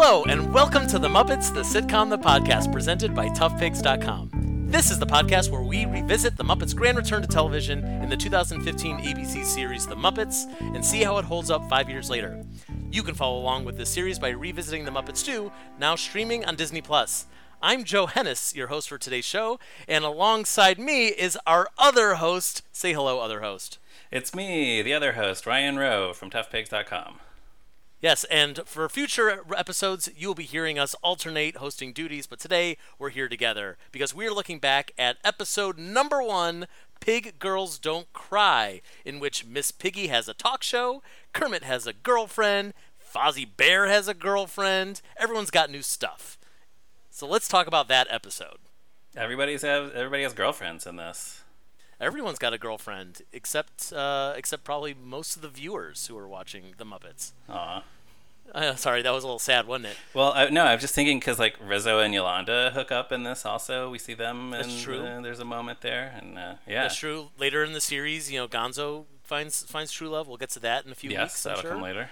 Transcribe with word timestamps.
Hello, 0.00 0.22
and 0.28 0.54
welcome 0.54 0.86
to 0.86 0.98
The 1.00 1.08
Muppets, 1.08 1.52
the 1.52 1.62
sitcom, 1.62 2.08
the 2.08 2.16
podcast, 2.16 2.70
presented 2.70 3.16
by 3.16 3.28
ToughPigs.com. 3.30 4.66
This 4.68 4.92
is 4.92 5.00
the 5.00 5.06
podcast 5.06 5.50
where 5.50 5.64
we 5.64 5.86
revisit 5.86 6.36
The 6.36 6.44
Muppets' 6.44 6.72
grand 6.74 6.96
return 6.96 7.20
to 7.20 7.26
television 7.26 7.84
in 7.84 8.08
the 8.08 8.16
2015 8.16 8.98
ABC 8.98 9.44
series 9.44 9.88
The 9.88 9.96
Muppets 9.96 10.44
and 10.60 10.84
see 10.84 11.02
how 11.02 11.18
it 11.18 11.24
holds 11.24 11.50
up 11.50 11.68
five 11.68 11.90
years 11.90 12.08
later. 12.08 12.44
You 12.92 13.02
can 13.02 13.16
follow 13.16 13.40
along 13.40 13.64
with 13.64 13.76
this 13.76 13.90
series 13.90 14.20
by 14.20 14.28
revisiting 14.28 14.84
The 14.84 14.92
Muppets 14.92 15.24
2, 15.24 15.50
now 15.80 15.96
streaming 15.96 16.44
on 16.44 16.54
Disney 16.54 16.80
Plus. 16.80 17.26
I'm 17.60 17.82
Joe 17.82 18.06
Hennes, 18.06 18.54
your 18.54 18.68
host 18.68 18.88
for 18.88 18.98
today's 18.98 19.24
show, 19.24 19.58
and 19.88 20.04
alongside 20.04 20.78
me 20.78 21.08
is 21.08 21.36
our 21.44 21.66
other 21.76 22.14
host. 22.14 22.62
Say 22.70 22.92
hello, 22.92 23.18
other 23.18 23.40
host. 23.40 23.80
It's 24.12 24.32
me, 24.32 24.80
the 24.80 24.94
other 24.94 25.14
host, 25.14 25.44
Ryan 25.44 25.76
Roe 25.76 26.12
from 26.12 26.30
ToughPigs.com. 26.30 27.18
Yes, 28.00 28.22
and 28.24 28.60
for 28.64 28.88
future 28.88 29.42
episodes, 29.56 30.08
you 30.16 30.28
will 30.28 30.34
be 30.36 30.44
hearing 30.44 30.78
us 30.78 30.94
alternate 31.02 31.56
hosting 31.56 31.92
duties, 31.92 32.28
but 32.28 32.38
today 32.38 32.76
we're 32.96 33.08
here 33.08 33.28
together 33.28 33.76
because 33.90 34.14
we're 34.14 34.32
looking 34.32 34.60
back 34.60 34.92
at 34.96 35.16
episode 35.24 35.78
number 35.78 36.22
one 36.22 36.68
Pig 37.00 37.40
Girls 37.40 37.76
Don't 37.76 38.12
Cry, 38.12 38.82
in 39.04 39.18
which 39.18 39.44
Miss 39.44 39.72
Piggy 39.72 40.06
has 40.06 40.28
a 40.28 40.34
talk 40.34 40.62
show, 40.62 41.02
Kermit 41.32 41.64
has 41.64 41.88
a 41.88 41.92
girlfriend, 41.92 42.72
Fozzie 43.02 43.48
Bear 43.56 43.88
has 43.88 44.06
a 44.06 44.14
girlfriend, 44.14 45.02
everyone's 45.16 45.50
got 45.50 45.68
new 45.68 45.82
stuff. 45.82 46.38
So 47.10 47.26
let's 47.26 47.48
talk 47.48 47.66
about 47.66 47.88
that 47.88 48.06
episode. 48.10 48.58
Everybody's 49.16 49.62
have 49.62 49.90
everybody 49.92 50.22
has 50.22 50.34
girlfriends 50.34 50.86
in 50.86 50.94
this. 50.94 51.42
Everyone's 52.00 52.38
got 52.38 52.52
a 52.54 52.58
girlfriend, 52.58 53.22
except 53.32 53.92
uh, 53.92 54.32
except 54.36 54.62
probably 54.64 54.94
most 54.94 55.34
of 55.36 55.42
the 55.42 55.48
viewers 55.48 56.06
who 56.06 56.16
are 56.16 56.28
watching 56.28 56.74
the 56.78 56.84
Muppets. 56.84 57.32
Aw. 57.48 57.82
Uh, 58.54 58.74
sorry, 58.76 59.02
that 59.02 59.10
was 59.10 59.24
a 59.24 59.26
little 59.26 59.38
sad, 59.38 59.66
wasn't 59.66 59.86
it? 59.86 59.96
Well, 60.14 60.32
I, 60.34 60.48
no, 60.48 60.64
I 60.64 60.72
was 60.72 60.80
just 60.80 60.94
thinking 60.94 61.18
because 61.18 61.38
like 61.38 61.56
Rizzo 61.62 61.98
and 61.98 62.14
Yolanda 62.14 62.70
hook 62.72 62.90
up 62.90 63.12
in 63.12 63.22
this. 63.24 63.44
Also, 63.44 63.90
we 63.90 63.98
see 63.98 64.14
them, 64.14 64.54
and 64.54 64.64
That's 64.64 64.80
true. 64.82 65.00
uh, 65.00 65.20
there's 65.20 65.40
a 65.40 65.44
moment 65.44 65.80
there, 65.82 66.14
and 66.18 66.38
uh, 66.38 66.54
yeah, 66.66 66.82
That's 66.82 66.96
true. 66.96 67.28
Later 67.38 67.62
in 67.64 67.72
the 67.74 67.80
series, 67.80 68.30
you 68.32 68.38
know, 68.38 68.48
Gonzo 68.48 69.04
finds 69.22 69.64
finds 69.64 69.92
true 69.92 70.08
love. 70.08 70.28
We'll 70.28 70.38
get 70.38 70.50
to 70.50 70.60
that 70.60 70.86
in 70.86 70.92
a 70.92 70.94
few 70.94 71.10
Yes, 71.10 71.32
weeks. 71.32 71.46
I'm 71.46 71.50
that'll 71.50 71.62
sure. 71.62 71.70
come 71.72 71.82
later. 71.82 72.10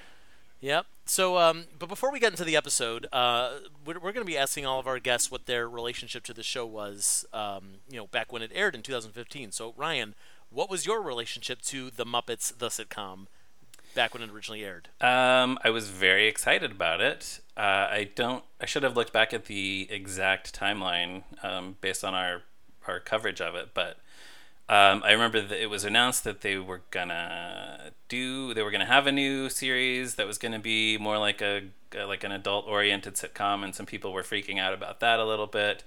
Yep. 0.61 0.87
So, 1.09 1.39
um, 1.39 1.67
but 1.79 1.89
before 1.89 2.11
we 2.11 2.19
get 2.19 2.33
into 2.33 2.45
the 2.45 2.57
episode, 2.57 3.07
uh, 3.13 3.59
we're, 3.85 3.95
we're 3.95 4.13
going 4.13 4.27
to 4.27 4.31
be 4.31 4.37
asking 4.37 4.67
all 4.67 4.81
of 4.81 4.89
our 4.89 4.99
guests 4.99 5.31
what 5.31 5.47
their 5.47 5.69
relationship 5.69 6.25
to 6.25 6.35
the 6.35 6.43
show 6.43 6.67
was, 6.67 7.25
um, 7.33 7.77
you 7.89 7.97
know, 7.97 8.09
back 8.09 8.33
when 8.33 8.43
it 8.43 8.51
aired 8.53 8.75
in 8.75 8.83
2015. 8.83 9.53
So, 9.53 9.73
Ryan, 9.77 10.17
what 10.51 10.69
was 10.69 10.85
your 10.85 11.01
relationship 11.01 11.63
to 11.63 11.91
the 11.91 12.05
Muppets, 12.05 12.57
the 12.59 12.69
sitcom, 12.69 13.27
back 13.95 14.15
when 14.15 14.23
it 14.25 14.31
originally 14.31 14.65
aired? 14.65 14.89
Um, 15.01 15.61
I 15.63 15.71
was 15.71 15.91
very 15.91 16.27
excited 16.27 16.73
about 16.73 17.01
it. 17.01 17.41
Uh, 17.57 17.87
I 17.89 18.11
don't. 18.17 18.43
I 18.61 18.67
should 18.67 18.83
have 18.83 18.97
looked 18.97 19.13
back 19.13 19.33
at 19.33 19.45
the 19.45 19.87
exact 19.89 20.59
timeline 20.59 21.23
um, 21.45 21.77
based 21.81 22.05
on 22.05 22.15
our 22.15 22.43
our 22.89 22.99
coverage 22.99 23.41
of 23.41 23.55
it, 23.55 23.71
but 23.75 23.99
um, 24.69 25.03
I 25.05 25.13
remember 25.13 25.41
that 25.41 25.63
it 25.63 25.71
was 25.71 25.85
announced 25.85 26.25
that 26.25 26.41
they 26.41 26.59
were 26.59 26.83
gonna 26.91 27.93
do. 28.09 28.53
They 28.53 28.63
were 28.63 28.71
gonna 28.71 28.87
have 28.87 29.07
a 29.07 29.13
new 29.13 29.49
series 29.49 30.17
that 30.17 30.27
was 30.27 30.39
gonna 30.39 30.59
be 30.59 30.99
more 30.99 31.19
like 31.19 31.41
a 31.41 31.63
like 31.95 32.25
an 32.25 32.33
adult 32.33 32.67
oriented 32.67 33.15
sitcom, 33.15 33.63
and 33.63 33.75
some 33.75 33.87
people 33.87 34.13
were 34.13 34.23
freaking 34.23 34.59
out 34.59 34.75
about 34.75 35.01
that 35.01 35.21
a 35.21 35.25
little 35.25 35.47
bit. 35.47 35.85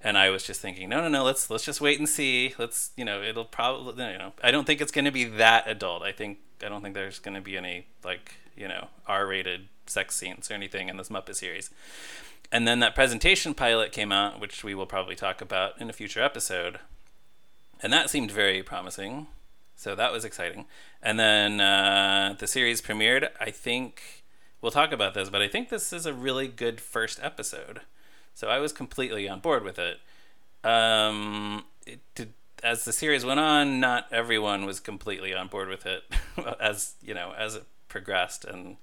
And 0.00 0.16
I 0.16 0.30
was 0.30 0.44
just 0.44 0.60
thinking, 0.60 0.88
no, 0.88 1.00
no, 1.00 1.08
no. 1.08 1.24
Let's 1.24 1.50
let's 1.50 1.64
just 1.64 1.80
wait 1.80 1.98
and 1.98 2.08
see. 2.08 2.54
Let's, 2.58 2.90
you 2.96 3.04
know, 3.04 3.20
it'll 3.20 3.44
probably, 3.44 4.04
you 4.12 4.18
know, 4.18 4.32
I 4.44 4.50
don't 4.50 4.64
think 4.64 4.80
it's 4.80 4.92
to 4.92 5.10
be 5.10 5.24
that 5.24 5.66
adult. 5.66 6.02
I 6.02 6.12
think 6.12 6.38
I 6.64 6.68
don't 6.68 6.82
think 6.82 6.94
there's 6.94 7.18
to 7.18 7.40
be 7.40 7.56
any 7.56 7.86
like, 8.04 8.34
you 8.56 8.68
know, 8.68 8.88
R-rated 9.06 9.68
sex 9.86 10.14
scenes 10.16 10.50
or 10.50 10.54
anything 10.54 10.88
in 10.88 10.98
this 10.98 11.08
Muppet 11.08 11.34
series. 11.34 11.70
And 12.52 12.66
then 12.66 12.80
that 12.80 12.94
presentation 12.94 13.54
pilot 13.54 13.92
came 13.92 14.12
out, 14.12 14.40
which 14.40 14.62
we 14.62 14.74
will 14.74 14.86
probably 14.86 15.14
talk 15.14 15.40
about 15.40 15.80
in 15.80 15.90
a 15.90 15.92
future 15.92 16.22
episode, 16.22 16.78
and 17.82 17.92
that 17.92 18.10
seemed 18.10 18.30
very 18.30 18.62
promising. 18.62 19.26
So 19.76 19.94
that 19.94 20.12
was 20.12 20.24
exciting. 20.24 20.64
And 21.02 21.20
then 21.20 21.60
uh, 21.60 22.34
the 22.38 22.46
series 22.48 22.82
premiered. 22.82 23.28
I 23.40 23.50
think 23.50 24.24
we'll 24.60 24.72
talk 24.72 24.92
about 24.92 25.14
this, 25.14 25.30
but 25.30 25.40
I 25.40 25.48
think 25.48 25.68
this 25.68 25.92
is 25.92 26.04
a 26.04 26.12
really 26.12 26.48
good 26.48 26.80
first 26.80 27.20
episode. 27.22 27.82
So 28.34 28.48
I 28.48 28.58
was 28.58 28.72
completely 28.72 29.28
on 29.28 29.40
board 29.40 29.62
with 29.64 29.78
it. 29.78 29.98
Um, 30.64 31.64
it 31.86 32.00
did, 32.14 32.32
as 32.62 32.84
the 32.84 32.92
series 32.92 33.24
went 33.24 33.40
on, 33.40 33.80
not 33.80 34.06
everyone 34.12 34.64
was 34.64 34.80
completely 34.80 35.32
on 35.32 35.48
board 35.48 35.68
with 35.68 35.86
it. 35.86 36.02
as 36.60 36.94
you 37.02 37.14
know, 37.14 37.32
as 37.36 37.54
it 37.54 37.64
progressed, 37.88 38.44
and 38.44 38.76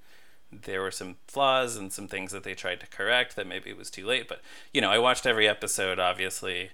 there 0.50 0.80
were 0.80 0.90
some 0.90 1.16
flaws 1.26 1.76
and 1.76 1.92
some 1.92 2.08
things 2.08 2.32
that 2.32 2.42
they 2.42 2.54
tried 2.54 2.80
to 2.80 2.86
correct 2.86 3.36
that 3.36 3.46
maybe 3.46 3.70
it 3.70 3.76
was 3.76 3.90
too 3.90 4.06
late. 4.06 4.28
But 4.28 4.40
you 4.72 4.80
know, 4.80 4.90
I 4.90 4.98
watched 4.98 5.26
every 5.26 5.48
episode. 5.48 5.98
Obviously, 5.98 6.70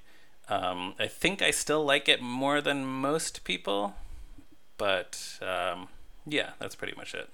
um, 0.48 0.94
I 0.98 1.06
think 1.06 1.41
I 1.42 1.50
still 1.50 1.84
like 1.84 2.08
it 2.08 2.20
more 2.20 2.60
than 2.60 2.84
most 2.84 3.44
people. 3.44 3.94
But 4.78 5.38
um, 5.41 5.88
yeah, 6.26 6.50
that's 6.58 6.75
pretty 6.75 6.94
much 6.97 7.14
it. 7.14 7.28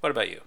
What 0.00 0.10
about 0.10 0.30
you? 0.30 0.40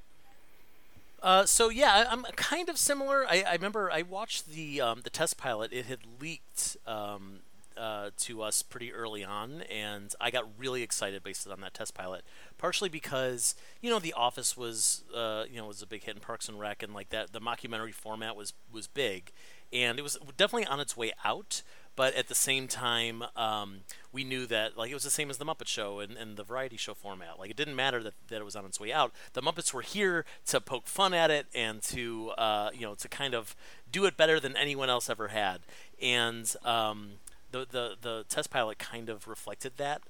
Uh, 1.21 1.45
so 1.45 1.69
yeah, 1.69 1.91
I- 2.07 2.11
I'm 2.11 2.23
kind 2.35 2.69
of 2.69 2.77
similar. 2.77 3.25
I, 3.27 3.43
I 3.47 3.53
remember 3.53 3.91
I 3.91 4.03
watched 4.03 4.47
the 4.49 4.79
um, 4.81 5.01
the 5.03 5.09
test 5.09 5.37
pilot. 5.37 5.73
It 5.73 5.85
had 5.85 5.99
leaked 6.21 6.77
um, 6.87 7.39
uh, 7.75 8.11
to 8.19 8.41
us 8.41 8.61
pretty 8.61 8.93
early 8.93 9.23
on, 9.23 9.63
and 9.69 10.13
I 10.21 10.31
got 10.31 10.45
really 10.57 10.81
excited 10.81 11.21
based 11.23 11.47
on 11.47 11.59
that 11.61 11.73
test 11.73 11.93
pilot. 11.93 12.23
Partially 12.57 12.89
because 12.89 13.53
you 13.81 13.89
know 13.89 13.99
The 13.99 14.13
Office 14.13 14.55
was 14.55 15.03
uh, 15.13 15.43
you 15.51 15.57
know 15.57 15.67
was 15.67 15.81
a 15.81 15.87
big 15.87 16.03
hit 16.05 16.15
in 16.15 16.21
Parks 16.21 16.47
and 16.47 16.57
Rec, 16.59 16.81
and 16.81 16.93
like 16.93 17.09
that 17.09 17.33
the 17.33 17.41
mockumentary 17.41 17.93
format 17.93 18.35
was 18.37 18.53
was 18.71 18.87
big, 18.87 19.31
and 19.73 19.99
it 19.99 20.03
was 20.03 20.17
definitely 20.37 20.67
on 20.67 20.79
its 20.79 20.95
way 20.95 21.11
out. 21.25 21.63
But 21.99 22.15
at 22.15 22.29
the 22.29 22.33
same 22.33 22.69
time, 22.69 23.25
um, 23.35 23.81
we 24.13 24.23
knew 24.23 24.45
that 24.45 24.77
like 24.77 24.89
it 24.89 24.93
was 24.93 25.03
the 25.03 25.09
same 25.09 25.29
as 25.29 25.37
the 25.37 25.43
Muppet 25.43 25.67
Show 25.67 25.99
and, 25.99 26.15
and 26.15 26.37
the 26.37 26.45
variety 26.45 26.77
show 26.77 26.93
format. 26.93 27.37
Like 27.37 27.51
it 27.51 27.57
didn't 27.57 27.75
matter 27.75 28.01
that, 28.01 28.13
that 28.29 28.37
it 28.37 28.45
was 28.45 28.55
on 28.55 28.63
its 28.63 28.79
way 28.79 28.93
out. 28.93 29.11
The 29.33 29.41
Muppets 29.41 29.73
were 29.73 29.81
here 29.81 30.23
to 30.45 30.61
poke 30.61 30.87
fun 30.87 31.13
at 31.13 31.29
it 31.29 31.47
and 31.53 31.81
to 31.81 32.29
uh, 32.37 32.69
you 32.73 32.85
know 32.85 32.95
to 32.95 33.09
kind 33.09 33.33
of 33.33 33.53
do 33.91 34.05
it 34.05 34.15
better 34.15 34.39
than 34.39 34.55
anyone 34.55 34.89
else 34.89 35.09
ever 35.09 35.27
had. 35.27 35.59
And 36.01 36.49
um, 36.63 37.15
the, 37.51 37.67
the 37.69 37.95
the 38.01 38.25
test 38.29 38.49
pilot 38.49 38.79
kind 38.79 39.09
of 39.09 39.27
reflected 39.27 39.73
that 39.75 40.01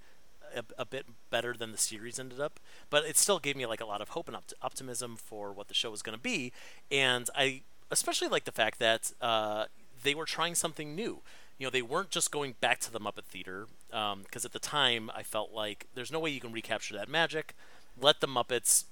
a, 0.56 0.64
a 0.78 0.86
bit 0.86 1.08
better 1.32 1.56
than 1.58 1.72
the 1.72 1.80
series 1.80 2.20
ended 2.20 2.40
up. 2.40 2.60
But 2.92 3.06
it 3.06 3.18
still 3.18 3.40
gave 3.40 3.56
me 3.56 3.66
like 3.66 3.82
a 3.82 3.88
lot 3.88 4.00
of 4.00 4.10
hope 4.10 4.28
and 4.28 4.38
opt- 4.38 4.54
optimism 4.62 5.16
for 5.16 5.52
what 5.52 5.70
the 5.70 5.74
show 5.74 5.90
was 5.90 6.04
going 6.04 6.16
to 6.16 6.22
be. 6.22 6.54
And 6.92 7.32
I 7.36 7.64
especially 7.90 8.28
like 8.28 8.44
the 8.44 8.52
fact 8.52 8.78
that 8.78 9.12
uh, 9.20 9.66
they 10.04 10.14
were 10.14 10.26
trying 10.26 10.54
something 10.54 10.94
new 10.96 11.24
you 11.60 11.68
know, 11.68 11.70
they 11.70 11.84
weren't 11.84 12.10
just 12.10 12.32
going 12.32 12.56
back 12.62 12.80
to 12.80 12.92
the 12.92 13.00
Muppet 13.00 13.26
Theater, 13.26 13.68
because 13.90 14.46
at 14.46 14.54
the 14.54 14.60
time 14.60 15.12
I 15.14 15.22
felt 15.22 15.52
like 15.52 15.86
there's 15.94 16.12
no 16.12 16.20
way 16.20 16.32
you 16.32 16.40
can 16.40 16.54
recapture 16.54 16.96
that 16.96 17.10
magic. 17.10 17.54
Let 18.02 18.22
the 18.22 18.28
Muppets, 18.28 18.86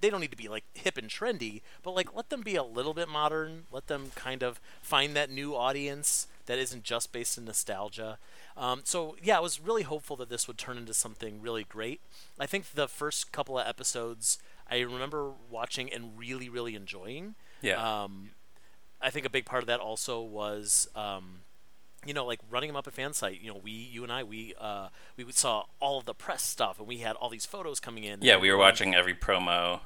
they 0.00 0.08
don't 0.08 0.20
need 0.20 0.30
to 0.30 0.36
be 0.36 0.48
like 0.48 0.64
hip 0.72 0.96
and 0.96 1.08
trendy, 1.08 1.62
but 1.82 1.94
like 1.94 2.14
let 2.14 2.30
them 2.30 2.42
be 2.42 2.54
a 2.54 2.62
little 2.62 2.94
bit 2.94 3.08
modern. 3.08 3.64
Let 3.72 3.88
them 3.88 4.12
kind 4.14 4.42
of 4.42 4.60
find 4.80 5.16
that 5.16 5.30
new 5.30 5.56
audience 5.56 6.28
that 6.46 6.58
isn't 6.58 6.84
just 6.84 7.12
based 7.12 7.36
in 7.36 7.44
nostalgia. 7.44 8.18
Um, 8.56 8.82
so 8.84 9.16
yeah, 9.22 9.38
I 9.38 9.40
was 9.40 9.60
really 9.60 9.82
hopeful 9.82 10.16
that 10.16 10.28
this 10.28 10.46
would 10.46 10.58
turn 10.58 10.78
into 10.78 10.94
something 10.94 11.42
really 11.42 11.64
great. 11.64 12.00
I 12.38 12.46
think 12.46 12.72
the 12.74 12.88
first 12.88 13.32
couple 13.32 13.58
of 13.58 13.66
episodes 13.66 14.38
I 14.70 14.78
remember 14.80 15.32
watching 15.50 15.92
and 15.92 16.16
really, 16.16 16.48
really 16.48 16.76
enjoying. 16.76 17.34
Yeah. 17.62 18.02
Um, 18.04 18.30
I 19.02 19.10
think 19.10 19.26
a 19.26 19.30
big 19.30 19.44
part 19.44 19.62
of 19.64 19.66
that 19.66 19.80
also 19.80 20.20
was, 20.20 20.88
um, 20.94 21.40
you 22.06 22.14
know, 22.14 22.24
like 22.24 22.40
running 22.50 22.68
them 22.68 22.76
up 22.76 22.86
at 22.86 22.94
fan 22.94 23.12
site. 23.12 23.40
You 23.40 23.52
know, 23.52 23.60
we, 23.62 23.70
you 23.70 24.02
and 24.02 24.12
I, 24.12 24.22
we, 24.24 24.54
uh, 24.58 24.88
we 25.16 25.30
saw 25.32 25.64
all 25.80 25.98
of 25.98 26.04
the 26.04 26.14
press 26.14 26.42
stuff, 26.42 26.78
and 26.78 26.88
we 26.88 26.98
had 26.98 27.16
all 27.16 27.28
these 27.28 27.46
photos 27.46 27.80
coming 27.80 28.04
in. 28.04 28.20
yeah, 28.22 28.38
we 28.38 28.50
were 28.50 28.58
watching 28.58 28.94
every 28.94 29.14
promo. 29.14 29.80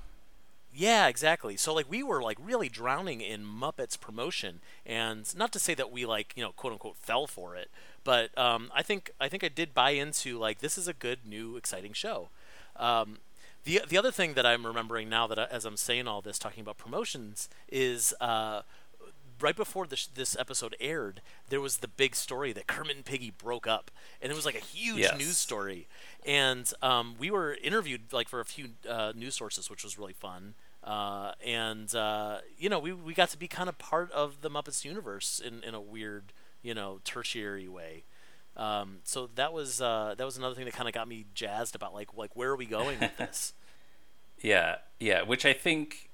Yeah, 0.77 1.06
exactly. 1.06 1.56
So 1.56 1.73
like 1.73 1.88
we 1.88 2.03
were 2.03 2.21
like 2.21 2.37
really 2.43 2.69
drowning 2.69 3.21
in 3.21 3.44
Muppets 3.44 3.99
promotion, 3.99 4.61
and 4.85 5.33
not 5.37 5.53
to 5.53 5.61
say 5.61 5.75
that 5.75 5.93
we 5.93 6.05
like 6.05 6.33
you 6.35 6.43
know 6.43 6.50
quote 6.50 6.73
unquote 6.73 6.97
fell 6.97 7.29
for 7.29 7.55
it, 7.55 7.71
but 8.03 8.37
um, 8.37 8.73
I 8.75 8.83
think 8.83 9.12
I 9.21 9.29
think 9.29 9.44
I 9.44 9.49
did 9.49 9.73
buy 9.73 9.91
into 9.91 10.37
like 10.37 10.59
this 10.59 10.77
is 10.77 10.88
a 10.88 10.93
good 10.93 11.21
new 11.25 11.56
exciting 11.56 11.93
show. 11.93 12.29
Um, 12.75 13.19
the 13.62 13.83
the 13.88 13.97
other 13.97 14.11
thing 14.11 14.35
that 14.35 14.44
I'm 14.44 14.67
remembering 14.67 15.09
now 15.09 15.29
that 15.29 15.38
I, 15.38 15.44
as 15.44 15.65
I'm 15.65 15.77
saying 15.77 16.09
all 16.09 16.21
this, 16.21 16.41
talking 16.41 16.62
about 16.62 16.77
promotions, 16.77 17.49
is 17.71 18.12
uh, 18.21 18.62
right 19.41 19.57
before 19.57 19.87
this 19.87 20.07
this 20.07 20.37
episode 20.39 20.77
aired, 20.81 21.21
there 21.49 21.61
was 21.61 21.79
the 21.79 21.89
big 21.89 22.15
story 22.15 22.53
that 22.53 22.67
Kermit 22.67 22.97
and 22.97 23.05
Piggy 23.05 23.31
broke 23.31 23.67
up, 23.67 23.91
and 24.23 24.31
it 24.33 24.35
was 24.35 24.45
like 24.47 24.55
a 24.57 24.59
huge 24.65 24.99
Yes. 25.01 25.19
news 25.19 25.37
story. 25.39 25.87
And 26.27 26.71
um, 26.83 27.15
we 27.19 27.31
were 27.31 27.55
interviewed 27.63 28.13
like 28.13 28.29
for 28.29 28.41
a 28.41 28.45
few 28.45 28.71
uh, 28.89 29.13
news 29.15 29.35
sources, 29.35 29.69
which 29.71 29.85
was 29.85 29.99
really 29.99 30.13
fun. 30.15 30.55
Uh, 30.83 31.33
and 31.45 31.95
uh, 31.95 32.39
you 32.59 32.69
know, 32.69 32.79
we 32.79 32.93
we 32.93 33.15
got 33.15 33.31
to 33.31 33.39
be 33.39 33.49
kind 33.49 33.69
of 33.69 33.79
part 33.79 34.11
of 34.13 34.41
the 34.43 34.51
Muppets 34.51 34.85
universe 34.85 35.41
in, 35.45 35.63
in 35.65 35.75
a 35.75 35.81
weird, 35.81 36.33
you 36.63 36.75
know, 36.75 37.01
tertiary 37.05 37.69
way. 37.69 38.05
Um, 38.57 38.99
so 39.03 39.29
that 39.35 39.53
was 39.53 39.81
uh, 39.81 40.15
that 40.17 40.25
was 40.25 40.37
another 40.37 40.55
thing 40.55 40.65
that 40.67 40.75
kind 40.75 40.89
of 40.89 40.95
got 40.95 41.09
me 41.09 41.25
jazzed 41.35 41.75
about 41.75 41.93
like 41.95 42.15
like 42.17 42.37
where 42.37 42.51
are 42.51 42.57
we 42.57 42.67
going 42.67 43.01
with 43.01 43.17
this? 43.17 43.53
Yeah, 44.43 44.77
yeah, 45.01 45.23
which 45.23 45.47
I 45.47 45.55
think 45.55 46.11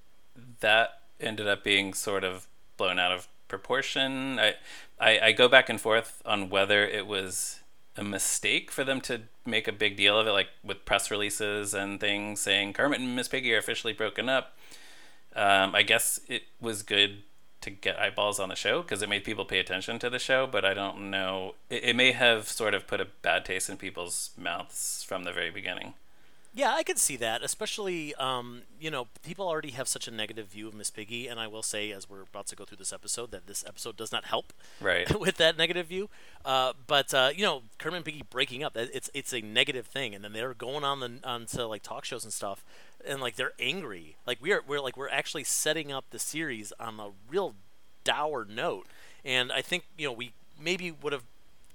that 0.61 1.01
ended 1.19 1.49
up 1.49 1.65
being 1.65 1.95
sort 1.95 2.23
of 2.23 2.47
blown 2.81 2.99
out 2.99 3.13
of 3.13 3.29
proportion. 3.47 4.39
I, 4.39 4.55
I, 4.99 5.21
I 5.21 5.33
go 5.33 5.49
back 5.49 5.69
and 5.69 5.79
forth 5.79 6.23
on 6.25 6.49
whether 6.49 6.83
it 6.83 7.07
was 7.07 7.61
a 7.95 8.03
mistake 8.03 8.71
for 8.71 8.85
them 8.85 9.03
to 9.03 9.23
make 9.45 9.69
a 9.69 9.73
big 9.73 9.99
deal 9.99 10.19
of 10.19 10.27
it, 10.27 10.33
like 10.33 10.49
with 10.65 10.87
press 10.87 11.11
releases 11.11 11.75
and 11.75 12.01
things 12.01 12.41
saying 12.41 12.73
Kermit 12.73 13.01
and 13.01 13.15
Miss 13.15 13.29
Piggy 13.29 13.53
are 13.53 13.59
officially 13.59 13.93
broken 13.93 14.31
up. 14.31 14.57
Um, 15.37 15.75
I 15.75 15.83
guess 15.83 16.21
it 16.27 16.45
was 16.59 16.83
good 16.83 17.23
to 17.61 17.69
get 17.69 17.99
eyeballs 17.99 18.41
on 18.41 18.49
the 18.49 18.55
show 18.57 18.81
because 18.81 19.03
it 19.03 19.11
made 19.11 19.25
people 19.25 19.45
pay 19.45 19.59
attention 19.59 19.99
to 19.99 20.09
the 20.09 20.19
show, 20.19 20.47
but 20.47 20.65
I 20.65 20.73
don't 20.73 21.11
know. 21.11 21.57
It, 21.69 21.85
it 21.85 21.97
may 21.97 22.13
have 22.13 22.49
sort 22.49 22.73
of 22.73 22.87
put 22.87 23.03
a 23.03 23.09
bad 23.21 23.45
taste 23.45 23.69
in 23.69 23.77
people's 23.77 24.31
mouths 24.39 25.05
from 25.07 25.25
the 25.25 25.33
very 25.33 25.51
beginning. 25.51 25.93
Yeah, 26.53 26.75
I 26.75 26.83
could 26.83 26.99
see 26.99 27.17
that, 27.17 27.45
especially, 27.45 28.13
um, 28.17 28.63
you 28.81 28.91
know, 28.91 29.07
people 29.23 29.47
already 29.47 29.71
have 29.71 29.87
such 29.87 30.09
a 30.09 30.11
negative 30.11 30.49
view 30.49 30.67
of 30.67 30.75
Miss 30.75 30.91
Piggy, 30.91 31.29
and 31.29 31.39
I 31.39 31.47
will 31.47 31.63
say, 31.63 31.93
as 31.93 32.11
we're 32.11 32.23
about 32.23 32.49
to 32.49 32.57
go 32.57 32.65
through 32.65 32.79
this 32.79 32.93
episode, 32.93 33.31
that 33.31 33.47
this 33.47 33.65
episode 33.65 33.97
does 33.97 34.11
not 34.11 34.25
help 34.25 34.53
Right. 34.81 35.09
with 35.21 35.37
that 35.37 35.57
negative 35.57 35.87
view. 35.87 36.11
Uh, 36.45 36.73
but 36.89 37.15
uh, 37.15 37.31
you 37.35 37.45
know, 37.45 37.63
Kermit 37.79 37.99
and 37.99 38.05
Piggy 38.05 38.23
breaking 38.29 38.65
up 38.65 38.77
it's 38.77 39.09
it's 39.15 39.33
a 39.33 39.41
negative 39.41 39.87
thing, 39.87 40.13
and 40.13 40.25
then 40.25 40.33
they're 40.33 40.55
going 40.55 40.83
on 40.83 40.99
the 40.99 41.21
onto 41.23 41.63
like 41.63 41.83
talk 41.85 42.05
shows 42.05 42.25
and 42.25 42.33
stuff, 42.33 42.65
and 43.07 43.21
like 43.21 43.37
they're 43.37 43.53
angry. 43.61 44.17
Like 44.27 44.39
we're 44.43 44.63
we're 44.67 44.81
like 44.81 44.97
we're 44.97 45.09
actually 45.09 45.45
setting 45.45 45.93
up 45.93 46.07
the 46.11 46.19
series 46.19 46.73
on 46.81 46.99
a 46.99 47.11
real 47.29 47.55
dour 48.03 48.45
note, 48.45 48.87
and 49.25 49.53
I 49.53 49.63
think 49.63 49.85
you 49.97 50.09
know 50.09 50.13
we 50.13 50.33
maybe 50.61 50.91
would 50.91 51.13
have 51.13 51.25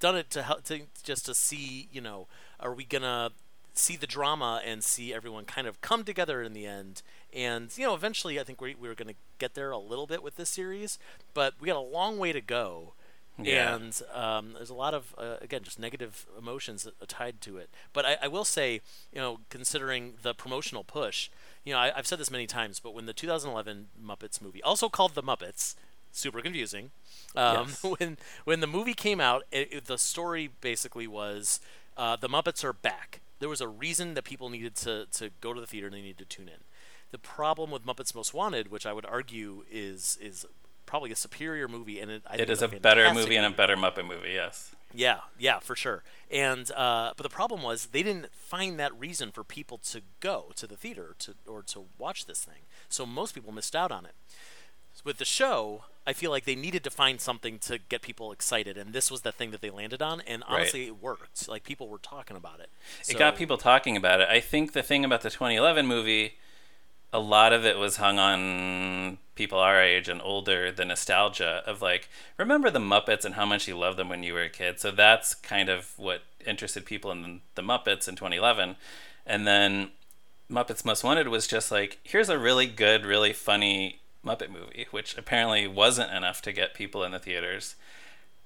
done 0.01 0.17
it 0.17 0.29
to 0.31 0.43
help 0.43 0.65
to 0.65 0.81
just 1.01 1.25
to 1.27 1.33
see 1.33 1.87
you 1.93 2.01
know 2.01 2.27
are 2.59 2.73
we 2.73 2.83
gonna 2.83 3.31
see 3.77 3.95
the 3.97 4.07
drama 4.07 4.61
and 4.65 4.83
see 4.83 5.13
everyone 5.13 5.45
kind 5.45 5.67
of 5.67 5.81
come 5.81 6.03
together 6.03 6.41
in 6.41 6.53
the 6.53 6.65
end 6.65 7.01
and 7.33 7.77
you 7.77 7.85
know 7.85 7.93
eventually 7.93 8.39
i 8.39 8.43
think 8.43 8.61
we, 8.61 8.73
we 8.75 8.87
were 8.87 8.95
going 8.95 9.07
to 9.09 9.15
get 9.37 9.53
there 9.53 9.71
a 9.71 9.77
little 9.77 10.07
bit 10.07 10.23
with 10.23 10.37
this 10.37 10.49
series 10.49 10.97
but 11.33 11.53
we 11.59 11.67
got 11.67 11.75
a 11.75 11.79
long 11.79 12.17
way 12.17 12.31
to 12.31 12.39
go 12.41 12.93
Yeah. 13.37 13.75
and 13.75 14.01
um, 14.13 14.53
there's 14.53 14.69
a 14.69 14.73
lot 14.73 14.93
of 14.93 15.13
uh, 15.17 15.35
again 15.41 15.61
just 15.63 15.77
negative 15.77 16.25
emotions 16.39 16.87
tied 17.07 17.41
to 17.41 17.57
it 17.57 17.69
but 17.91 18.05
I, 18.05 18.17
I 18.23 18.27
will 18.29 18.45
say 18.45 18.79
you 19.11 19.19
know 19.19 19.39
considering 19.49 20.13
the 20.21 20.33
promotional 20.33 20.85
push 20.85 21.29
you 21.65 21.73
know 21.73 21.79
I, 21.79 21.91
i've 21.97 22.07
said 22.07 22.17
this 22.19 22.31
many 22.31 22.47
times 22.47 22.79
but 22.79 22.93
when 22.93 23.05
the 23.07 23.13
2011 23.13 23.87
muppets 24.01 24.41
movie 24.41 24.63
also 24.63 24.87
called 24.87 25.15
the 25.15 25.23
muppets 25.23 25.75
super 26.13 26.39
confusing 26.41 26.91
um, 27.35 27.67
Yes. 27.67 27.83
when 27.99 28.17
when 28.45 28.61
the 28.61 28.67
movie 28.67 28.93
came 28.93 29.19
out 29.19 29.43
it, 29.51 29.67
it- 29.71 29.85
the 29.85 29.97
story 29.97 30.49
basically 30.61 31.07
was 31.07 31.59
uh, 31.97 32.15
the 32.15 32.29
muppets 32.29 32.63
are 32.63 32.71
back 32.73 33.19
there 33.39 33.49
was 33.49 33.61
a 33.61 33.67
reason 33.67 34.13
that 34.13 34.23
people 34.23 34.49
needed 34.49 34.75
to, 34.75 35.05
to 35.11 35.29
go 35.41 35.53
to 35.53 35.61
the 35.61 35.67
theater 35.67 35.87
and 35.87 35.95
they 35.95 36.01
needed 36.01 36.17
to 36.17 36.25
tune 36.25 36.47
in 36.47 36.63
the 37.11 37.17
problem 37.19 37.71
with 37.71 37.85
muppets 37.85 38.13
most 38.15 38.33
wanted 38.33 38.69
which 38.69 38.85
i 38.85 38.93
would 38.93 39.05
argue 39.05 39.63
is 39.71 40.17
is 40.21 40.45
probably 40.85 41.11
a 41.11 41.15
superior 41.15 41.67
movie 41.67 41.99
and 41.99 42.11
it, 42.11 42.23
I 42.29 42.35
It 42.35 42.37
think 42.37 42.49
is 42.49 42.61
it's 42.61 42.73
a 42.73 42.79
better 42.79 43.11
movie 43.13 43.35
and 43.35 43.45
a 43.45 43.49
better 43.57 43.75
Muppet 43.75 44.07
movie, 44.07 44.33
yes. 44.33 44.75
yeah, 44.93 45.21
yeah, 45.39 45.57
for 45.57 45.75
sure. 45.75 46.03
And 46.29 46.69
uh, 46.71 47.13
but 47.17 47.23
the 47.23 47.29
problem 47.29 47.63
was 47.63 47.87
they 47.87 48.03
didn't 48.03 48.27
find 48.35 48.79
that 48.79 48.97
reason 48.97 49.31
for 49.31 49.43
people 49.43 49.79
to 49.79 50.01
go 50.19 50.51
to 50.55 50.67
the 50.67 50.77
theater 50.77 51.15
to 51.19 51.33
or 51.47 51.63
to 51.63 51.85
watch 51.97 52.27
this 52.27 52.43
thing. 52.45 52.65
So 52.87 53.03
most 53.07 53.33
people 53.33 53.51
missed 53.51 53.75
out 53.75 53.91
on 53.91 54.05
it. 54.05 54.13
With 55.03 55.17
the 55.17 55.25
show, 55.25 55.85
I 56.07 56.13
feel 56.13 56.29
like 56.31 56.45
they 56.45 56.55
needed 56.55 56.83
to 56.83 56.89
find 56.89 57.19
something 57.19 57.57
to 57.59 57.79
get 57.79 58.01
people 58.01 58.31
excited, 58.31 58.77
and 58.77 58.93
this 58.93 59.09
was 59.09 59.21
the 59.21 59.31
thing 59.31 59.51
that 59.51 59.61
they 59.61 59.69
landed 59.71 60.01
on. 60.01 60.21
And 60.21 60.43
honestly, 60.47 60.85
it 60.85 61.01
worked. 61.01 61.47
Like 61.47 61.63
people 61.63 61.87
were 61.87 61.97
talking 61.97 62.37
about 62.37 62.59
it. 62.59 62.69
It 63.07 63.17
got 63.17 63.35
people 63.35 63.57
talking 63.57 63.97
about 63.97 64.21
it. 64.21 64.27
I 64.29 64.39
think 64.39 64.73
the 64.73 64.83
thing 64.83 65.03
about 65.03 65.21
the 65.21 65.29
2011 65.29 65.87
movie, 65.87 66.35
a 67.11 67.19
lot 67.19 67.53
of 67.53 67.65
it 67.65 67.77
was 67.77 67.97
hung 67.97 68.19
on 68.19 69.17
people 69.35 69.59
our 69.59 69.81
age 69.81 70.07
and 70.07 70.21
older, 70.21 70.71
the 70.71 70.85
nostalgia 70.85 71.61
of 71.65 71.81
like, 71.81 72.07
remember 72.37 72.69
the 72.69 72.79
Muppets 72.79 73.25
and 73.25 73.35
how 73.35 73.45
much 73.45 73.67
you 73.67 73.77
loved 73.77 73.97
them 73.97 74.09
when 74.09 74.23
you 74.23 74.33
were 74.33 74.43
a 74.43 74.49
kid. 74.49 74.79
So 74.79 74.91
that's 74.91 75.33
kind 75.33 75.69
of 75.69 75.93
what 75.97 76.21
interested 76.45 76.85
people 76.85 77.11
in 77.11 77.41
the 77.55 77.61
Muppets 77.61 78.07
in 78.07 78.15
2011. 78.15 78.75
And 79.25 79.47
then 79.47 79.89
Muppets 80.49 80.85
Most 80.85 81.03
Wanted 81.03 81.27
was 81.27 81.47
just 81.47 81.71
like, 81.71 81.99
here's 82.03 82.29
a 82.29 82.37
really 82.37 82.67
good, 82.67 83.05
really 83.05 83.33
funny 83.33 83.99
Muppet 84.25 84.49
movie, 84.49 84.87
which 84.91 85.17
apparently 85.17 85.67
wasn't 85.67 86.11
enough 86.11 86.41
to 86.43 86.51
get 86.51 86.73
people 86.73 87.03
in 87.03 87.11
the 87.11 87.19
theaters. 87.19 87.75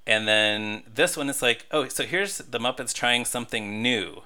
And 0.06 0.26
then 0.26 0.82
this 0.92 1.16
one 1.16 1.28
is 1.28 1.42
like, 1.42 1.66
oh, 1.70 1.88
so 1.88 2.04
here's 2.04 2.38
the 2.38 2.58
Muppets 2.58 2.94
trying 2.94 3.24
something 3.24 3.82
new. 3.82 4.22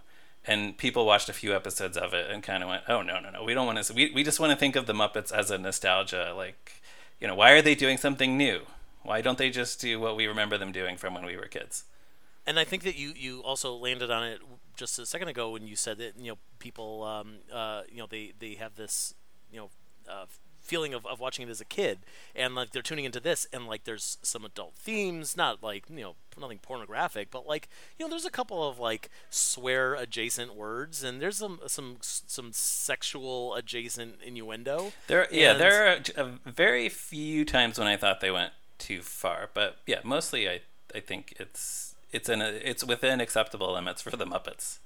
And 0.46 0.76
people 0.76 1.06
watched 1.06 1.28
a 1.28 1.32
few 1.32 1.54
episodes 1.54 1.96
of 1.96 2.12
it 2.12 2.30
and 2.30 2.42
kind 2.42 2.62
of 2.62 2.68
went, 2.68 2.82
oh, 2.88 3.02
no, 3.02 3.18
no, 3.18 3.30
no. 3.30 3.44
We 3.44 3.54
don't 3.54 3.66
want 3.66 3.82
to, 3.82 3.92
we, 3.92 4.12
we 4.12 4.22
just 4.22 4.40
want 4.40 4.50
to 4.50 4.56
think 4.56 4.76
of 4.76 4.86
the 4.86 4.92
Muppets 4.92 5.32
as 5.32 5.50
a 5.50 5.58
nostalgia. 5.58 6.34
Like, 6.36 6.82
you 7.20 7.26
know, 7.26 7.34
why 7.34 7.52
are 7.52 7.62
they 7.62 7.74
doing 7.74 7.96
something 7.96 8.36
new? 8.36 8.62
Why 9.02 9.20
don't 9.20 9.38
they 9.38 9.50
just 9.50 9.80
do 9.80 9.98
what 10.00 10.16
we 10.16 10.26
remember 10.26 10.58
them 10.58 10.72
doing 10.72 10.96
from 10.96 11.14
when 11.14 11.24
we 11.24 11.36
were 11.36 11.46
kids? 11.46 11.84
and 12.46 12.58
I 12.58 12.64
think 12.64 12.82
that 12.82 12.96
you 12.96 13.12
you 13.16 13.40
also 13.40 13.74
landed 13.74 14.10
on 14.10 14.24
it 14.24 14.40
just 14.76 14.98
a 14.98 15.06
second 15.06 15.28
ago 15.28 15.50
when 15.50 15.66
you 15.66 15.76
said 15.76 15.98
that 15.98 16.18
you 16.18 16.32
know 16.32 16.38
people 16.58 17.02
um, 17.02 17.36
uh, 17.52 17.82
you 17.90 17.98
know 17.98 18.06
they 18.08 18.32
they 18.38 18.54
have 18.54 18.74
this 18.74 19.14
you 19.50 19.58
know 19.58 19.70
feeling 20.64 20.94
of, 20.94 21.04
of 21.06 21.20
watching 21.20 21.46
it 21.46 21.50
as 21.50 21.60
a 21.60 21.64
kid 21.64 21.98
and 22.34 22.54
like 22.54 22.70
they're 22.72 22.82
tuning 22.82 23.04
into 23.04 23.20
this 23.20 23.46
and 23.52 23.66
like 23.66 23.84
there's 23.84 24.18
some 24.22 24.44
adult 24.44 24.74
themes 24.74 25.36
not 25.36 25.62
like 25.62 25.84
you 25.88 26.00
know 26.00 26.14
nothing 26.40 26.58
pornographic 26.58 27.30
but 27.30 27.46
like 27.46 27.68
you 27.98 28.04
know 28.04 28.10
there's 28.10 28.24
a 28.24 28.30
couple 28.30 28.66
of 28.68 28.78
like 28.78 29.08
swear 29.30 29.94
adjacent 29.94 30.54
words 30.54 31.04
and 31.04 31.20
there's 31.20 31.36
some 31.36 31.60
some 31.66 31.96
some 32.00 32.50
sexual 32.52 33.54
adjacent 33.54 34.16
innuendo 34.24 34.92
There, 35.06 35.28
yeah, 35.30 35.52
And- 35.52 35.60
there 35.60 35.86
are 35.92 35.98
a 36.16 36.50
very 36.50 36.88
few 36.88 37.44
times 37.44 37.78
when 37.78 37.86
I 37.88 37.96
thought 37.96 38.20
they 38.20 38.30
went 38.30 38.52
too 38.78 39.02
far, 39.02 39.50
but 39.54 39.76
yeah, 39.86 40.00
mostly 40.02 40.48
I, 40.48 40.60
I 40.94 41.00
think 41.00 41.34
it's 41.38 41.94
it's 42.12 42.28
in 42.28 42.40
a, 42.42 42.46
it's 42.46 42.84
within 42.84 43.20
acceptable 43.20 43.72
limits 43.72 44.02
for 44.02 44.16
the 44.16 44.24
Muppets. 44.26 44.78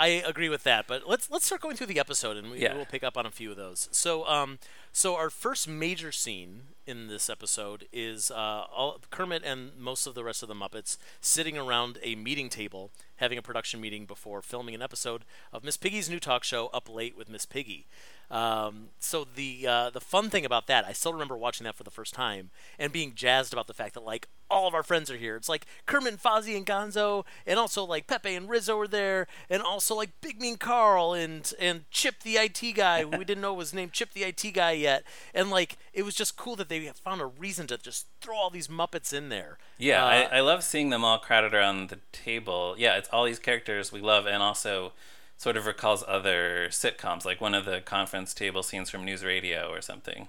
I 0.00 0.06
agree 0.26 0.48
with 0.48 0.62
that, 0.64 0.86
but 0.88 1.06
let's 1.06 1.30
let's 1.30 1.44
start 1.44 1.60
going 1.60 1.76
through 1.76 1.88
the 1.88 2.00
episode, 2.00 2.36
and 2.38 2.50
we 2.50 2.58
Yeah. 2.62 2.74
will 2.74 2.86
pick 2.86 3.04
up 3.04 3.18
on 3.18 3.26
a 3.26 3.30
few 3.30 3.50
of 3.50 3.56
those. 3.58 3.86
So, 3.92 4.26
um, 4.26 4.58
so 4.92 5.14
our 5.14 5.28
first 5.28 5.68
major 5.68 6.10
scene 6.10 6.68
in 6.90 7.06
this 7.06 7.30
episode 7.30 7.86
is 7.92 8.30
uh, 8.30 8.64
all, 8.74 8.98
Kermit 9.10 9.42
and 9.44 9.70
most 9.78 10.06
of 10.06 10.14
the 10.14 10.24
rest 10.24 10.42
of 10.42 10.48
the 10.48 10.54
Muppets 10.54 10.98
sitting 11.20 11.56
around 11.56 11.98
a 12.02 12.16
meeting 12.16 12.48
table, 12.48 12.90
having 13.16 13.38
a 13.38 13.42
production 13.42 13.80
meeting 13.80 14.04
before 14.04 14.42
filming 14.42 14.74
an 14.74 14.82
episode 14.82 15.24
of 15.52 15.62
Miss 15.62 15.76
Piggy's 15.76 16.10
new 16.10 16.18
talk 16.18 16.42
show, 16.42 16.66
Up 16.74 16.92
Late 16.92 17.16
with 17.16 17.30
Miss 17.30 17.46
Piggy. 17.46 17.86
Um, 18.30 18.90
so 19.00 19.26
the 19.34 19.66
uh, 19.66 19.90
the 19.90 20.00
fun 20.00 20.30
thing 20.30 20.44
about 20.44 20.68
that, 20.68 20.84
I 20.84 20.92
still 20.92 21.12
remember 21.12 21.36
watching 21.36 21.64
that 21.64 21.74
for 21.74 21.82
the 21.82 21.90
first 21.90 22.14
time 22.14 22.50
and 22.78 22.92
being 22.92 23.14
jazzed 23.14 23.52
about 23.52 23.66
the 23.66 23.74
fact 23.74 23.94
that 23.94 24.04
like 24.04 24.28
all 24.48 24.68
of 24.68 24.74
our 24.74 24.84
friends 24.84 25.10
are 25.10 25.16
here. 25.16 25.34
It's 25.36 25.48
like 25.48 25.66
Kermit 25.86 26.12
and 26.12 26.22
Fozzie 26.22 26.56
and 26.56 26.64
Gonzo, 26.64 27.24
and 27.44 27.58
also 27.58 27.84
like 27.84 28.06
Pepe 28.06 28.34
and 28.34 28.48
Rizzo 28.48 28.78
are 28.78 28.86
there, 28.86 29.26
and 29.48 29.62
also 29.62 29.96
like 29.96 30.20
Big 30.20 30.40
Mean 30.40 30.56
Carl 30.56 31.12
and 31.12 31.52
and 31.58 31.90
Chip 31.90 32.20
the 32.22 32.36
IT 32.36 32.74
guy. 32.76 33.04
we 33.04 33.24
didn't 33.24 33.40
know 33.40 33.52
was 33.52 33.74
named 33.74 33.92
Chip 33.92 34.12
the 34.12 34.22
IT 34.22 34.54
guy 34.54 34.72
yet, 34.72 35.02
and 35.34 35.50
like 35.50 35.76
it 35.92 36.04
was 36.04 36.14
just 36.14 36.36
cool 36.36 36.54
that 36.54 36.68
they 36.68 36.79
found 36.88 37.20
a 37.20 37.26
reason 37.26 37.66
to 37.68 37.78
just 37.78 38.06
throw 38.20 38.36
all 38.36 38.50
these 38.50 38.68
Muppets 38.68 39.12
in 39.12 39.28
there. 39.28 39.58
Yeah, 39.78 40.04
Uh, 40.04 40.08
I, 40.08 40.22
I 40.38 40.40
love 40.40 40.62
seeing 40.64 40.90
them 40.90 41.04
all 41.04 41.18
crowded 41.18 41.54
around 41.54 41.88
the 41.90 41.98
table. 42.12 42.74
Yeah, 42.78 42.96
it's 42.96 43.08
all 43.12 43.24
these 43.24 43.38
characters 43.38 43.92
we 43.92 44.00
love, 44.00 44.26
and 44.26 44.42
also 44.42 44.92
sort 45.36 45.56
of 45.56 45.66
recalls 45.66 46.04
other 46.06 46.66
sitcoms, 46.70 47.24
like 47.24 47.40
one 47.40 47.54
of 47.54 47.64
the 47.64 47.80
conference 47.80 48.34
table 48.34 48.62
scenes 48.62 48.90
from 48.90 49.04
News 49.04 49.24
Radio 49.24 49.70
or 49.70 49.80
something. 49.80 50.28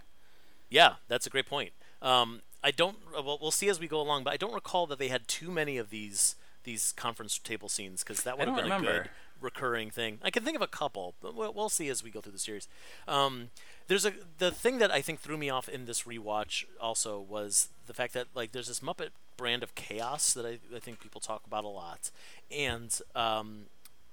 Yeah, 0.69 0.95
that's 1.07 1.27
a 1.27 1.29
great 1.29 1.47
point. 1.47 1.71
Um, 2.01 2.41
I 2.63 2.71
don't. 2.71 2.97
uh, 3.17 3.21
Well, 3.21 3.37
we'll 3.41 3.51
see 3.51 3.67
as 3.69 3.79
we 3.79 3.87
go 3.87 3.99
along, 3.99 4.23
but 4.23 4.33
I 4.33 4.37
don't 4.37 4.53
recall 4.53 4.87
that 4.87 4.99
they 4.99 5.09
had 5.09 5.27
too 5.27 5.51
many 5.51 5.77
of 5.77 5.89
these 5.89 6.35
these 6.63 6.93
conference 6.95 7.39
table 7.39 7.67
scenes 7.69 8.03
because 8.03 8.21
that 8.23 8.37
would 8.37 8.47
have 8.47 8.55
been 8.55 8.71
a 8.71 8.79
good 8.79 9.09
recurring 9.41 9.89
thing. 9.89 10.19
I 10.23 10.29
can 10.29 10.43
think 10.43 10.55
of 10.55 10.61
a 10.61 10.67
couple, 10.67 11.15
but 11.21 11.35
we'll, 11.35 11.53
we'll 11.53 11.69
see 11.69 11.89
as 11.89 12.03
we 12.03 12.11
go 12.11 12.21
through 12.21 12.31
the 12.33 12.39
series. 12.39 12.67
Um, 13.07 13.49
there's 13.87 14.05
a 14.05 14.13
the 14.37 14.51
thing 14.51 14.77
that 14.77 14.91
I 14.91 15.01
think 15.01 15.19
threw 15.19 15.37
me 15.37 15.49
off 15.49 15.67
in 15.67 15.85
this 15.85 16.03
rewatch 16.03 16.65
also 16.79 17.19
was 17.19 17.69
the 17.87 17.93
fact 17.93 18.13
that 18.13 18.27
like 18.33 18.51
there's 18.51 18.67
this 18.67 18.79
Muppet 18.79 19.09
brand 19.37 19.63
of 19.63 19.75
chaos 19.75 20.33
that 20.33 20.45
I, 20.45 20.59
I 20.75 20.79
think 20.79 20.99
people 20.99 21.19
talk 21.19 21.41
about 21.45 21.63
a 21.63 21.69
lot, 21.69 22.11
and 22.49 22.97
um, 23.15 23.63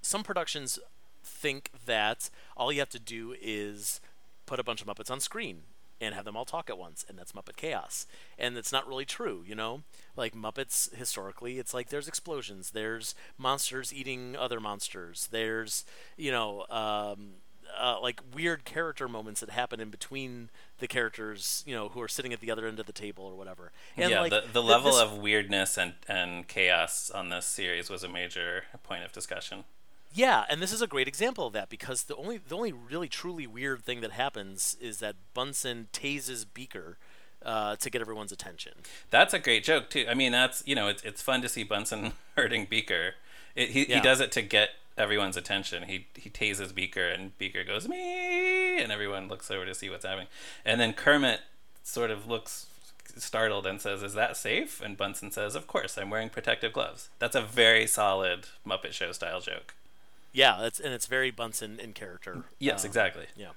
some 0.01 0.23
productions 0.23 0.79
think 1.23 1.71
that 1.85 2.29
all 2.57 2.71
you 2.71 2.79
have 2.79 2.89
to 2.89 2.99
do 2.99 3.35
is 3.41 4.01
put 4.45 4.59
a 4.59 4.63
bunch 4.63 4.81
of 4.81 4.87
Muppets 4.87 5.11
on 5.11 5.19
screen 5.19 5.61
and 6.01 6.15
have 6.15 6.25
them 6.25 6.37
all 6.37 6.45
talk 6.45 6.69
at 6.69 6.77
once, 6.77 7.05
and 7.07 7.17
that's 7.17 7.33
Muppet 7.33 7.55
Chaos. 7.55 8.05
And 8.37 8.55
that's 8.55 8.71
not 8.71 8.87
really 8.87 9.05
true, 9.05 9.43
you 9.45 9.55
know? 9.55 9.81
Like 10.15 10.33
Muppets 10.33 10.93
historically, 10.95 11.59
it's 11.59 11.73
like 11.73 11.89
there's 11.89 12.07
explosions, 12.07 12.71
there's 12.71 13.15
monsters 13.37 13.93
eating 13.93 14.35
other 14.35 14.59
monsters, 14.59 15.27
there's, 15.31 15.85
you 16.17 16.31
know, 16.31 16.65
um, 16.69 17.33
uh, 17.77 17.99
like 18.01 18.21
weird 18.33 18.65
character 18.65 19.07
moments 19.07 19.41
that 19.41 19.49
happen 19.49 19.79
in 19.79 19.89
between 19.89 20.49
the 20.79 20.87
characters, 20.87 21.63
you 21.67 21.75
know, 21.75 21.89
who 21.89 22.01
are 22.01 22.07
sitting 22.07 22.33
at 22.33 22.39
the 22.39 22.51
other 22.51 22.67
end 22.67 22.79
of 22.79 22.85
the 22.85 22.93
table 22.93 23.23
or 23.23 23.35
whatever. 23.35 23.71
And 23.95 24.11
yeah, 24.11 24.21
like 24.21 24.31
the, 24.31 24.43
the 24.51 24.63
level 24.63 24.91
this- 24.91 25.01
of 25.01 25.17
weirdness 25.17 25.77
and, 25.77 25.93
and 26.07 26.47
chaos 26.47 27.11
on 27.11 27.29
this 27.29 27.45
series 27.45 27.89
was 27.89 28.03
a 28.03 28.09
major 28.09 28.63
point 28.83 29.03
of 29.03 29.11
discussion. 29.11 29.65
Yeah, 30.13 30.45
and 30.49 30.61
this 30.61 30.73
is 30.73 30.81
a 30.81 30.87
great 30.87 31.07
example 31.07 31.45
of 31.47 31.53
that 31.53 31.69
because 31.69 32.03
the 32.03 32.15
only 32.15 32.37
the 32.37 32.55
only 32.55 32.71
really 32.73 33.07
truly 33.07 33.45
weird 33.45 33.83
thing 33.83 34.01
that 34.01 34.11
happens 34.11 34.75
is 34.81 34.99
that 34.99 35.15
Bunsen 35.33 35.87
tases 35.93 36.45
Beaker 36.51 36.97
uh, 37.45 37.75
to 37.77 37.89
get 37.89 38.01
everyone's 38.01 38.31
attention. 38.31 38.73
That's 39.11 39.33
a 39.33 39.39
great 39.39 39.63
joke 39.63 39.89
too. 39.89 40.05
I 40.09 40.13
mean, 40.15 40.31
that's 40.31 40.63
you 40.65 40.75
know, 40.75 40.87
it's 40.87 41.03
it's 41.03 41.21
fun 41.21 41.41
to 41.43 41.49
see 41.49 41.63
Bunsen 41.63 42.13
hurting 42.35 42.65
Beaker. 42.69 43.13
It, 43.55 43.69
he 43.69 43.87
Yeah. 43.87 43.97
he 43.97 44.01
does 44.01 44.19
it 44.19 44.31
to 44.33 44.41
get 44.41 44.71
everyone's 44.97 45.37
attention. 45.37 45.83
He 45.83 46.07
he 46.15 46.29
tases 46.29 46.73
Beaker, 46.73 47.07
and 47.07 47.37
Beaker 47.37 47.63
goes 47.63 47.87
me, 47.87 48.81
and 48.81 48.91
everyone 48.91 49.27
looks 49.27 49.49
over 49.51 49.65
to 49.65 49.75
see 49.75 49.89
what's 49.89 50.05
happening. 50.05 50.27
And 50.65 50.81
then 50.81 50.93
Kermit 50.93 51.41
sort 51.83 52.09
of 52.11 52.27
looks 52.27 52.65
startled 53.15 53.65
and 53.67 53.79
says, 53.79 54.01
"Is 54.03 54.13
that 54.15 54.37
safe?" 54.37 54.81
And 54.81 54.97
Bunsen 54.97 55.29
says, 55.31 55.55
"Of 55.55 55.67
course, 55.67 55.97
I'm 55.97 56.09
wearing 56.09 56.29
protective 56.29 56.73
gloves." 56.73 57.09
That's 57.19 57.35
a 57.35 57.41
very 57.41 57.85
solid 57.87 58.47
Muppet 58.67 58.91
Show 58.93 59.11
style 59.11 59.39
joke. 59.39 59.75
Yeah, 60.31 60.57
that's 60.61 60.79
and 60.79 60.93
it's 60.93 61.05
very 61.07 61.31
Bunsen 61.31 61.79
in 61.79 61.93
character. 61.93 62.43
Yes, 62.59 62.83
Uh, 62.83 62.87
exactly. 62.87 63.25
Yeah, 63.35 63.51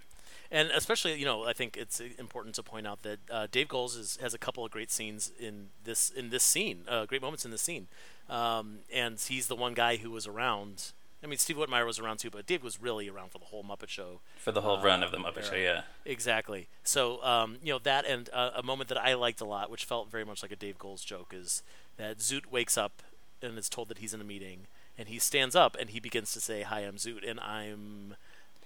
and 0.51 0.71
especially 0.71 1.19
you 1.19 1.25
know 1.25 1.45
I 1.45 1.53
think 1.53 1.77
it's 1.77 2.01
uh, 2.01 2.05
important 2.19 2.55
to 2.57 2.63
point 2.63 2.87
out 2.87 3.03
that 3.03 3.19
uh, 3.31 3.47
Dave 3.51 3.69
Goelz 3.69 3.97
is, 3.97 4.19
has 4.23 4.35
a 4.35 4.39
couple 4.39 4.65
of 4.65 4.71
great 4.71 4.91
scenes 4.91 5.31
in 5.39 5.69
this 5.85 6.11
in 6.11 6.31
this 6.31 6.45
scene, 6.45 6.85
uh, 6.89 7.05
great 7.07 7.23
moments 7.23 7.45
in 7.45 7.51
this 7.51 7.63
scene, 7.63 7.89
um, 8.29 8.79
and 8.93 9.19
he's 9.21 9.47
the 9.49 9.57
one 9.57 9.75
guy 9.75 9.97
who 9.97 10.11
was 10.11 10.27
around. 10.27 10.93
I 11.25 11.29
mean, 11.29 11.39
Steve 11.39 11.55
Whitmire 11.57 11.87
was 11.87 12.01
around 12.01 12.17
too, 12.19 12.31
but 12.31 12.47
Dave 12.47 12.65
was 12.65 12.81
really 12.83 13.09
around 13.09 13.31
for 13.31 13.39
the 13.39 13.45
whole 13.45 13.63
Muppet 13.63 13.89
Show. 13.89 14.19
For 14.39 14.51
the 14.51 14.63
whole 14.63 14.79
Uh, 14.79 14.83
run 14.83 15.05
of 15.05 15.13
the 15.13 15.19
Muppet 15.19 15.37
era. 15.37 15.45
Show, 15.51 15.55
yeah. 15.55 15.83
Exactly. 16.05 16.67
So 16.83 17.23
um, 17.23 17.59
you 17.63 17.73
know 17.73 17.79
that, 17.85 18.05
and 18.07 18.29
uh, 18.33 18.51
a 18.57 18.63
moment 18.65 18.89
that 18.89 18.99
I 18.99 19.15
liked 19.15 19.41
a 19.41 19.45
lot, 19.45 19.71
which 19.71 19.85
felt 19.85 20.11
very 20.11 20.25
much 20.25 20.43
like 20.43 20.51
a 20.51 20.57
Dave 20.57 20.79
Goelz 20.79 21.05
joke, 21.05 21.33
is 21.33 21.63
that 21.97 22.19
Zoot 22.19 22.47
wakes 22.51 22.77
up 22.77 23.03
and 23.43 23.59
is 23.59 23.69
told 23.69 23.89
that 23.89 23.99
he's 23.99 24.15
in 24.15 24.21
a 24.21 24.25
meeting, 24.25 24.67
and 24.99 25.09
he 25.09 25.19
stands 25.19 25.55
up 25.57 25.77
and 25.81 25.91
he 25.91 26.01
begins 26.01 26.33
to 26.33 26.41
say, 26.41 26.63
"Hi, 26.63 26.81
I'm 26.81 26.97
Zoot, 26.97 27.29
and 27.29 27.39
I'm," 27.41 28.17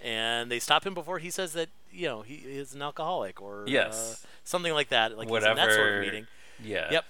and 0.01 0.51
they 0.51 0.59
stop 0.59 0.85
him 0.87 0.95
before 0.95 1.19
he 1.19 1.31
says 1.31 1.53
that 1.55 1.69
you 1.93 2.07
know 2.07 2.23
he 2.23 2.35
is 2.35 2.75
an 2.75 2.83
alcoholic 2.83 3.41
or 3.41 3.65
Yes. 3.67 4.23
uh, 4.25 4.27
something 4.45 4.73
like 4.73 4.89
that, 4.91 5.17
like 5.17 5.29
he's 5.29 5.37
in 5.37 5.43
that 5.43 5.57
sort 5.57 5.69
Whatever. 5.79 5.99
of 5.99 6.05
meeting. 6.05 6.27
Yeah. 6.63 6.91
Yep. 6.91 7.05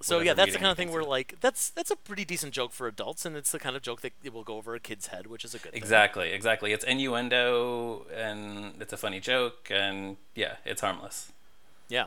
So 0.00 0.16
Whatever 0.16 0.24
yeah, 0.26 0.34
that's 0.34 0.52
the 0.54 0.58
kind 0.58 0.70
of 0.72 0.76
thing 0.76 0.90
where 0.90 1.04
like 1.04 1.36
that's 1.40 1.68
that's 1.70 1.90
a 1.92 1.96
pretty 1.96 2.24
decent 2.24 2.52
joke 2.52 2.72
for 2.72 2.88
adults, 2.88 3.24
and 3.24 3.36
it's 3.36 3.52
the 3.52 3.58
kind 3.60 3.76
of 3.76 3.82
joke 3.82 4.00
that 4.00 4.12
it 4.24 4.32
will 4.32 4.42
go 4.42 4.56
over 4.56 4.74
a 4.74 4.80
kid's 4.80 5.08
head, 5.08 5.28
which 5.28 5.44
is 5.44 5.54
a 5.54 5.58
good 5.58 5.72
thing. 5.72 5.80
Exactly, 5.80 6.32
exactly. 6.32 6.72
It's 6.72 6.84
innuendo 6.84 8.06
and 8.12 8.80
it's 8.82 8.92
a 8.92 8.96
funny 8.96 9.20
joke 9.20 9.68
and 9.70 10.16
yeah, 10.34 10.56
it's 10.64 10.80
harmless. 10.80 11.30
Yeah. 11.88 12.06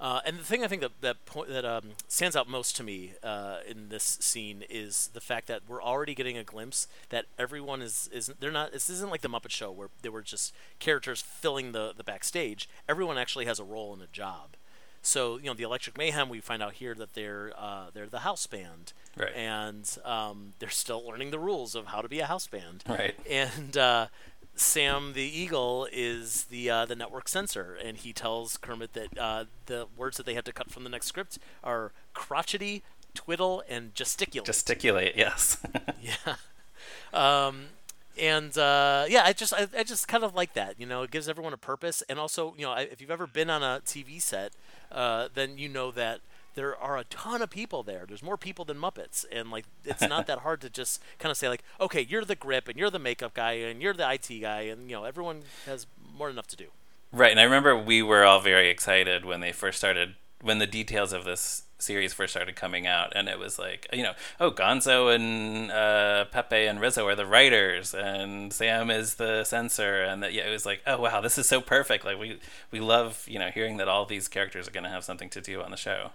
Uh, 0.00 0.20
and 0.24 0.38
the 0.38 0.44
thing 0.44 0.62
I 0.62 0.68
think 0.68 0.80
that 0.82 0.92
that 1.00 1.24
point 1.26 1.48
that 1.48 1.64
um, 1.64 1.90
stands 2.06 2.36
out 2.36 2.48
most 2.48 2.76
to 2.76 2.84
me 2.84 3.14
uh, 3.22 3.58
in 3.68 3.88
this 3.88 4.16
scene 4.20 4.62
is 4.70 5.10
the 5.12 5.20
fact 5.20 5.48
that 5.48 5.62
we're 5.68 5.82
already 5.82 6.14
getting 6.14 6.38
a 6.38 6.44
glimpse 6.44 6.86
that 7.08 7.26
everyone 7.38 7.82
is 7.82 8.08
is 8.12 8.30
they're 8.38 8.52
not. 8.52 8.70
This 8.72 8.88
isn't 8.88 9.10
like 9.10 9.22
the 9.22 9.28
Muppet 9.28 9.50
Show 9.50 9.72
where 9.72 9.88
there 10.02 10.12
were 10.12 10.22
just 10.22 10.54
characters 10.78 11.20
filling 11.20 11.72
the 11.72 11.92
the 11.96 12.04
backstage. 12.04 12.68
Everyone 12.88 13.18
actually 13.18 13.46
has 13.46 13.58
a 13.58 13.64
role 13.64 13.92
and 13.92 14.00
a 14.02 14.06
job. 14.06 14.50
So 15.02 15.36
you 15.38 15.44
know 15.46 15.54
the 15.54 15.62
Electric 15.64 15.96
Mayhem. 15.98 16.28
We 16.28 16.40
find 16.40 16.62
out 16.62 16.74
here 16.74 16.94
that 16.94 17.14
they're 17.14 17.52
uh, 17.56 17.86
they're 17.92 18.06
the 18.08 18.20
house 18.20 18.46
band, 18.46 18.92
Right. 19.16 19.32
and 19.34 19.96
um, 20.04 20.54
they're 20.60 20.68
still 20.70 21.04
learning 21.06 21.30
the 21.32 21.38
rules 21.38 21.74
of 21.74 21.86
how 21.86 22.02
to 22.02 22.08
be 22.08 22.20
a 22.20 22.26
house 22.26 22.46
band 22.46 22.84
Right. 22.88 23.14
and 23.28 23.76
uh, 23.76 24.06
Sam 24.60 25.12
the 25.12 25.22
Eagle 25.22 25.88
is 25.92 26.44
the 26.44 26.68
uh, 26.68 26.84
the 26.86 26.96
network 26.96 27.28
censor, 27.28 27.76
and 27.82 27.96
he 27.96 28.12
tells 28.12 28.56
Kermit 28.56 28.92
that 28.94 29.18
uh, 29.18 29.44
the 29.66 29.86
words 29.96 30.16
that 30.16 30.26
they 30.26 30.34
have 30.34 30.44
to 30.44 30.52
cut 30.52 30.70
from 30.70 30.84
the 30.84 30.90
next 30.90 31.06
script 31.06 31.38
are 31.62 31.92
crotchety, 32.12 32.82
twiddle, 33.14 33.62
and 33.68 33.94
gesticulate. 33.94 34.46
Gesticulate, 34.46 35.14
yes. 35.16 35.58
yeah. 36.02 36.36
Um, 37.12 37.66
and 38.18 38.56
uh, 38.58 39.06
yeah, 39.08 39.22
I 39.24 39.32
just 39.32 39.54
I, 39.54 39.68
I 39.76 39.84
just 39.84 40.08
kind 40.08 40.24
of 40.24 40.34
like 40.34 40.54
that. 40.54 40.78
You 40.78 40.86
know, 40.86 41.02
it 41.02 41.10
gives 41.10 41.28
everyone 41.28 41.52
a 41.52 41.58
purpose, 41.58 42.02
and 42.08 42.18
also 42.18 42.54
you 42.58 42.64
know, 42.64 42.72
I, 42.72 42.80
if 42.82 43.00
you've 43.00 43.10
ever 43.10 43.26
been 43.26 43.50
on 43.50 43.62
a 43.62 43.80
TV 43.84 44.20
set, 44.20 44.52
uh, 44.90 45.28
then 45.34 45.56
you 45.58 45.68
know 45.68 45.90
that 45.92 46.20
there 46.58 46.76
are 46.76 46.98
a 46.98 47.04
ton 47.04 47.40
of 47.40 47.50
people 47.50 47.84
there. 47.84 48.04
There's 48.06 48.22
more 48.22 48.36
people 48.36 48.64
than 48.64 48.78
Muppets, 48.78 49.24
and 49.30 49.48
like 49.48 49.64
it's 49.84 50.02
not 50.02 50.26
that 50.26 50.40
hard 50.40 50.60
to 50.62 50.68
just 50.68 51.00
kind 51.20 51.30
of 51.30 51.36
say 51.36 51.48
like, 51.48 51.62
okay, 51.80 52.04
you're 52.08 52.24
the 52.24 52.34
grip, 52.34 52.66
and 52.66 52.76
you're 52.76 52.90
the 52.90 52.98
makeup 52.98 53.32
guy, 53.32 53.52
and 53.52 53.80
you're 53.80 53.94
the 53.94 54.10
IT 54.10 54.40
guy, 54.40 54.62
and 54.62 54.90
you 54.90 54.96
know, 54.96 55.04
everyone 55.04 55.42
has 55.66 55.86
more 56.16 56.26
than 56.26 56.34
enough 56.34 56.48
to 56.48 56.56
do. 56.56 56.66
right, 57.12 57.30
and 57.30 57.38
I 57.38 57.44
remember 57.44 57.78
we 57.78 58.02
were 58.02 58.24
all 58.24 58.40
very 58.40 58.70
excited 58.70 59.24
when 59.24 59.38
they 59.38 59.52
first 59.52 59.78
started 59.78 60.16
when 60.42 60.58
the 60.58 60.66
details 60.66 61.12
of 61.12 61.24
this 61.24 61.62
series 61.78 62.12
first 62.12 62.32
started 62.32 62.56
coming 62.56 62.88
out 62.88 63.12
and 63.14 63.28
it 63.28 63.38
was 63.38 63.56
like 63.56 63.86
you 63.92 64.02
know 64.02 64.12
oh 64.40 64.50
gonzo 64.50 65.14
and 65.14 65.70
uh, 65.70 66.24
pepe 66.24 66.66
and 66.66 66.80
rizzo 66.80 67.06
are 67.06 67.14
the 67.14 67.26
writers 67.26 67.94
and 67.94 68.52
sam 68.52 68.90
is 68.90 69.14
the 69.14 69.44
censor 69.44 70.02
and 70.02 70.22
that 70.22 70.32
yeah 70.32 70.42
it 70.42 70.50
was 70.50 70.66
like 70.66 70.82
oh 70.88 71.00
wow 71.00 71.20
this 71.20 71.38
is 71.38 71.48
so 71.48 71.60
perfect 71.60 72.04
like 72.04 72.18
we 72.18 72.40
we 72.72 72.80
love 72.80 73.24
you 73.28 73.38
know 73.38 73.48
hearing 73.50 73.76
that 73.76 73.86
all 73.86 74.04
these 74.04 74.26
characters 74.26 74.66
are 74.66 74.72
going 74.72 74.82
to 74.82 74.90
have 74.90 75.04
something 75.04 75.30
to 75.30 75.40
do 75.40 75.62
on 75.62 75.70
the 75.70 75.76
show 75.76 76.10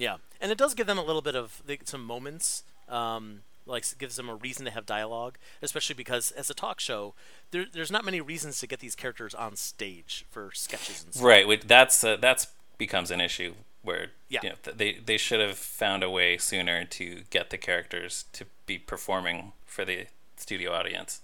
Yeah, 0.00 0.16
and 0.40 0.50
it 0.50 0.58
does 0.58 0.74
give 0.74 0.86
them 0.86 0.98
a 0.98 1.04
little 1.04 1.22
bit 1.22 1.36
of 1.36 1.62
the, 1.66 1.78
some 1.84 2.04
moments, 2.04 2.62
um, 2.88 3.40
like 3.66 3.84
gives 3.98 4.16
them 4.16 4.28
a 4.28 4.34
reason 4.34 4.64
to 4.64 4.70
have 4.70 4.86
dialogue, 4.86 5.36
especially 5.60 5.94
because 5.94 6.30
as 6.32 6.48
a 6.50 6.54
talk 6.54 6.80
show, 6.80 7.14
there, 7.50 7.66
there's 7.70 7.92
not 7.92 8.04
many 8.04 8.20
reasons 8.20 8.58
to 8.60 8.66
get 8.66 8.80
these 8.80 8.94
characters 8.94 9.34
on 9.34 9.56
stage 9.56 10.24
for 10.30 10.50
sketches 10.54 11.04
and 11.04 11.12
stuff. 11.14 11.24
Right. 11.26 11.68
That's 11.68 12.02
uh, 12.02 12.16
that's 12.16 12.46
becomes 12.78 13.10
an 13.10 13.20
issue 13.20 13.54
where 13.82 14.08
Yeah. 14.30 14.40
you 14.42 14.48
know, 14.50 14.54
th- 14.62 14.76
they 14.78 14.92
they 14.94 15.18
should 15.18 15.40
have 15.40 15.58
found 15.58 16.02
a 16.02 16.10
way 16.10 16.38
sooner 16.38 16.84
to 16.86 17.22
get 17.30 17.50
the 17.50 17.58
characters 17.58 18.24
to 18.32 18.46
be 18.66 18.78
performing 18.78 19.52
for 19.66 19.84
the 19.84 20.06
studio 20.36 20.72
audience. 20.72 21.20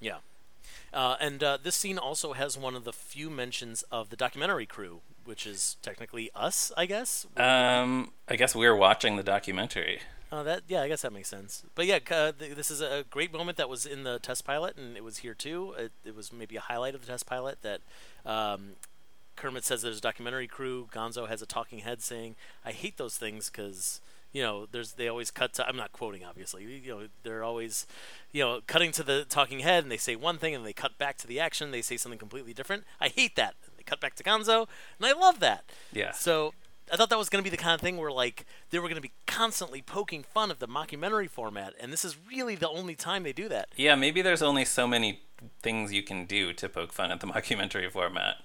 Yeah. 0.00 0.18
Uh, 0.92 1.16
and 1.20 1.42
uh, 1.44 1.58
this 1.62 1.76
scene 1.76 1.98
also 1.98 2.32
has 2.32 2.56
one 2.56 2.74
of 2.74 2.84
the 2.84 2.92
few 2.92 3.28
mentions 3.28 3.82
of 3.92 4.08
the 4.08 4.16
documentary 4.16 4.64
crew, 4.66 5.00
which 5.26 5.46
is 5.46 5.76
technically 5.82 6.30
us, 6.34 6.72
I 6.76 6.86
guess. 6.86 7.26
Um, 7.36 8.12
I 8.28 8.36
guess 8.36 8.54
we 8.54 8.66
were 8.66 8.76
watching 8.76 9.16
the 9.16 9.22
documentary. 9.22 10.00
Uh, 10.30 10.42
that 10.42 10.62
yeah, 10.66 10.82
I 10.82 10.88
guess 10.88 11.02
that 11.02 11.12
makes 11.12 11.28
sense. 11.28 11.62
But 11.74 11.86
yeah, 11.86 11.98
uh, 12.10 12.32
th- 12.32 12.56
this 12.56 12.70
is 12.70 12.80
a 12.80 13.04
great 13.10 13.32
moment 13.32 13.58
that 13.58 13.68
was 13.68 13.86
in 13.86 14.02
the 14.02 14.18
test 14.18 14.44
pilot, 14.44 14.76
and 14.76 14.96
it 14.96 15.04
was 15.04 15.18
here 15.18 15.34
too. 15.34 15.74
It, 15.78 15.92
it 16.04 16.16
was 16.16 16.32
maybe 16.32 16.56
a 16.56 16.60
highlight 16.60 16.94
of 16.94 17.00
the 17.00 17.06
test 17.06 17.26
pilot 17.26 17.58
that 17.62 17.80
um, 18.24 18.72
Kermit 19.36 19.64
says 19.64 19.82
there's 19.82 19.98
a 19.98 20.00
documentary 20.00 20.48
crew. 20.48 20.88
Gonzo 20.92 21.28
has 21.28 21.42
a 21.42 21.46
talking 21.46 21.80
head 21.80 22.02
saying, 22.02 22.34
"I 22.64 22.72
hate 22.72 22.96
those 22.96 23.16
things 23.16 23.50
because." 23.50 24.00
You 24.32 24.42
know, 24.42 24.66
there's 24.70 24.94
they 24.94 25.08
always 25.08 25.30
cut 25.30 25.54
to. 25.54 25.66
I'm 25.66 25.76
not 25.76 25.92
quoting, 25.92 26.22
obviously. 26.22 26.64
You 26.64 26.88
know, 26.88 27.06
they're 27.22 27.42
always, 27.42 27.86
you 28.32 28.42
know, 28.42 28.60
cutting 28.66 28.92
to 28.92 29.02
the 29.02 29.24
talking 29.26 29.60
head, 29.60 29.84
and 29.84 29.90
they 29.90 29.96
say 29.96 30.14
one 30.14 30.36
thing, 30.36 30.54
and 30.54 30.66
they 30.66 30.74
cut 30.74 30.98
back 30.98 31.16
to 31.18 31.26
the 31.26 31.40
action. 31.40 31.70
They 31.70 31.80
say 31.80 31.96
something 31.96 32.18
completely 32.18 32.52
different. 32.52 32.84
I 33.00 33.08
hate 33.08 33.36
that. 33.36 33.54
Cut 33.86 34.00
back 34.00 34.14
to 34.16 34.24
Gonzo, 34.24 34.66
and 34.98 35.06
I 35.06 35.12
love 35.12 35.40
that. 35.40 35.64
Yeah. 35.92 36.12
So 36.12 36.52
I 36.92 36.96
thought 36.96 37.10
that 37.10 37.18
was 37.18 37.28
going 37.28 37.42
to 37.42 37.48
be 37.48 37.54
the 37.54 37.60
kind 37.60 37.74
of 37.74 37.80
thing 37.80 37.96
where 37.96 38.12
like 38.12 38.44
they 38.70 38.78
were 38.78 38.88
going 38.88 38.96
to 38.96 39.02
be 39.02 39.12
constantly 39.26 39.82
poking 39.82 40.22
fun 40.22 40.50
of 40.50 40.58
the 40.58 40.68
mockumentary 40.68 41.28
format, 41.28 41.74
and 41.80 41.92
this 41.92 42.04
is 42.04 42.16
really 42.28 42.54
the 42.54 42.68
only 42.68 42.94
time 42.94 43.22
they 43.22 43.32
do 43.32 43.48
that. 43.48 43.68
Yeah, 43.76 43.94
maybe 43.94 44.22
there's 44.22 44.42
only 44.42 44.64
so 44.64 44.86
many 44.86 45.20
things 45.62 45.92
you 45.92 46.02
can 46.02 46.26
do 46.26 46.52
to 46.52 46.68
poke 46.68 46.92
fun 46.92 47.10
at 47.10 47.20
the 47.20 47.26
mockumentary 47.32 47.90
format. 47.90 48.36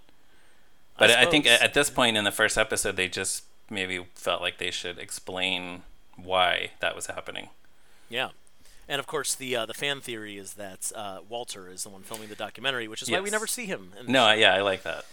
But 0.98 1.10
I, 1.12 1.26
think 1.26 1.48
at 1.48 1.74
this 1.74 1.90
point 1.90 2.16
in 2.16 2.26
the 2.26 2.32
first 2.32 2.60
episode, 2.60 2.96
they 2.96 3.08
just 3.08 3.46
maybe 3.72 4.06
felt 4.14 4.42
like 4.42 4.60
they 4.60 4.70
should 4.70 5.00
explain 5.00 5.82
why 6.16 6.72
that 6.80 6.96
was 6.96 7.08
happening. 7.08 7.50
Yeah. 8.08 8.30
And 8.88 9.00
of 9.00 9.08
course, 9.08 9.34
the 9.34 9.56
uh, 9.56 9.66
the 9.66 9.74
fan 9.74 10.02
theory 10.02 10.38
is 10.38 10.54
that 10.56 10.92
uh, 10.94 11.20
Walter 11.28 11.70
is 11.70 11.84
the 11.84 11.90
one 11.90 12.02
filming 12.02 12.28
the 12.28 12.36
documentary, 12.36 12.88
which 12.88 13.02
is 13.02 13.10
why 13.10 13.22
we 13.22 13.30
never 13.30 13.48
see 13.48 13.66
him. 13.66 13.94
in 14.00 14.12
No, 14.12 14.28
show. 14.28 14.34
Yeah, 14.34 14.54
I 14.54 14.62
like 14.62 14.84
that. 14.84 15.06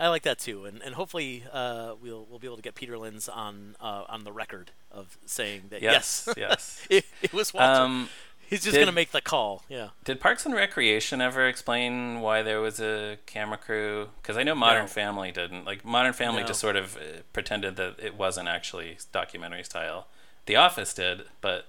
I 0.00 0.08
like 0.08 0.22
that 0.22 0.38
too, 0.38 0.64
and 0.64 0.82
and 0.82 0.94
hopefully 0.94 1.44
uh, 1.52 1.94
we'll 2.02 2.26
we'll 2.28 2.38
be 2.38 2.46
able 2.46 2.56
to 2.56 2.62
get 2.62 2.74
Peter 2.74 2.96
Linz 2.98 3.28
on 3.28 3.76
uh, 3.80 4.04
on 4.08 4.24
the 4.24 4.32
record 4.32 4.72
of 4.90 5.18
saying 5.26 5.64
that 5.70 5.82
Yes, 5.82 6.26
yes, 6.28 6.36
yes. 6.36 6.86
it, 6.90 7.04
it 7.22 7.32
was 7.32 7.52
Walter. 7.54 7.82
Um, 7.82 8.08
He's 8.48 8.64
just 8.64 8.74
did- 8.74 8.80
gonna 8.80 8.90
make 8.90 9.12
the 9.12 9.20
call. 9.20 9.62
Yeah. 9.68 9.90
Did 10.04 10.18
Parks 10.18 10.44
and 10.44 10.52
Recreation 10.52 11.20
ever 11.20 11.46
explain 11.46 12.20
why 12.20 12.42
there 12.42 12.60
was 12.60 12.80
a 12.80 13.18
camera 13.26 13.56
crew? 13.56 14.08
Because 14.20 14.36
I 14.36 14.42
know 14.42 14.56
Modern 14.56 14.82
No. 14.84 14.88
Family 14.88 15.30
didn't. 15.30 15.64
Like 15.64 15.84
Modern 15.84 16.12
Family 16.14 16.40
No. 16.40 16.48
just 16.48 16.58
sort 16.58 16.74
of 16.74 16.96
uh, 16.96 17.00
pretended 17.32 17.76
that 17.76 18.00
it 18.02 18.16
wasn't 18.16 18.48
actually 18.48 18.96
documentary 19.12 19.62
style. 19.62 20.08
The 20.46 20.56
Office 20.56 20.92
did, 20.94 21.22
but 21.40 21.66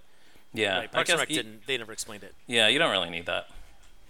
yeah, 0.53 0.79
right. 0.79 0.83
I 0.85 0.87
Parks 0.87 1.09
and 1.11 1.19
Rec 1.19 1.27
didn't. 1.27 1.67
They 1.67 1.77
never 1.77 1.91
explained 1.91 2.23
it. 2.23 2.33
Yeah, 2.47 2.67
you 2.67 2.79
don't 2.79 2.89
really 2.91 3.11
need 3.11 3.27
that. 3.27 3.47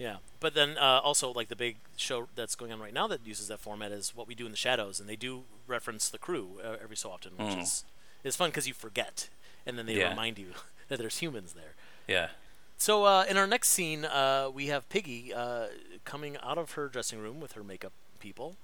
Yeah, 0.02 0.16
but 0.40 0.56
then 0.56 0.78
uh, 0.80 1.00
also 1.04 1.32
like 1.32 1.50
the 1.50 1.56
big 1.56 1.78
show 1.96 2.28
that's 2.36 2.56
going 2.56 2.72
on 2.72 2.80
right 2.80 2.94
now 2.94 3.06
that 3.08 3.20
uses 3.24 3.48
that 3.50 3.60
format 3.60 3.92
is 3.92 4.16
what 4.16 4.28
we 4.28 4.34
do 4.34 4.46
in 4.46 4.52
the 4.52 4.58
shadows, 4.58 5.00
and 5.00 5.08
they 5.08 5.16
do 5.16 5.44
reference 5.68 6.10
the 6.10 6.18
crew 6.18 6.60
uh, 6.66 6.78
every 6.84 6.96
so 6.98 7.12
often, 7.12 7.34
which 7.38 7.56
Mm. 7.56 7.62
is 7.62 7.84
is 8.24 8.36
fun 8.36 8.50
because 8.50 8.68
you 8.68 8.74
forget, 8.74 9.30
and 9.66 9.78
then 9.78 9.86
they 9.86 9.96
Yeah. 9.96 10.10
remind 10.10 10.40
you 10.40 10.54
that 10.88 10.98
there's 10.98 11.20
humans 11.20 11.54
there. 11.54 11.74
Yeah, 12.08 12.30
So 12.78 13.06
uh, 13.06 13.26
in 13.30 13.38
our 13.38 13.46
next 13.46 13.70
scene, 13.70 14.06
uh, 14.06 14.50
we 14.52 14.68
have 14.68 14.90
Piggy 14.90 15.34
uh, 15.34 15.68
coming 16.04 16.36
out 16.42 16.58
of 16.58 16.72
her 16.72 16.88
dressing 16.88 17.20
room 17.20 17.40
with 17.40 17.52
her 17.54 17.64
makeup 17.64 17.94
people. 18.20 18.56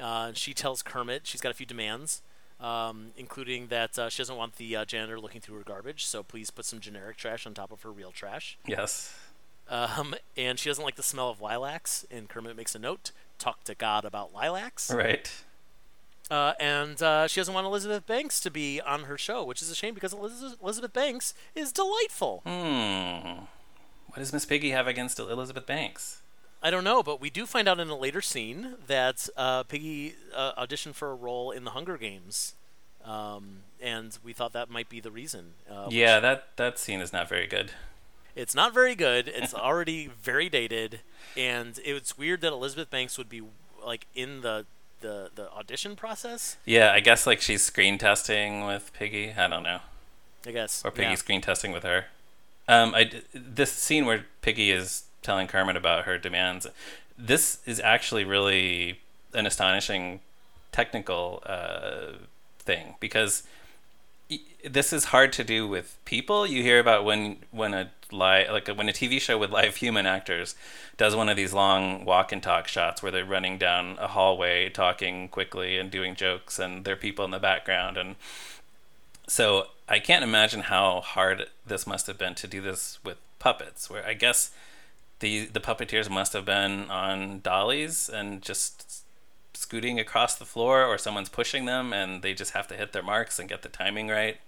Uh, 0.00 0.32
she 0.32 0.54
tells 0.54 0.80
Kermit 0.82 1.26
she's 1.26 1.40
got 1.40 1.50
a 1.50 1.54
few 1.54 1.66
demands, 1.66 2.22
um, 2.60 3.10
including 3.16 3.66
that 3.68 3.98
uh, 3.98 4.08
she 4.08 4.18
doesn't 4.22 4.36
want 4.36 4.56
the 4.56 4.76
uh, 4.76 4.84
janitor 4.84 5.18
looking 5.18 5.40
through 5.40 5.56
her 5.58 5.64
garbage, 5.64 6.04
so 6.06 6.22
please 6.22 6.50
put 6.52 6.64
some 6.64 6.78
generic 6.78 7.16
trash 7.16 7.46
on 7.46 7.52
top 7.54 7.72
of 7.72 7.82
her 7.82 7.90
real 7.90 8.12
trash. 8.12 8.56
yes. 8.66 9.12
Um, 9.68 10.14
and 10.36 10.58
she 10.58 10.68
doesn't 10.68 10.84
like 10.84 10.96
the 10.96 11.02
smell 11.02 11.30
of 11.30 11.40
lilacs. 11.40 12.04
And 12.10 12.28
Kermit 12.28 12.56
makes 12.56 12.74
a 12.74 12.78
note: 12.78 13.10
talk 13.38 13.64
to 13.64 13.74
God 13.74 14.04
about 14.04 14.34
lilacs. 14.34 14.92
Right. 14.92 15.30
Uh, 16.30 16.54
and 16.58 17.02
uh, 17.02 17.28
she 17.28 17.40
doesn't 17.40 17.52
want 17.52 17.66
Elizabeth 17.66 18.06
Banks 18.06 18.40
to 18.40 18.50
be 18.50 18.80
on 18.80 19.04
her 19.04 19.18
show, 19.18 19.44
which 19.44 19.60
is 19.60 19.70
a 19.70 19.74
shame 19.74 19.92
because 19.94 20.14
Eliz- 20.14 20.56
Elizabeth 20.62 20.92
Banks 20.94 21.34
is 21.54 21.70
delightful. 21.70 22.40
Hmm. 22.46 23.44
What 24.08 24.18
does 24.18 24.32
Miss 24.32 24.46
Piggy 24.46 24.70
have 24.70 24.86
against 24.86 25.18
Elizabeth 25.18 25.66
Banks? 25.66 26.22
I 26.62 26.70
don't 26.70 26.84
know, 26.84 27.02
but 27.02 27.20
we 27.20 27.28
do 27.28 27.44
find 27.44 27.68
out 27.68 27.78
in 27.78 27.90
a 27.90 27.96
later 27.96 28.22
scene 28.22 28.76
that 28.86 29.28
uh, 29.36 29.64
Piggy 29.64 30.14
uh, 30.34 30.52
auditioned 30.64 30.94
for 30.94 31.10
a 31.10 31.14
role 31.14 31.50
in 31.50 31.64
the 31.64 31.72
Hunger 31.72 31.98
Games, 31.98 32.54
um, 33.04 33.58
and 33.78 34.16
we 34.24 34.32
thought 34.32 34.54
that 34.54 34.70
might 34.70 34.88
be 34.88 35.00
the 35.00 35.10
reason. 35.10 35.52
Uh, 35.70 35.88
Yeah, 35.90 36.20
that 36.20 36.56
that 36.56 36.78
scene 36.78 37.00
is 37.00 37.12
not 37.12 37.28
very 37.28 37.46
good. 37.46 37.72
It's 38.36 38.54
not 38.54 38.74
very 38.74 38.94
good. 38.94 39.28
It's 39.28 39.54
already 39.54 40.08
very 40.22 40.48
dated, 40.48 41.00
and 41.36 41.78
it's 41.84 42.18
weird 42.18 42.40
that 42.40 42.52
Elizabeth 42.52 42.90
Banks 42.90 43.16
would 43.16 43.28
be 43.28 43.42
like 43.84 44.06
in 44.14 44.40
the 44.40 44.66
the, 45.00 45.30
the 45.34 45.50
audition 45.52 45.96
process. 45.96 46.56
Yeah, 46.64 46.92
I 46.92 47.00
guess 47.00 47.26
like 47.26 47.40
she's 47.40 47.62
screen 47.62 47.98
testing 47.98 48.64
with 48.64 48.90
Piggy. 48.94 49.32
I 49.32 49.48
don't 49.48 49.62
know, 49.62 49.80
I 50.46 50.50
guess. 50.50 50.82
or 50.84 50.90
Piggy 50.90 51.10
yeah. 51.10 51.14
screen 51.14 51.40
testing 51.40 51.72
with 51.72 51.82
her. 51.82 52.06
Um, 52.66 52.94
I 52.94 53.10
this 53.34 53.72
scene 53.72 54.06
where 54.06 54.26
Piggy 54.42 54.70
is 54.70 55.04
telling 55.22 55.46
Kermit 55.46 55.76
about 55.76 56.04
her 56.04 56.18
demands. 56.18 56.66
This 57.16 57.58
is 57.66 57.78
actually 57.80 58.24
really 58.24 59.00
an 59.32 59.46
astonishing 59.46 60.20
technical 60.72 61.42
uh, 61.46 62.14
thing 62.58 62.96
because 62.98 63.44
this 64.64 64.92
is 64.92 65.06
hard 65.06 65.32
to 65.34 65.44
do 65.44 65.68
with 65.68 65.98
people. 66.04 66.46
You 66.46 66.62
hear 66.62 66.78
about 66.78 67.04
when 67.04 67.36
when 67.50 67.74
a 67.74 67.90
live 68.10 68.50
like 68.50 68.68
when 68.68 68.88
a 68.88 68.92
TV 68.92 69.20
show 69.20 69.36
with 69.36 69.50
live 69.50 69.76
human 69.76 70.06
actors 70.06 70.54
does 70.96 71.14
one 71.16 71.28
of 71.28 71.36
these 71.36 71.52
long 71.52 72.04
walk 72.04 72.32
and 72.32 72.42
talk 72.42 72.68
shots 72.68 73.02
where 73.02 73.12
they're 73.12 73.24
running 73.24 73.58
down 73.58 73.96
a 73.98 74.08
hallway 74.08 74.68
talking 74.68 75.28
quickly 75.28 75.78
and 75.78 75.90
doing 75.90 76.14
jokes 76.14 76.58
and 76.58 76.84
there 76.84 76.94
are 76.94 76.98
people 76.98 77.24
in 77.24 77.30
the 77.30 77.38
background 77.38 77.96
and 77.96 78.16
so 79.26 79.68
I 79.88 79.98
can't 79.98 80.22
imagine 80.22 80.60
how 80.60 81.00
hard 81.00 81.46
this 81.66 81.86
must 81.86 82.06
have 82.06 82.18
been 82.18 82.34
to 82.36 82.46
do 82.46 82.60
this 82.60 82.98
with 83.04 83.18
puppets 83.38 83.90
where 83.90 84.06
I 84.06 84.14
guess 84.14 84.50
the 85.20 85.46
the 85.46 85.60
puppeteers 85.60 86.08
must 86.10 86.32
have 86.32 86.44
been 86.44 86.90
on 86.90 87.40
dollies 87.40 88.08
and 88.08 88.42
just 88.42 89.03
scooting 89.54 89.98
across 90.00 90.34
the 90.34 90.44
floor 90.44 90.84
or 90.84 90.98
someone's 90.98 91.28
pushing 91.28 91.64
them 91.64 91.92
and 91.92 92.22
they 92.22 92.34
just 92.34 92.52
have 92.52 92.66
to 92.68 92.74
hit 92.74 92.92
their 92.92 93.02
marks 93.02 93.38
and 93.38 93.48
get 93.48 93.62
the 93.62 93.68
timing 93.68 94.08
right. 94.08 94.38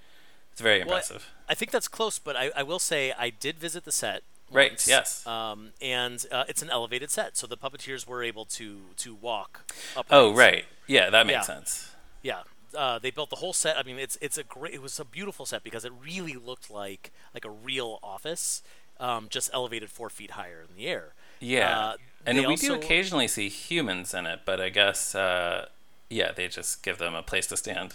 It's 0.52 0.60
very 0.60 0.78
Well, 0.78 0.88
impressive. 0.88 1.30
I 1.48 1.54
think 1.54 1.70
that's 1.70 1.88
close, 1.88 2.18
but 2.18 2.36
I, 2.36 2.50
I 2.56 2.62
will 2.62 2.78
say 2.78 3.12
I 3.18 3.30
did 3.30 3.58
visit 3.58 3.84
the 3.84 3.92
set. 3.92 4.22
Right, 4.50 4.70
once, 4.72 4.86
yes. 4.86 5.26
Um, 5.26 5.70
and 5.82 6.24
uh, 6.30 6.44
it's 6.48 6.62
an 6.62 6.70
elevated 6.70 7.10
set, 7.10 7.36
so 7.36 7.46
the 7.48 7.56
puppeteers 7.56 8.06
were 8.06 8.22
able 8.22 8.44
to 8.44 8.78
to 8.98 9.12
walk 9.14 9.72
up. 9.96 10.06
Oh, 10.08 10.32
right. 10.32 10.64
Yeah, 10.86 11.10
that 11.10 11.26
makes 11.26 11.34
Yeah. 11.38 11.40
sense. 11.42 11.90
Yeah. 12.22 12.40
Uh, 12.72 12.98
they 13.00 13.10
built 13.10 13.30
the 13.30 13.36
whole 13.36 13.52
set. 13.52 13.76
I 13.76 13.82
mean, 13.82 13.98
it's 13.98 14.16
it's 14.20 14.38
a 14.38 14.44
great. 14.44 14.72
It 14.74 14.82
was 14.82 15.00
a 15.00 15.04
beautiful 15.04 15.46
set 15.46 15.64
because 15.64 15.84
it 15.84 15.92
really 16.00 16.34
looked 16.34 16.70
like 16.70 17.10
like 17.34 17.44
a 17.44 17.50
real 17.50 17.98
office, 18.04 18.62
um, 19.00 19.26
just 19.28 19.50
elevated 19.52 19.90
four 19.90 20.08
feet 20.10 20.32
higher 20.32 20.62
in 20.68 20.76
the 20.76 20.86
air. 20.86 21.14
Yeah. 21.40 21.78
Uh, 21.78 21.96
and 22.26 22.46
we 22.46 22.56
do 22.56 22.74
occasionally 22.74 23.28
see 23.28 23.48
humans 23.48 24.12
in 24.14 24.26
it, 24.26 24.40
but 24.44 24.60
I 24.60 24.68
guess 24.68 25.14
uh, 25.14 25.66
yeah, 26.10 26.32
they 26.32 26.48
just 26.48 26.82
give 26.82 26.98
them 26.98 27.14
a 27.14 27.22
place 27.22 27.46
to 27.48 27.56
stand. 27.56 27.94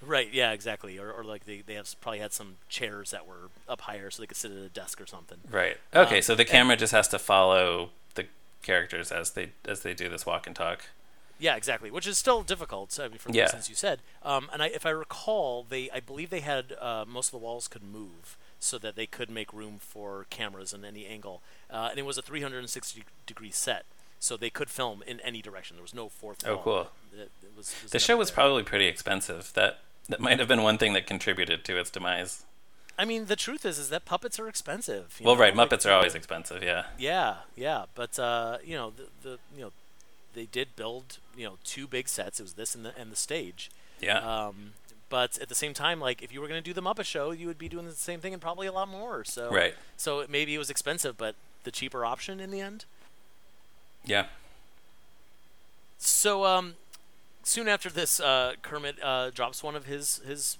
Right. 0.00 0.32
Yeah. 0.32 0.52
Exactly. 0.52 0.98
Or, 0.98 1.10
or 1.10 1.24
like 1.24 1.44
they 1.44 1.62
they 1.66 1.74
have 1.74 1.92
probably 2.00 2.20
had 2.20 2.32
some 2.32 2.56
chairs 2.68 3.10
that 3.10 3.26
were 3.26 3.50
up 3.68 3.80
higher 3.82 4.10
so 4.10 4.22
they 4.22 4.26
could 4.26 4.36
sit 4.36 4.50
at 4.52 4.56
a 4.58 4.68
desk 4.68 5.00
or 5.00 5.06
something. 5.06 5.38
Right. 5.50 5.76
Okay, 5.94 6.16
Um, 6.18 6.22
so 6.22 6.34
the 6.34 6.44
camera 6.44 6.76
just 6.76 6.92
has 6.92 7.08
to 7.08 7.18
follow 7.18 7.90
the 8.14 8.26
characters 8.62 9.10
as 9.10 9.32
they 9.32 9.50
as 9.66 9.80
they 9.80 9.94
do 9.94 10.08
this 10.08 10.24
walk 10.24 10.46
and 10.46 10.54
talk. 10.54 10.86
Yeah, 11.40 11.56
exactly. 11.56 11.90
Which 11.90 12.06
is 12.06 12.18
still 12.18 12.42
difficult. 12.42 12.98
I 13.00 13.08
mean, 13.08 13.18
for 13.18 13.30
the 13.30 13.38
Yeah. 13.38 13.44
reasons 13.44 13.68
you 13.68 13.74
said. 13.76 14.00
Um, 14.24 14.48
and 14.52 14.60
I, 14.62 14.66
if 14.68 14.84
I 14.86 14.90
recall, 14.90 15.64
they 15.68 15.90
I 15.90 16.00
believe 16.00 16.30
they 16.30 16.40
had 16.40 16.74
uh, 16.80 17.04
most 17.06 17.28
of 17.28 17.32
the 17.32 17.38
walls 17.38 17.66
could 17.68 17.82
move 17.82 18.36
so 18.60 18.78
that 18.78 18.96
they 18.96 19.06
could 19.06 19.30
make 19.30 19.52
room 19.52 19.78
for 19.78 20.26
cameras 20.30 20.72
in 20.72 20.84
any 20.84 21.06
angle. 21.06 21.42
Uh, 21.70 21.88
and 21.90 21.98
it 21.98 22.04
was 22.04 22.18
a 22.18 22.22
360 22.22 23.04
degree 23.26 23.50
set, 23.50 23.84
so 24.18 24.36
they 24.36 24.50
could 24.50 24.70
film 24.70 25.02
in 25.06 25.20
any 25.20 25.40
direction. 25.42 25.76
There 25.76 25.82
was 25.82 25.94
no 25.94 26.08
fourth 26.08 26.46
Oh, 26.46 26.58
cool. 26.58 26.88
It, 27.12 27.30
it 27.42 27.50
was, 27.56 27.74
was 27.82 27.92
The 27.92 27.98
show 27.98 28.16
was 28.16 28.28
there. 28.30 28.34
probably 28.34 28.62
pretty 28.62 28.86
expensive. 28.86 29.52
That 29.54 29.78
that 30.08 30.20
might 30.20 30.38
have 30.38 30.48
been 30.48 30.62
one 30.62 30.78
thing 30.78 30.94
that 30.94 31.06
contributed 31.06 31.64
to 31.66 31.78
its 31.78 31.90
demise. 31.90 32.44
I 32.98 33.04
mean, 33.04 33.26
the 33.26 33.36
truth 33.36 33.64
is, 33.64 33.78
is 33.78 33.90
that 33.90 34.04
puppets 34.04 34.40
are 34.40 34.48
expensive. 34.48 35.20
Well, 35.22 35.34
know? 35.36 35.40
right, 35.40 35.54
Like, 35.54 35.70
Muppets 35.70 35.88
are 35.88 35.92
always 35.92 36.16
expensive. 36.16 36.64
Yeah. 36.64 36.86
Yeah, 36.98 37.36
yeah, 37.54 37.84
but 37.94 38.18
uh, 38.18 38.58
you 38.64 38.74
know, 38.74 38.90
the, 38.96 39.06
the 39.22 39.38
you 39.54 39.62
know, 39.62 39.72
they 40.34 40.46
did 40.46 40.74
build 40.74 41.18
you 41.36 41.44
know 41.44 41.58
two 41.62 41.86
big 41.86 42.08
sets. 42.08 42.40
It 42.40 42.42
was 42.42 42.54
this 42.54 42.74
and 42.74 42.84
the 42.84 42.96
and 42.98 43.12
the 43.12 43.16
stage. 43.16 43.70
Yeah. 44.00 44.18
Um, 44.18 44.72
but 45.08 45.38
at 45.38 45.48
the 45.48 45.54
same 45.54 45.74
time, 45.74 46.00
like 46.00 46.22
if 46.22 46.32
you 46.32 46.40
were 46.40 46.48
going 46.48 46.62
to 46.62 46.64
do 46.64 46.74
the 46.74 46.82
Muppet 46.82 47.04
Show, 47.04 47.30
you 47.30 47.46
would 47.46 47.58
be 47.58 47.68
doing 47.68 47.86
the 47.86 47.92
same 47.92 48.20
thing 48.20 48.32
and 48.32 48.42
probably 48.42 48.66
a 48.66 48.72
lot 48.72 48.88
more. 48.88 49.24
So 49.24 49.50
Right. 49.50 49.74
So 49.96 50.24
maybe 50.28 50.54
it 50.54 50.58
was 50.58 50.70
expensive, 50.70 51.16
but 51.16 51.34
the 51.64 51.70
cheaper 51.70 52.04
option 52.04 52.40
in 52.40 52.50
the 52.50 52.60
end. 52.60 52.84
yeah. 54.04 54.26
So 55.98 56.44
um, 56.44 56.76
soon 57.42 57.66
after 57.68 57.90
this, 57.90 58.20
uh, 58.20 58.54
Kermit 58.62 58.96
uh, 59.02 59.30
drops 59.30 59.62
one 59.62 59.74
of 59.74 59.86
his 59.86 60.20
his 60.26 60.56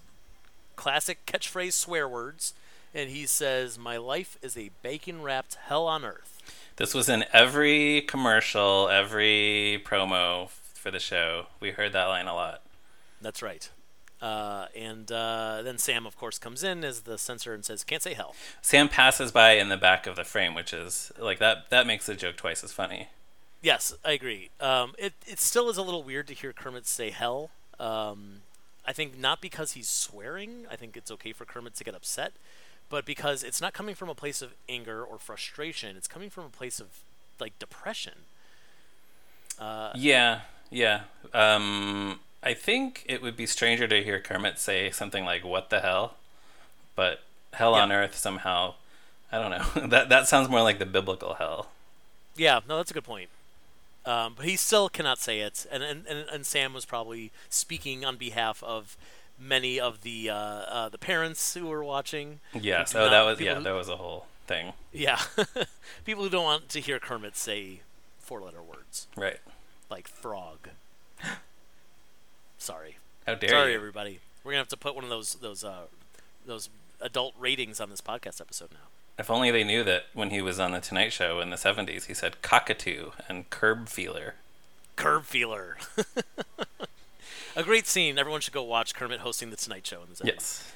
classic 0.76 1.24
catchphrase 1.26 1.72
swear 1.74 2.08
words, 2.08 2.54
and 2.92 3.08
he 3.11 3.24
says, 3.26 3.78
"My 3.78 3.96
life 3.96 4.37
is 4.42 4.56
a 4.56 4.70
bacon 4.82 5.22
wrapped 5.22 5.54
hell 5.66 5.87
on 5.87 6.04
earth." 6.04 6.42
This 6.76 6.94
was 6.94 7.08
in 7.08 7.24
every 7.32 8.02
commercial, 8.02 8.88
every 8.88 9.82
promo 9.84 10.50
for 10.74 10.90
the 10.90 11.00
show. 11.00 11.46
We 11.61 11.70
heard 11.72 11.92
that 11.92 12.06
line 12.06 12.26
a 12.26 12.34
lot. 12.34 12.62
That's 13.20 13.42
right. 13.42 13.68
Uh, 14.20 14.66
and 14.76 15.12
uh, 15.12 15.62
then 15.62 15.78
Sam, 15.78 16.07
of 16.07 16.16
course, 16.16 16.38
comes 16.38 16.64
in 16.64 16.85
as 16.85 17.02
the 17.02 17.18
censor 17.18 17.54
and 17.54 17.64
says, 17.64 17.85
"Can't 17.85 18.02
say 18.02 18.14
hell." 18.14 18.35
Sam 18.61 18.88
passes 18.88 19.31
by 19.31 19.52
in 19.52 19.68
the 19.68 19.76
back 19.76 20.07
of 20.07 20.16
the 20.16 20.24
frame, 20.24 20.54
which 20.54 20.72
is 20.72 21.12
like 21.18 21.38
that. 21.38 21.70
That 21.70 21.87
makes 21.87 22.07
the 22.07 22.14
joke 22.14 22.37
twice 22.37 22.64
as 22.64 22.72
funny. 22.72 23.09
Yes, 23.62 23.94
I 24.04 24.12
agree. 24.12 24.50
Um, 24.61 24.94
it 24.98 25.14
it 25.26 25.38
still 25.38 25.68
is 25.68 25.76
a 25.76 25.83
little 25.83 26.02
weird 26.02 26.26
to 26.28 26.35
hear 26.35 26.52
Kermit 26.52 26.87
say 26.87 27.11
hell. 27.11 27.50
Um, 27.78 28.42
I 28.85 28.92
think 28.92 29.18
not 29.18 29.40
because 29.40 29.72
he's 29.72 29.88
swearing. 29.88 30.66
I 30.70 30.76
think 30.76 30.96
it's 30.96 31.11
okay 31.12 31.33
for 31.33 31.44
Kermit 31.44 31.74
to 31.76 31.85
get 31.85 31.94
upset, 31.94 32.33
but 32.88 33.04
because 33.04 33.44
it's 33.44 33.61
not 33.61 33.72
coming 33.72 33.94
from 33.94 34.09
a 34.09 34.14
place 34.14 34.42
of 34.42 34.54
anger 34.68 35.04
or 35.04 35.18
frustration. 35.18 35.96
It's 35.96 36.09
coming 36.09 36.31
from 36.31 36.44
a 36.44 36.48
place 36.50 36.81
of 36.81 36.87
like 37.38 37.57
depression. 37.59 38.14
Uh, 39.61 39.92
Yeah, 39.94 40.40
yeah. 40.70 41.02
Um, 41.35 42.20
I 42.50 42.54
think 42.54 43.04
it 43.06 43.20
would 43.22 43.37
be 43.37 43.46
stranger 43.46 43.87
to 43.88 44.02
hear 44.02 44.18
Kermit 44.20 44.58
say 44.58 44.90
something 44.90 45.24
like 45.24 45.44
"What 45.44 45.70
the 45.70 45.80
hell," 45.80 46.14
but 46.96 47.20
"Hell 47.52 47.72
Yeah. 47.74 47.82
on 47.82 47.92
Earth" 47.92 48.16
somehow. 48.16 48.74
I 49.30 49.37
don't 49.38 49.50
know. 49.50 49.87
that 49.88 50.08
that 50.08 50.26
sounds 50.28 50.48
more 50.48 50.62
like 50.62 50.78
the 50.78 50.87
biblical 50.87 51.34
hell. 51.34 51.68
yeah, 52.37 52.61
no, 52.68 52.76
that's 52.78 52.90
a 52.90 52.94
good 52.94 53.04
point. 53.04 53.28
Um, 54.06 54.34
but 54.37 54.46
he 54.46 54.56
still 54.56 54.88
cannot 54.88 55.18
say 55.18 55.40
it, 55.40 55.66
and, 55.70 55.82
and 55.82 56.06
and 56.06 56.46
Sam 56.46 56.72
was 56.72 56.84
probably 56.87 57.30
speaking 57.50 58.04
on 58.04 58.16
behalf 58.16 58.62
of 58.62 58.96
many 59.38 59.78
of 59.78 60.00
the 60.02 60.30
uh, 60.30 60.34
uh, 60.34 60.88
the 60.88 60.98
parents 60.98 61.52
who 61.54 61.66
were 61.66 61.84
watching. 61.84 62.40
Yeah. 62.54 62.84
So 62.84 63.00
not- 63.00 63.11
that 63.11 63.22
was 63.22 63.40
yeah, 63.40 63.56
who- 63.56 63.64
that 63.64 63.74
was 63.74 63.88
a 63.90 63.96
whole 63.96 64.26
thing. 64.46 64.72
Yeah, 64.92 65.20
people 66.06 66.24
who 66.24 66.30
don't 66.30 66.44
want 66.44 66.68
to 66.70 66.80
hear 66.80 66.98
Kermit 66.98 67.37
say 67.37 67.80
four-letter 68.18 68.62
words 68.62 69.06
Right. 69.16 69.38
like 69.90 70.08
frog. 70.08 70.70
Sorry, 72.58 72.96
How 73.26 73.34
dare 73.34 73.50
sorry, 73.50 73.70
you? 73.72 73.76
everybody. 73.76 74.20
We're 74.44 74.52
gonna 74.52 74.60
have 74.60 74.68
to 74.68 74.76
put 74.76 74.94
one 74.94 75.04
of 75.04 75.10
those 75.10 75.34
those 75.34 75.64
uh, 75.64 75.84
those 76.46 76.68
adult 77.00 77.34
ratings 77.38 77.80
on 77.80 77.90
this 77.90 78.00
podcast 78.00 78.40
episode 78.40 78.70
now. 78.72 78.88
If 79.18 79.30
only 79.30 79.50
they 79.50 79.64
knew 79.64 79.82
that 79.84 80.04
when 80.14 80.30
he 80.30 80.40
was 80.42 80.58
on 80.60 80.72
the 80.72 80.80
Tonight 80.80 81.12
Show 81.12 81.40
in 81.40 81.50
the 81.50 81.56
'70s, 81.56 82.06
he 82.06 82.14
said 82.14 82.40
cockatoo 82.42 83.10
and 83.28 83.48
curb 83.50 83.88
feeler. 83.88 84.34
Curb 84.96 85.24
feeler. 85.24 85.76
A 87.56 87.62
great 87.64 87.86
scene. 87.86 88.18
Everyone 88.18 88.40
should 88.40 88.54
go 88.54 88.62
watch 88.62 88.94
Kermit 88.94 89.20
hosting 89.20 89.50
the 89.50 89.56
Tonight 89.56 89.84
Show 89.86 90.02
in 90.02 90.08
the 90.10 90.14
70s. 90.14 90.26
Yes. 90.26 90.72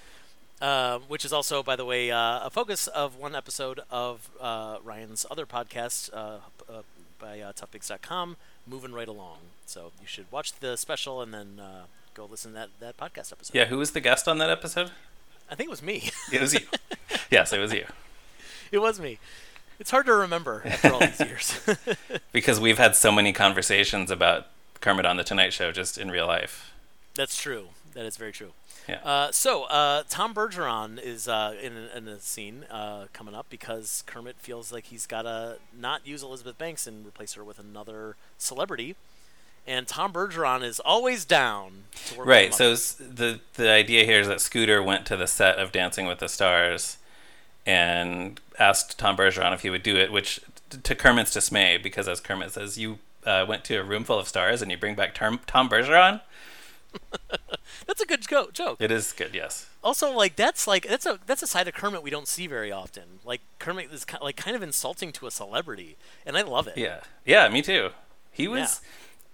Um, 0.61 1.03
which 1.09 1.25
is 1.25 1.33
also, 1.33 1.63
by 1.63 1.77
the 1.77 1.85
way, 1.85 2.11
uh, 2.11 2.41
a 2.47 2.51
focus 2.51 2.87
of 2.89 3.17
one 3.17 3.35
episode 3.37 3.81
of 3.91 4.31
uh, 4.41 4.79
Ryan's 4.83 5.25
other 5.31 5.47
podcast 5.47 6.11
uh, 6.13 6.39
uh, 6.69 6.83
by 7.21 7.41
uh, 7.41 7.53
ToughPigs.com, 7.53 8.37
Moving 8.67 8.93
Right 8.93 9.09
Along. 9.09 9.39
So 9.67 9.93
you 10.01 10.07
should 10.07 10.27
watch 10.31 10.53
the 10.55 10.77
special 10.77 11.21
and 11.23 11.33
then 11.33 11.61
uh, 11.61 11.83
go 12.15 12.27
listen 12.31 12.53
to 12.53 12.55
that, 12.59 12.69
that 12.81 12.97
podcast 12.97 13.33
episode. 13.33 13.55
Yeah. 13.55 13.67
Who 13.67 13.79
was 13.79 13.93
the 13.93 14.01
guest 14.01 14.29
on 14.29 14.39
that 14.39 14.51
episode? 14.51 14.91
I 15.51 15.55
think 15.55 15.69
it 15.69 15.71
was 15.71 15.83
me. 15.83 16.11
It 16.33 16.41
was 16.41 16.55
you. 16.55 16.61
yes, 17.31 17.53
it 17.53 17.59
was 17.59 17.73
you. 17.73 17.85
it 18.71 18.79
was 18.79 19.01
me. 19.01 19.19
It's 19.79 19.91
hard 19.91 20.07
to 20.07 20.15
remember 20.15 20.63
after 20.65 20.93
all 20.93 21.01
these 21.01 21.21
years. 21.21 21.61
Because 22.33 22.59
we've 22.61 22.79
had 22.79 22.97
so 22.97 23.13
many 23.13 23.33
conversations 23.33 24.11
about 24.11 24.47
Kermit 24.81 25.05
on 25.05 25.17
the 25.19 25.25
Tonight 25.25 25.53
Show 25.53 25.71
just 25.71 25.99
in 25.99 26.11
real 26.11 26.27
life. 26.27 26.73
That's 27.15 27.41
true. 27.41 27.69
That 27.95 28.07
is 28.07 28.17
very 28.17 28.33
true. 28.33 28.53
Yeah. 28.89 28.99
Uh, 29.05 29.33
so 29.33 29.65
uh, 29.65 30.03
Tom 30.09 30.35
Bergeron 30.35 31.01
is 31.03 31.29
uh, 31.29 31.55
in, 31.61 31.77
a, 31.77 31.97
in 31.97 32.09
a 32.09 32.19
scene 32.21 32.65
uh, 32.71 33.07
coming 33.13 33.35
up 33.35 33.47
because 33.49 34.03
Kermit 34.07 34.37
feels 34.39 34.73
like 34.73 34.87
he's 34.87 35.07
got 35.07 35.23
to 35.23 35.59
not 35.79 36.07
use 36.07 36.23
Elizabeth 36.23 36.59
Banks 36.59 36.87
and 36.87 37.07
replace 37.07 37.35
her 37.35 37.45
with 37.45 37.59
another 37.59 38.17
celebrity. 38.39 38.97
And 39.67 39.87
Tom 39.87 40.13
Bergeron 40.13 40.65
is 40.65 40.81
always 40.81 41.25
down 41.25 41.85
to 42.07 42.19
work 42.19 42.27
Right. 42.27 42.53
So 42.53 42.75
the 42.75 43.39
the 43.55 43.71
idea 43.71 44.05
here 44.05 44.19
is 44.19 44.27
that 44.27 44.41
Scooter 44.41 44.83
went 44.83 45.07
to 45.07 45.17
the 45.17 45.29
set 45.29 45.59
of 45.59 45.71
Dancing 45.71 46.07
with 46.07 46.19
the 46.19 46.29
Stars 46.29 46.97
and 47.65 48.41
asked 48.59 48.99
Tom 48.99 49.17
Bergeron 49.17 49.55
if 49.55 49.63
he 49.63 49.71
would 49.71 49.85
do 49.85 49.97
it, 49.97 50.11
which 50.11 50.41
to 50.83 50.95
Kermit's 50.97 51.33
dismay, 51.33 51.77
because 51.77 52.09
as 52.09 52.21
Kermit 52.21 52.53
says, 52.53 52.77
you 52.77 52.99
uh, 53.25 53.45
went 53.47 53.65
to 53.65 53.77
a 53.77 53.85
room 53.85 54.05
full 54.05 54.19
of 54.19 54.27
stars 54.27 54.63
and 54.63 54.71
you 54.71 54.77
bring 54.77 54.95
back 54.95 55.15
Tom, 55.15 55.41
Tom 55.47 55.69
Bergeron. 55.69 56.21
that's 57.87 58.01
a 58.01 58.07
good 58.07 58.23
jo- 58.27 58.51
joke. 58.53 58.77
It 58.81 58.91
is 58.91 59.13
good, 59.13 59.35
yes. 59.35 59.69
Also, 59.83 60.11
like 60.13 60.37
that's 60.37 60.67
like 60.67 60.87
that's 60.89 61.07
a 61.07 61.19
that's 61.27 61.43
a 61.43 61.47
side 61.47 61.69
of 61.69 61.75
Kermit 61.75 62.03
we 62.03 62.11
don't 62.11 62.29
see 62.29 62.47
very 62.47 62.71
often. 62.73 63.21
Like 63.25 63.41
Kermit 63.59 63.93
is 63.93 64.05
ki- 64.05 64.17
like 64.23 64.37
kind 64.37 64.55
of 64.57 64.63
insulting 64.63 65.13
to 65.13 65.27
a 65.27 65.31
celebrity, 65.31 65.97
and 66.27 66.37
I 66.37 66.43
love 66.43 66.67
it. 66.69 66.77
Yeah, 66.77 67.01
yeah, 67.25 67.49
me 67.49 67.63
too. 67.63 67.91
He 68.31 68.47
was 68.49 68.81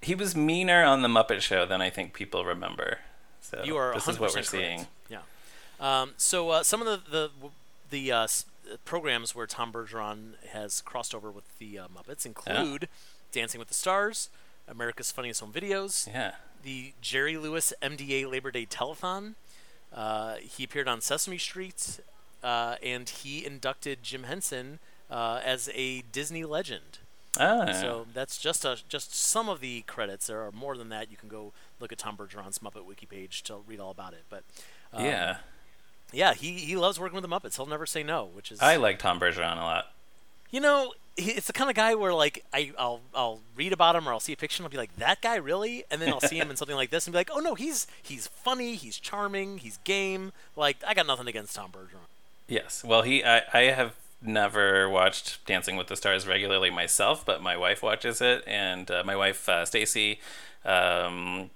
he 0.00 0.14
was 0.14 0.34
meaner 0.36 0.84
on 0.84 1.02
the 1.02 1.08
Muppet 1.08 1.40
Show 1.40 1.66
than 1.66 1.80
I 1.82 1.90
think 1.90 2.12
people 2.14 2.44
remember. 2.44 2.98
So 3.40 3.62
You 3.64 3.76
are 3.76 3.94
this 3.94 4.04
100% 4.04 4.10
is 4.10 4.18
what 4.20 4.28
we're 4.30 4.32
correct. 4.34 4.48
seeing. 4.48 4.86
Yeah. 5.08 5.20
Um, 5.80 6.12
so 6.16 6.50
uh, 6.50 6.62
some 6.62 6.80
of 6.82 6.86
the 6.86 7.10
the 7.10 7.30
the 7.90 8.12
uh, 8.12 8.24
s- 8.24 8.44
programs 8.84 9.34
where 9.34 9.46
Tom 9.46 9.72
Bergeron 9.72 10.32
has 10.52 10.80
crossed 10.82 11.14
over 11.14 11.30
with 11.30 11.44
the 11.58 11.78
uh, 11.78 11.86
Muppets 11.88 12.26
include 12.26 12.88
Dancing 13.32 13.58
with 13.58 13.68
the 13.68 13.74
Stars, 13.74 14.28
America's 14.66 15.10
Funniest 15.10 15.40
Home 15.40 15.52
Videos, 15.52 16.06
Yeah. 16.08 16.32
The 16.62 16.92
Jerry 17.00 17.36
Lewis 17.36 17.72
MDA 17.82 18.30
Labor 18.30 18.50
Day 18.50 18.66
Telethon. 18.66 19.34
Uh, 19.92 20.36
he 20.36 20.64
appeared 20.64 20.88
on 20.88 21.00
Sesame 21.00 21.38
Street, 21.38 22.00
uh, 22.42 22.76
and 22.82 23.08
he 23.08 23.44
inducted 23.44 24.02
Jim 24.02 24.24
Henson 24.24 24.78
uh, 25.10 25.40
as 25.44 25.70
a 25.74 26.02
Disney 26.12 26.44
legend. 26.44 26.98
Ah. 27.38 27.72
So 27.72 28.06
that's 28.12 28.38
just 28.38 28.64
a, 28.64 28.78
just 28.88 29.14
some 29.14 29.48
of 29.48 29.60
the 29.60 29.82
credits. 29.82 30.26
There 30.26 30.42
are 30.42 30.52
more 30.52 30.76
than 30.76 30.88
that. 30.88 31.10
You 31.10 31.16
can 31.16 31.28
go 31.28 31.52
look 31.80 31.92
at 31.92 31.98
Tom 31.98 32.16
Bergeron's 32.16 32.58
Muppet 32.58 32.84
Wiki 32.84 33.06
page 33.06 33.42
to 33.44 33.56
read 33.66 33.80
all 33.80 33.90
about 33.90 34.12
it. 34.12 34.24
But 34.28 34.42
um, 34.92 35.04
yeah. 35.04 35.36
yeah, 36.12 36.34
he, 36.34 36.52
he 36.52 36.76
loves 36.76 36.98
working 36.98 37.20
with 37.20 37.28
the 37.28 37.28
Muppets. 37.28 37.56
He'll 37.56 37.66
never 37.66 37.86
say 37.86 38.02
no, 38.02 38.28
which 38.32 38.50
is 38.50 38.60
I 38.60 38.76
like 38.76 38.98
Tom 38.98 39.20
Bergeron 39.20 39.56
a 39.56 39.60
lot. 39.60 39.86
you 40.50 40.60
know 40.60 40.92
it's 41.18 41.46
the 41.48 41.52
kind 41.52 41.68
of 41.68 41.76
guy 41.76 41.94
where 41.94 42.14
like 42.14 42.44
I 42.52 42.72
I'll 42.78 43.00
I'll 43.14 43.40
read 43.56 43.72
about 43.72 43.96
him 43.96 44.08
or 44.08 44.12
I'll 44.12 44.20
see 44.20 44.32
a 44.32 44.36
picture 44.36 44.62
and 44.62 44.66
I'll 44.66 44.70
be 44.70 44.76
like 44.76 44.96
that 44.96 45.20
guy 45.20 45.36
really, 45.36 45.84
and 45.90 46.00
then 46.00 46.10
I'll 46.10 46.20
see 46.20 46.38
him 46.38 46.50
in 46.50 46.56
something 46.56 46.76
like 46.76 46.90
this 46.90 47.06
and 47.06 47.12
be 47.12 47.18
like 47.18 47.30
oh 47.32 47.40
no 47.40 47.54
he's 47.54 47.86
he's 48.02 48.26
funny, 48.26 48.76
he's 48.76 48.98
charming, 48.98 49.58
he's 49.58 49.78
game. 49.78 50.32
Like 50.56 50.76
I 50.86 50.94
got 50.94 51.06
nothing 51.06 51.26
against 51.28 51.54
Tom 51.54 51.70
Bergeron. 51.72 52.06
Yes. 52.46 52.82
Well, 52.84 53.02
he 53.02 53.24
I, 53.24 53.42
I 53.52 53.60
have 53.64 53.94
never 54.22 54.88
watched 54.88 55.44
Dancing 55.46 55.76
with 55.76 55.88
the 55.88 55.96
Stars 55.96 56.26
regularly 56.26 56.70
myself, 56.70 57.24
but 57.24 57.42
my 57.42 57.56
wife 57.56 57.82
watches 57.82 58.20
it, 58.20 58.42
and 58.46 58.90
uh, 58.90 59.02
my 59.04 59.14
wife 59.16 59.48
uh, 59.48 59.64
Stacy, 59.64 60.20
um, 60.64 61.50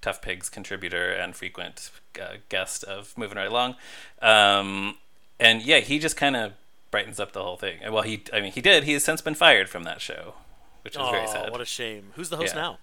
Tough 0.00 0.22
Pigs 0.22 0.48
contributor 0.48 1.12
and 1.12 1.36
frequent 1.36 1.90
uh, 2.20 2.36
guest 2.48 2.82
of 2.84 3.16
Moving 3.16 3.36
Right 3.36 3.48
Along, 3.48 3.76
um, 4.20 4.96
and 5.38 5.62
yeah, 5.62 5.78
he 5.80 5.98
just 5.98 6.16
kind 6.16 6.34
of 6.34 6.52
brightens 6.90 7.18
up 7.20 7.32
the 7.32 7.42
whole 7.42 7.56
thing. 7.56 7.78
Well, 7.90 8.02
he 8.02 8.22
I 8.32 8.40
mean 8.40 8.52
he 8.52 8.60
did. 8.60 8.84
He 8.84 8.92
has 8.94 9.04
since 9.04 9.20
been 9.20 9.34
fired 9.34 9.68
from 9.68 9.82
that 9.84 10.00
show, 10.00 10.34
which 10.82 10.94
is 10.94 11.00
oh, 11.02 11.10
very 11.10 11.26
sad. 11.26 11.50
what 11.50 11.60
a 11.60 11.64
shame. 11.66 12.10
Who's 12.16 12.28
the 12.30 12.36
host 12.36 12.54
Yeah. 12.54 12.60
now? 12.62 12.78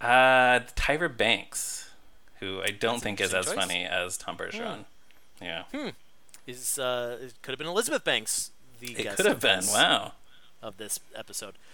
Uh, 0.00 0.60
Tyra 0.74 1.14
Banks, 1.14 1.90
who 2.40 2.60
I 2.62 2.70
don't 2.70 2.94
That's 2.94 3.02
think 3.04 3.20
is 3.20 3.32
as 3.34 3.46
choice. 3.46 3.54
funny 3.54 3.84
as 3.84 4.16
Tom 4.16 4.36
Bergeron. 4.36 4.84
Yeah, 5.40 5.64
Hmm. 5.72 5.88
Is 6.46 6.78
uh 6.78 7.18
it 7.22 7.34
could 7.42 7.52
have 7.52 7.58
been 7.58 7.68
Elizabeth 7.68 8.02
Banks 8.04 8.50
the 8.80 8.92
it 8.92 9.02
guest 9.04 9.16
could 9.16 9.26
have 9.26 9.40
been. 9.40 9.60
this- 9.60 9.72
Wow. 9.72 10.12
of 10.60 10.76
this 10.76 10.98
episode. 11.14 11.54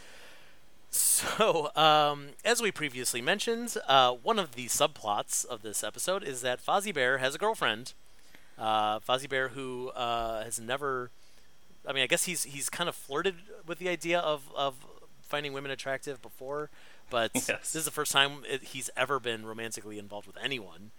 So, 0.91 1.71
um, 1.77 2.31
as 2.47 2.62
we 2.62 2.73
previously 2.73 3.21
mentioned, 3.21 3.77
uh, 3.87 4.12
one 4.12 4.38
of 4.38 4.53
the 4.53 4.67
subplots 4.69 5.45
of 5.45 5.61
this 5.61 5.85
episode 5.85 6.23
is 6.25 6.41
that 6.41 6.64
Fozzie 6.64 6.95
Bear 6.95 7.19
has 7.19 7.35
a 7.35 7.38
girlfriend. 7.38 7.93
Uh, 8.59 8.99
Fozzie 9.01 9.29
Bear, 9.29 9.49
who 9.49 9.90
uh, 9.90 10.42
has 10.44 10.59
never, 10.59 11.11
I 11.87 11.92
mean, 11.92 12.03
I 12.03 12.07
guess 12.07 12.25
he's 12.25 12.42
he's 12.44 12.68
kind 12.68 12.88
of 12.88 12.94
flirted 12.97 13.37
with 13.66 13.79
the 13.79 13.88
idea 13.88 14.18
of, 14.18 14.51
of 14.57 14.75
finding 15.23 15.53
women 15.53 15.71
attractive 15.71 16.21
before, 16.21 16.71
but 17.11 17.31
Yes. 17.35 17.47
this 17.47 17.75
is 17.77 17.85
the 17.85 17.90
first 17.90 18.11
time 18.12 18.42
it, 18.49 18.62
he's 18.64 18.90
ever 18.97 19.21
been 19.21 19.47
romantically 19.47 19.99
involved 19.99 20.27
with 20.27 20.37
anyone. 20.42 20.90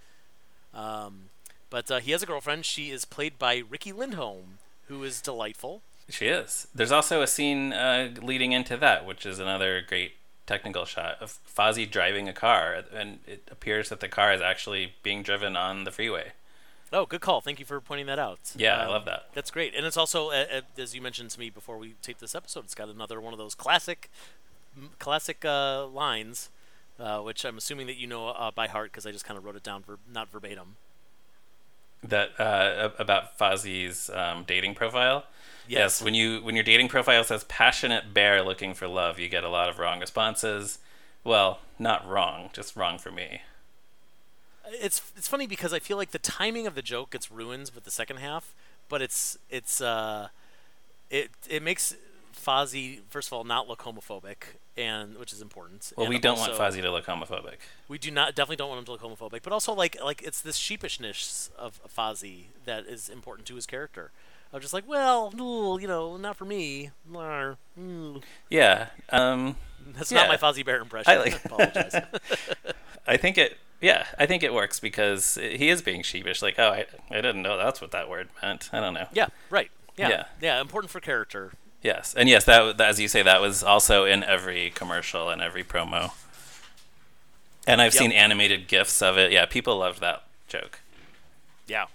Um, 0.73 1.29
but 1.69 1.89
uh, 1.91 1.99
he 1.99 2.11
has 2.11 2.23
a 2.23 2.25
girlfriend. 2.25 2.65
She 2.65 2.91
is 2.91 3.05
played 3.05 3.37
by 3.37 3.63
Riki 3.69 3.91
Lindhome, 3.91 4.57
who 4.87 5.03
is 5.03 5.21
delightful. 5.21 5.81
She 6.09 6.25
is. 6.27 6.67
There's 6.73 6.91
also 6.91 7.21
a 7.21 7.27
scene 7.27 7.73
uh, 7.73 8.11
leading 8.21 8.51
into 8.51 8.77
that, 8.77 9.05
which 9.05 9.25
is 9.25 9.37
another 9.37 9.81
great 9.87 10.13
technical 10.47 10.85
shot 10.85 11.17
of 11.21 11.37
Fozzie 11.55 11.89
driving 11.89 12.27
a 12.27 12.33
car, 12.33 12.83
and 12.93 13.19
it 13.27 13.47
appears 13.51 13.89
that 13.89 13.99
the 13.99 14.07
car 14.07 14.33
is 14.33 14.41
actually 14.41 14.93
being 15.03 15.21
driven 15.21 15.55
on 15.55 15.83
the 15.83 15.91
freeway. 15.91 16.31
Oh, 16.91 17.05
good 17.05 17.21
call. 17.21 17.39
Thank 17.41 17.59
you 17.59 17.65
for 17.65 17.79
pointing 17.79 18.07
that 18.07 18.17
out. 18.19 18.39
Yeah, 18.55 18.77
I 18.79 18.85
Um, 18.85 18.89
love 18.91 19.05
that. 19.05 19.27
That's 19.33 19.51
great, 19.51 19.75
and 19.75 19.85
it's 19.85 19.97
also, 19.97 20.31
uh, 20.31 20.61
as 20.77 20.95
you 20.95 21.01
mentioned 21.01 21.29
to 21.31 21.39
me 21.39 21.49
before 21.49 21.77
we 21.77 21.93
taped 22.01 22.19
this 22.19 22.33
episode, 22.33 22.63
it's 22.65 22.73
got 22.75 22.89
another 22.89 23.21
one 23.21 23.31
of 23.33 23.37
those 23.37 23.53
classic, 23.53 24.09
m- 24.75 24.91
classic 24.97 25.45
uh, 25.45 25.85
lines, 25.85 26.49
uh, 26.99 27.19
which 27.19 27.45
I'm 27.45 27.57
assuming 27.57 27.85
that 27.87 27.97
you 27.97 28.07
know 28.07 28.29
uh, 28.29 28.49
by 28.51 28.67
heart 28.67 28.91
because 28.91 29.05
I 29.05 29.11
just 29.11 29.23
kind 29.23 29.37
of 29.37 29.45
wrote 29.45 29.55
it 29.55 29.63
down, 29.63 29.83
ver- 29.83 29.99
not 30.11 30.31
verbatim. 30.31 30.77
That 32.01 32.39
uh, 32.39 32.89
about 32.97 33.37
Fozzie's 33.37 34.09
um, 34.09 34.43
dating 34.47 34.75
profile. 34.75 35.25
Yes. 35.67 36.01
when 36.01 36.15
you 36.15 36.39
when 36.41 36.55
your 36.55 36.63
dating 36.63 36.87
profile 36.87 37.23
says 37.23 37.43
passionate 37.43 38.11
bear 38.13 38.41
looking 38.41 38.73
for 38.73 38.87
love, 38.87 39.19
you 39.19 39.29
get 39.29 39.43
a 39.43 39.49
lot 39.49 39.69
of 39.69 39.77
wrong 39.77 39.99
responses. 39.99 40.79
Well, 41.23 41.59
not 41.77 42.07
wrong, 42.07 42.49
just 42.53 42.75
wrong 42.75 42.97
for 42.97 43.11
me. 43.11 43.41
It's 44.71 45.01
it's 45.17 45.27
funny 45.27 45.47
because 45.47 45.73
I 45.73 45.79
feel 45.79 45.97
like 45.97 46.11
the 46.11 46.19
timing 46.19 46.67
of 46.67 46.75
the 46.75 46.81
joke 46.81 47.11
gets 47.11 47.31
ruined 47.31 47.71
with 47.75 47.83
the 47.83 47.91
second 47.91 48.17
half, 48.17 48.53
but 48.89 49.01
it's 49.01 49.37
it's 49.49 49.81
uh, 49.81 50.29
it 51.09 51.29
it 51.49 51.63
makes 51.63 51.95
Fozzie 52.35 52.99
first 53.09 53.27
of 53.29 53.33
all 53.33 53.43
not 53.43 53.67
look 53.67 53.79
homophobic, 53.83 54.55
and 54.77 55.17
which 55.17 55.33
is 55.33 55.41
important. 55.41 55.91
Well, 55.97 56.05
and 56.05 56.13
we 56.13 56.19
don't 56.19 56.37
also- 56.37 56.57
want 56.57 56.73
Fozzie 56.73 56.81
to 56.81 56.91
look 56.91 57.05
homophobic. 57.05 57.57
We 57.87 57.97
do 57.97 58.11
not 58.11 58.35
definitely 58.35 58.55
don't 58.57 58.69
want 58.69 58.79
him 58.79 58.85
to 58.85 58.91
look 58.91 59.01
homophobic, 59.01 59.41
but 59.43 59.51
also 59.53 59.73
like 59.73 59.97
like 60.03 60.21
it's 60.21 60.41
this 60.41 60.57
sheepishness 60.57 61.49
of 61.57 61.79
Fozzie 61.95 62.45
that 62.65 62.85
is 62.85 63.09
important 63.09 63.47
to 63.47 63.55
his 63.55 63.65
character. 63.65 64.11
Of 64.51 64.61
just 64.63 64.73
like, 64.73 64.87
well, 64.89 65.31
you 65.79 65.87
know, 65.87 66.17
not 66.17 66.35
for 66.35 66.43
me. 66.45 66.89
Yeah. 68.49 68.87
Um, 69.09 69.55
That's 69.95 70.11
Yeah. 70.11 70.21
not 70.25 70.27
my 70.29 70.37
Fozzie 70.37 70.65
Bear 70.65 70.81
impression. 70.81 71.11
I 71.11 71.15
I, 71.15 71.19
like- 71.19 71.45
apologize. 71.45 71.95
I 73.07 73.17
think 73.17 73.37
it. 73.37 73.57
Yeah, 73.81 74.07
I 74.17 74.25
think 74.25 74.43
it 74.43 74.53
works 74.53 74.79
because 74.79 75.35
he 75.35 75.69
is 75.69 75.81
being 75.81 76.03
sheepish. 76.03 76.41
Like, 76.41 76.55
oh, 76.59 76.69
I, 76.69 76.85
I 77.09 77.15
didn't 77.21 77.41
know 77.41 77.57
that's 77.57 77.79
what 77.79 77.91
that 77.91 78.09
word 78.09 78.27
meant. 78.41 78.69
I 78.73 78.79
don't 78.81 78.93
know. 78.93 79.07
yeah, 79.13 79.27
right. 79.49 79.71
Yeah. 79.97 80.09
Yeah. 80.09 80.23
yeah, 80.41 80.61
important 80.61 80.91
for 80.91 80.99
character. 80.99 81.53
Yes, 81.81 82.13
and 82.15 82.27
yes, 82.27 82.43
that, 82.45 82.77
that 82.77 82.89
as 82.89 82.99
you 82.99 83.07
say, 83.07 83.21
that 83.23 83.39
was 83.41 83.63
also 83.63 84.03
in 84.05 84.23
every 84.23 84.69
commercial 84.71 85.29
and 85.29 85.41
every 85.41 85.63
promo. 85.63 86.11
And 87.67 87.81
I've 87.81 87.93
Yep. 87.93 87.99
seen 88.01 88.11
animated 88.11 88.67
gifs 88.67 89.01
of 89.01 89.17
it. 89.17 89.31
Yeah, 89.31 89.45
people 89.45 89.77
loved 89.77 90.01
that 90.01 90.23
joke. 90.47 90.79
Yeah. 91.67 91.85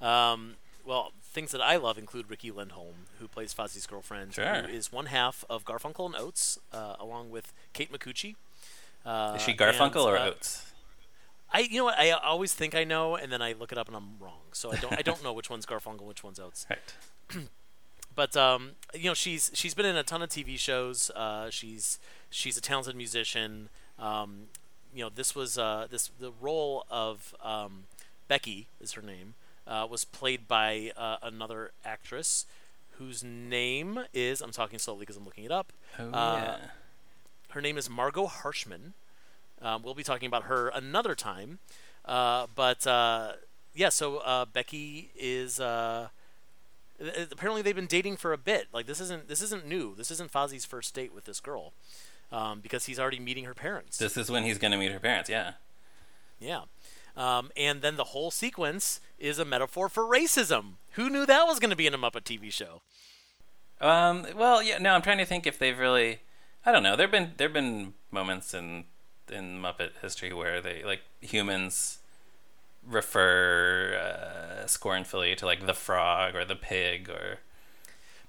Um, 0.00 0.54
well, 0.84 1.12
things 1.22 1.50
that 1.52 1.60
I 1.60 1.76
love 1.76 1.98
include 1.98 2.28
Riki 2.30 2.50
Lindhome, 2.52 3.06
who 3.18 3.26
plays 3.26 3.52
Fozzie's 3.54 3.86
girlfriend, 3.86 4.34
Sure. 4.34 4.62
who 4.62 4.68
is 4.68 4.92
one 4.92 5.06
half 5.06 5.44
of 5.48 5.64
Garfunkel 5.64 6.06
and 6.06 6.14
Oates, 6.16 6.58
uh, 6.72 6.96
along 7.00 7.30
with 7.30 7.52
Kate 7.72 7.90
Micucci. 7.92 8.36
Uh, 9.04 9.34
Is 9.36 9.42
she 9.42 9.54
Garfunkel 9.54 9.86
and, 9.86 9.96
or 9.96 10.16
uh, 10.18 10.26
Oates? 10.28 10.72
I 11.54 11.60
you 11.60 11.78
know 11.78 11.84
what 11.84 11.98
I 11.98 12.10
always 12.10 12.52
think 12.52 12.74
I 12.74 12.84
know, 12.84 13.16
and 13.16 13.32
then 13.32 13.40
I 13.40 13.52
look 13.52 13.72
it 13.72 13.78
up 13.78 13.86
and 13.86 13.96
I'm 13.96 14.18
wrong. 14.20 14.40
So 14.52 14.72
I 14.72 14.76
don't 14.76 14.92
I 14.92 15.02
don't 15.02 15.22
know 15.24 15.32
which 15.32 15.48
one's 15.48 15.64
Garfunkel, 15.64 16.02
which 16.02 16.22
one's 16.22 16.38
Oates. 16.38 16.66
Right. 16.68 17.46
But 18.16 18.36
um, 18.36 18.72
you 18.94 19.10
know 19.10 19.14
she's 19.14 19.50
she's 19.54 19.74
been 19.74 19.86
in 19.86 19.96
a 19.96 20.04
ton 20.04 20.22
of 20.22 20.28
TV 20.28 20.56
shows. 20.56 21.10
Uh, 21.16 21.50
she's 21.50 21.98
she's 22.30 22.56
a 22.56 22.60
talented 22.60 22.94
musician. 22.94 23.70
Um, 23.98 24.42
you 24.94 25.02
know 25.02 25.10
this 25.12 25.34
was 25.34 25.58
uh, 25.58 25.88
this 25.90 26.12
the 26.20 26.30
role 26.40 26.86
of 26.88 27.34
um, 27.42 27.86
Becky 28.28 28.68
is 28.80 28.92
her 28.92 29.02
name 29.02 29.34
uh, 29.66 29.86
was 29.88 30.04
played 30.04 30.46
by 30.46 30.92
uh, 30.96 31.16
another 31.22 31.72
actress 31.84 32.46
whose 32.98 33.24
name 33.24 34.00
is 34.12 34.40
I'm 34.40 34.52
talking 34.52 34.78
slowly 34.78 35.00
because 35.00 35.16
I'm 35.16 35.24
looking 35.24 35.44
it 35.44 35.50
up. 35.50 35.72
Oh 35.98 36.10
uh, 36.10 36.56
yeah. 36.60 36.66
Her 37.50 37.60
name 37.60 37.76
is 37.76 37.88
Margot 37.90 38.26
Harshman. 38.26 38.94
Um, 39.64 39.82
we'll 39.82 39.94
be 39.94 40.04
talking 40.04 40.26
about 40.26 40.44
her 40.44 40.68
another 40.68 41.14
time. 41.14 41.58
Uh, 42.04 42.46
but 42.54 42.86
uh, 42.86 43.32
yeah, 43.74 43.88
so 43.88 44.18
uh, 44.18 44.44
Becky 44.44 45.10
is. 45.16 45.58
Uh, 45.58 46.08
apparently, 47.32 47.62
they've 47.62 47.74
been 47.74 47.86
dating 47.86 48.18
for 48.18 48.32
a 48.32 48.38
bit. 48.38 48.68
Like 48.72 48.86
this 48.86 49.00
isn't 49.00 49.26
this 49.28 49.40
isn't 49.40 49.66
new. 49.66 49.94
This 49.96 50.10
isn't 50.10 50.30
Fozzie's 50.30 50.66
first 50.66 50.94
date 50.94 51.14
with 51.14 51.24
this 51.24 51.40
girl, 51.40 51.72
um, 52.30 52.60
because 52.60 52.84
he's 52.84 53.00
already 53.00 53.18
meeting 53.18 53.44
her 53.44 53.54
parents. 53.54 53.96
This 53.96 54.16
is 54.16 54.30
when 54.30 54.44
he's 54.44 54.58
going 54.58 54.72
to 54.72 54.78
meet 54.78 54.92
her 54.92 55.00
parents. 55.00 55.30
Yeah. 55.30 55.52
Yeah. 56.38 56.62
Um, 57.16 57.50
and 57.56 57.80
then 57.80 57.96
the 57.96 58.04
whole 58.04 58.30
sequence 58.30 59.00
is 59.18 59.38
a 59.38 59.44
metaphor 59.44 59.88
for 59.88 60.02
racism. 60.02 60.74
Who 60.92 61.08
knew 61.08 61.24
that 61.26 61.46
was 61.46 61.60
going 61.60 61.70
to 61.70 61.76
be 61.76 61.86
in 61.86 61.94
a 61.94 61.98
Muppet 61.98 62.24
TV 62.24 62.52
show? 62.52 62.82
Um, 63.80 64.26
well, 64.36 64.62
yeah, 64.62 64.78
no, 64.78 64.94
I'm 64.94 65.02
trying 65.02 65.18
to 65.18 65.24
think 65.24 65.46
if 65.46 65.58
they've 65.58 65.78
really. 65.78 66.20
I 66.66 66.72
don't 66.72 66.82
know. 66.82 66.96
There've 66.96 67.10
been 67.10 67.32
there've 67.36 67.52
been 67.52 67.94
moments 68.10 68.52
in 68.52 68.84
in 69.30 69.60
Muppet 69.60 69.90
history 70.00 70.32
where 70.32 70.60
they 70.60 70.82
like 70.84 71.02
humans 71.20 71.98
refer 72.86 73.94
uh, 73.96 74.66
scornfully 74.66 75.34
to 75.36 75.46
like 75.46 75.66
the 75.66 75.74
frog 75.74 76.34
or 76.34 76.44
the 76.44 76.56
pig 76.56 77.08
or. 77.08 77.38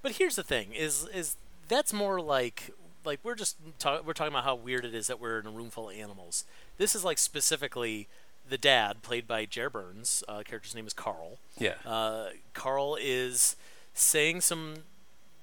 But 0.01 0.13
here's 0.13 0.35
the 0.35 0.43
thing: 0.43 0.73
is 0.73 1.07
is 1.13 1.35
that's 1.67 1.93
more 1.93 2.21
like 2.21 2.71
like 3.05 3.19
we're 3.23 3.35
just 3.35 3.57
talk, 3.79 4.05
we're 4.05 4.13
talking 4.13 4.33
about 4.33 4.43
how 4.43 4.55
weird 4.55 4.85
it 4.85 4.93
is 4.95 5.07
that 5.07 5.19
we're 5.19 5.39
in 5.39 5.47
a 5.47 5.51
room 5.51 5.69
full 5.69 5.89
of 5.89 5.95
animals. 5.95 6.45
This 6.77 6.95
is 6.95 7.03
like 7.03 7.17
specifically 7.17 8.07
the 8.47 8.57
dad, 8.57 9.01
played 9.01 9.27
by 9.27 9.45
Jere 9.45 9.69
Burns. 9.69 10.23
Uh, 10.27 10.43
character's 10.43 10.75
name 10.75 10.87
is 10.87 10.93
Carl. 10.93 11.37
Yeah. 11.57 11.75
Uh, 11.85 12.29
Carl 12.53 12.97
is 13.01 13.55
saying 13.93 14.41
some 14.41 14.75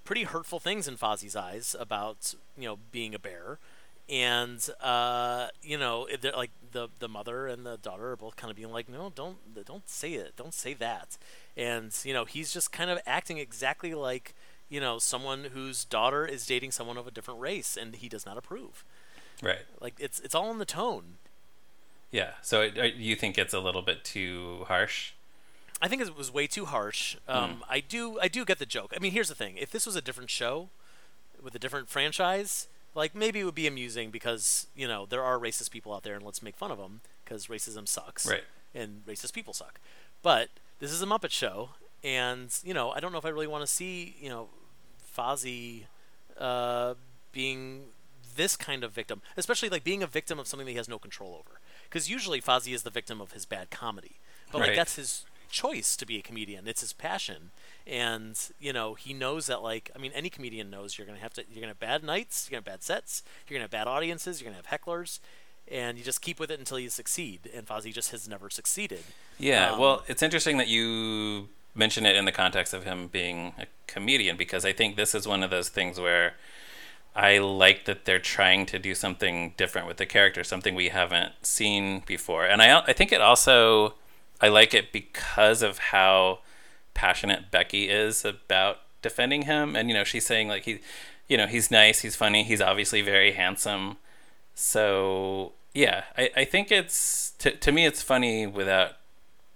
pretty 0.04 0.24
hurtful 0.24 0.60
things 0.60 0.86
in 0.86 0.96
Fozzie's 0.96 1.36
eyes 1.36 1.74
about 1.78 2.34
you 2.56 2.64
know 2.64 2.78
being 2.90 3.14
a 3.14 3.18
bear, 3.18 3.58
and 4.12 4.68
uh, 4.82 5.48
you 5.62 5.78
know 5.78 6.06
they're 6.20 6.32
like 6.32 6.50
the 6.72 6.88
the 6.98 7.08
mother 7.08 7.46
and 7.46 7.64
the 7.64 7.78
daughter 7.78 8.12
are 8.12 8.16
both 8.16 8.36
kind 8.36 8.50
of 8.50 8.56
being 8.56 8.70
like, 8.70 8.88
no, 8.88 9.10
don't 9.14 9.38
don't 9.66 9.88
say 9.88 10.12
it, 10.12 10.34
don't 10.36 10.52
say 10.52 10.74
that, 10.74 11.16
and 11.56 11.96
you 12.04 12.12
know 12.12 12.26
he's 12.26 12.52
just 12.52 12.70
kind 12.70 12.90
of 12.90 12.98
acting 13.06 13.38
exactly 13.38 13.94
like 13.94 14.34
you 14.68 14.80
know 14.80 14.98
someone 14.98 15.44
whose 15.54 15.84
daughter 15.84 16.26
is 16.26 16.44
dating 16.44 16.72
someone 16.72 16.98
of 16.98 17.06
a 17.06 17.10
different 17.10 17.40
race, 17.40 17.76
and 17.76 17.96
he 17.96 18.08
does 18.08 18.26
not 18.26 18.36
approve. 18.36 18.84
Right. 19.42 19.64
Like 19.80 19.94
it's 19.98 20.20
it's 20.20 20.34
all 20.34 20.50
in 20.50 20.58
the 20.58 20.66
tone. 20.66 21.14
Yeah. 22.10 22.32
So 22.42 22.60
it, 22.60 22.78
uh, 22.78 22.82
you 22.94 23.16
think 23.16 23.38
it's 23.38 23.54
a 23.54 23.60
little 23.60 23.82
bit 23.82 24.04
too 24.04 24.66
harsh? 24.68 25.12
I 25.80 25.88
think 25.88 26.02
it 26.02 26.16
was 26.16 26.32
way 26.32 26.46
too 26.46 26.66
harsh. 26.66 27.16
Um, 27.26 27.64
I 27.68 27.80
do 27.80 28.18
I 28.20 28.28
do 28.28 28.44
get 28.44 28.58
the 28.58 28.66
joke. 28.66 28.92
I 28.94 29.00
mean, 29.00 29.12
here's 29.12 29.30
the 29.30 29.34
thing: 29.34 29.56
if 29.56 29.70
this 29.70 29.86
was 29.86 29.96
a 29.96 30.02
different 30.02 30.28
show 30.28 30.68
with 31.42 31.54
a 31.54 31.58
different 31.58 31.88
franchise, 31.88 32.68
like 32.94 33.14
maybe 33.14 33.40
it 33.40 33.44
would 33.44 33.54
be 33.54 33.66
amusing 33.66 34.10
because 34.10 34.66
you 34.74 34.86
know 34.88 35.06
there 35.06 35.22
are 35.22 35.38
racist 35.38 35.70
people 35.70 35.94
out 35.94 36.02
there, 36.02 36.14
and 36.14 36.24
let's 36.24 36.42
make 36.42 36.56
fun 36.56 36.70
of 36.70 36.78
them 36.78 37.00
because 37.24 37.46
racism 37.46 37.86
sucks, 37.88 38.26
Right. 38.28 38.44
And 38.74 39.02
racist 39.06 39.32
people 39.34 39.52
suck. 39.52 39.78
But 40.22 40.48
this 40.78 40.92
is 40.92 41.02
a 41.02 41.06
Muppet 41.06 41.30
show, 41.30 41.70
and 42.02 42.54
you 42.64 42.74
know 42.74 42.90
I 42.90 43.00
don't 43.00 43.12
know 43.12 43.18
if 43.18 43.24
I 43.24 43.30
really 43.30 43.46
want 43.46 43.62
to 43.62 43.72
see 43.72 44.16
you 44.20 44.28
know 44.28 44.48
Fozzie 45.16 45.84
uh, 46.38 46.94
being 47.32 47.84
this 48.36 48.56
kind 48.56 48.82
of 48.82 48.92
victim, 48.92 49.20
especially 49.36 49.68
like 49.68 49.84
being 49.84 50.02
a 50.02 50.06
victim 50.06 50.38
of 50.38 50.46
something 50.46 50.64
that 50.66 50.72
he 50.72 50.78
has 50.78 50.88
no 50.88 50.98
control 50.98 51.34
over. 51.34 51.60
Because 51.88 52.08
usually 52.08 52.40
Fozzie 52.40 52.74
is 52.74 52.82
the 52.82 52.90
victim 52.90 53.20
of 53.20 53.32
his 53.32 53.44
bad 53.44 53.70
comedy, 53.70 54.16
but 54.50 54.60
like 54.60 54.74
that's 54.74 54.96
his 54.96 55.26
choice 55.52 55.94
to 55.96 56.04
be 56.06 56.18
a 56.18 56.22
comedian. 56.22 56.66
It's 56.66 56.80
his 56.80 56.92
passion, 56.92 57.50
and 57.86 58.36
you 58.58 58.72
know 58.72 58.94
he 58.94 59.12
knows 59.14 59.46
that. 59.46 59.62
Like 59.62 59.90
I 59.94 59.98
mean, 59.98 60.10
any 60.14 60.30
comedian 60.30 60.70
knows 60.70 60.98
you're 60.98 61.06
gonna 61.06 61.20
have 61.20 61.34
to. 61.34 61.44
You're 61.48 61.60
gonna 61.60 61.68
have 61.68 61.78
bad 61.78 62.02
nights. 62.02 62.48
You're 62.50 62.58
gonna 62.60 62.68
have 62.68 62.80
bad 62.80 62.82
sets. 62.82 63.22
You're 63.46 63.56
gonna 63.56 63.64
have 63.64 63.70
bad 63.70 63.86
audiences. 63.86 64.40
You're 64.40 64.50
gonna 64.50 64.62
have 64.66 64.80
hecklers, 64.80 65.20
and 65.68 65.98
you 65.98 66.04
just 66.04 66.20
keep 66.22 66.40
with 66.40 66.50
it 66.50 66.58
until 66.58 66.78
you 66.80 66.88
succeed. 66.88 67.48
And 67.54 67.66
Fozzie 67.66 67.92
just 67.92 68.10
has 68.10 68.28
never 68.28 68.50
succeeded. 68.50 69.04
Yeah, 69.38 69.72
Um, 69.72 69.78
well, 69.78 70.02
it's 70.08 70.22
interesting 70.22 70.56
that 70.58 70.68
you 70.68 71.48
mention 71.74 72.04
it 72.04 72.16
in 72.16 72.24
the 72.24 72.32
context 72.32 72.74
of 72.74 72.84
him 72.84 73.08
being 73.08 73.54
a 73.58 73.66
comedian 73.86 74.36
because 74.36 74.64
I 74.64 74.72
think 74.72 74.96
this 74.96 75.14
is 75.14 75.26
one 75.26 75.42
of 75.42 75.50
those 75.50 75.68
things 75.70 75.98
where 75.98 76.34
I 77.14 77.38
like 77.38 77.84
that 77.86 78.04
they're 78.06 78.18
trying 78.18 78.66
to 78.66 78.78
do 78.78 78.94
something 78.94 79.54
different 79.56 79.86
with 79.86 79.98
the 79.98 80.06
character, 80.06 80.44
something 80.44 80.74
we 80.74 80.88
haven't 80.88 81.32
seen 81.42 82.02
before. 82.06 82.46
And 82.46 82.62
I 82.62 82.80
I 82.80 82.92
think 82.94 83.12
it 83.12 83.20
also 83.20 83.94
I 84.42 84.48
like 84.48 84.74
it 84.74 84.92
because 84.92 85.62
of 85.62 85.78
how 85.78 86.40
passionate 86.92 87.50
Becky 87.50 87.88
is 87.88 88.24
about 88.24 88.78
defending 89.00 89.42
him 89.42 89.74
and 89.74 89.88
you 89.88 89.94
know, 89.94 90.04
she's 90.04 90.26
saying 90.26 90.48
like 90.48 90.64
he 90.64 90.80
you 91.28 91.38
know, 91.38 91.46
he's 91.46 91.70
nice, 91.70 92.00
he's 92.00 92.14
funny, 92.14 92.42
he's 92.42 92.60
obviously 92.60 93.00
very 93.00 93.32
handsome. 93.32 93.96
So, 94.54 95.52
yeah, 95.72 96.04
I, 96.18 96.30
I 96.36 96.44
think 96.44 96.70
it's 96.70 97.30
to, 97.38 97.52
to 97.52 97.72
me 97.72 97.86
it's 97.86 98.02
funny 98.02 98.46
without 98.46 98.96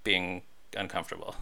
being 0.03 0.41
uncomfortable. 0.75 1.37